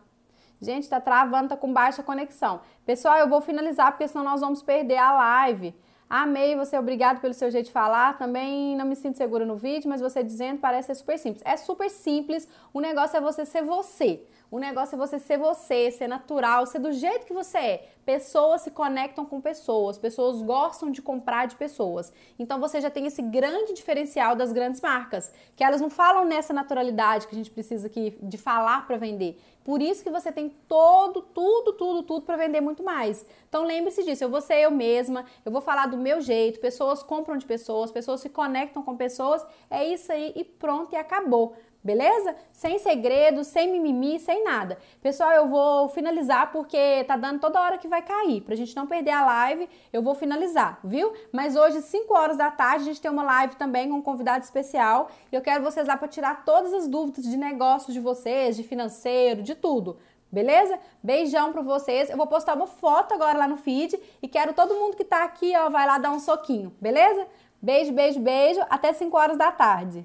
Gente, 0.62 0.90
tá 0.90 1.00
travando, 1.00 1.50
tá 1.50 1.58
com 1.58 1.72
baixa 1.72 2.02
conexão. 2.02 2.62
Pessoal, 2.86 3.18
eu 3.18 3.28
vou 3.28 3.42
finalizar 3.42 3.92
porque 3.92 4.08
senão 4.08 4.24
nós 4.24 4.42
vamos 4.42 4.62
perder 4.62 4.98
a 4.98 5.12
live. 5.12 5.76
Amei 6.10 6.56
você, 6.56 6.78
obrigado 6.78 7.20
pelo 7.20 7.34
seu 7.34 7.50
jeito 7.50 7.66
de 7.66 7.72
falar. 7.72 8.18
Também 8.18 8.76
não 8.76 8.86
me 8.86 8.96
sinto 8.96 9.18
segura 9.18 9.46
no 9.46 9.56
vídeo, 9.56 9.90
mas 9.90 10.02
você 10.02 10.24
dizendo 10.24 10.60
parece 10.60 10.88
ser 10.88 10.96
super 10.96 11.18
simples. 11.18 11.44
É 11.46 11.58
super 11.58 11.90
simples. 11.90 12.48
O 12.74 12.80
negócio 12.80 13.18
é 13.18 13.22
você 13.22 13.44
ser 13.44 13.64
você. 13.64 14.24
O 14.52 14.60
negócio 14.60 14.96
é 14.96 14.98
você 14.98 15.20
ser 15.20 15.38
você, 15.38 15.92
ser 15.92 16.08
natural, 16.08 16.66
ser 16.66 16.80
do 16.80 16.92
jeito 16.92 17.26
que 17.26 17.34
você 17.34 17.58
é. 17.58 17.90
Pessoas 18.06 18.62
se 18.62 18.70
conectam 18.70 19.26
com 19.26 19.42
pessoas, 19.42 19.98
pessoas 19.98 20.42
gostam 20.42 20.92
de 20.92 21.02
comprar 21.02 21.48
de 21.48 21.56
pessoas. 21.56 22.14
Então 22.38 22.60
você 22.60 22.80
já 22.80 22.90
tem 22.90 23.08
esse 23.08 23.22
grande 23.22 23.74
diferencial 23.74 24.36
das 24.36 24.54
grandes 24.54 24.80
marcas, 24.80 25.32
que 25.56 25.64
elas 25.64 25.82
não 25.82 25.90
falam 25.90 26.24
nessa 26.24 26.54
naturalidade 26.54 27.28
que 27.28 27.34
a 27.34 27.38
gente 27.38 27.50
precisa 27.50 27.88
aqui 27.88 28.16
de 28.22 28.38
falar 28.38 28.86
para 28.86 28.98
vender. 28.98 29.42
Por 29.64 29.82
isso 29.82 30.04
que 30.04 30.12
você 30.12 30.32
tem 30.32 30.50
todo, 30.68 31.24
tudo, 31.24 31.74
tudo, 31.74 32.04
tudo 32.04 32.22
para 32.22 32.38
vender 32.38 32.62
muito 32.62 32.84
mais. 32.84 33.26
Então 33.50 33.64
lembre-se 33.64 34.04
disso, 34.04 34.24
eu 34.24 34.30
vou 34.30 34.40
ser 34.40 34.58
eu 34.58 34.70
mesma, 34.70 35.26
eu 35.44 35.52
vou 35.52 35.60
falar 35.62 35.88
do 35.88 35.98
meu 35.98 36.22
jeito, 36.22 36.60
pessoas 36.60 37.02
compram 37.02 37.36
de 37.36 37.48
pessoas, 37.48 37.90
pessoas 37.90 38.22
se 38.22 38.30
conectam 38.30 38.84
com 38.84 38.96
pessoas, 38.96 39.44
é 39.68 39.84
isso 39.84 40.12
aí 40.12 40.32
e 40.36 40.44
pronto 40.44 40.94
e 40.94 40.96
acabou 40.96 41.56
beleza? 41.86 42.36
Sem 42.52 42.80
segredo, 42.80 43.44
sem 43.44 43.72
mimimi, 43.72 44.20
sem 44.20 44.44
nada. 44.44 44.80
Pessoal, 45.04 45.32
eu 45.34 45.48
vou 45.48 45.88
finalizar 45.90 46.52
porque 46.52 47.04
tá 47.04 47.16
dando 47.16 47.40
toda 47.40 47.62
hora 47.62 47.78
que 47.78 47.88
vai 47.88 48.02
cair. 48.02 48.42
Pra 48.42 48.56
gente 48.56 48.76
não 48.76 48.88
perder 48.88 49.12
a 49.12 49.24
live, 49.24 49.70
eu 49.94 50.02
vou 50.02 50.16
finalizar, 50.16 50.80
viu? 50.84 51.14
Mas 51.32 51.56
hoje, 51.56 51.84
5 51.84 52.12
horas 52.12 52.38
da 52.38 52.50
tarde, 52.50 52.86
a 52.86 52.88
gente 52.88 53.00
tem 53.00 53.12
uma 53.12 53.22
live 53.22 53.56
também 53.56 53.88
com 53.88 53.98
um 53.98 54.02
convidado 54.02 54.44
especial. 54.44 55.12
E 55.32 55.36
eu 55.36 55.42
quero 55.44 55.64
vocês 55.64 55.88
lá 55.88 55.96
para 55.96 56.08
tirar 56.08 56.44
todas 56.44 56.74
as 56.74 56.88
dúvidas 56.88 57.24
de 57.24 57.38
negócios 57.38 57.94
de 57.94 58.00
vocês, 58.00 58.56
de 58.56 58.64
financeiro, 58.64 59.44
de 59.44 59.54
tudo. 59.54 59.98
Beleza? 60.32 60.80
Beijão 61.04 61.54
para 61.54 61.62
vocês. 61.62 62.10
Eu 62.10 62.18
vou 62.18 62.26
postar 62.26 62.56
uma 62.56 62.66
foto 62.66 63.14
agora 63.14 63.38
lá 63.38 63.48
no 63.48 63.58
feed 63.58 63.98
e 64.24 64.28
quero 64.28 64.54
todo 64.54 64.74
mundo 64.74 64.98
que 64.98 65.06
tá 65.06 65.24
aqui, 65.24 65.54
ó, 65.56 65.70
vai 65.70 65.86
lá 65.86 66.00
dar 66.00 66.12
um 66.12 66.20
soquinho, 66.20 66.76
beleza? 66.82 67.28
Beijo, 67.62 67.94
beijo, 67.94 68.20
beijo. 68.20 68.60
Até 68.72 68.92
5 68.92 69.16
horas 69.16 69.38
da 69.38 69.52
tarde. 69.52 70.04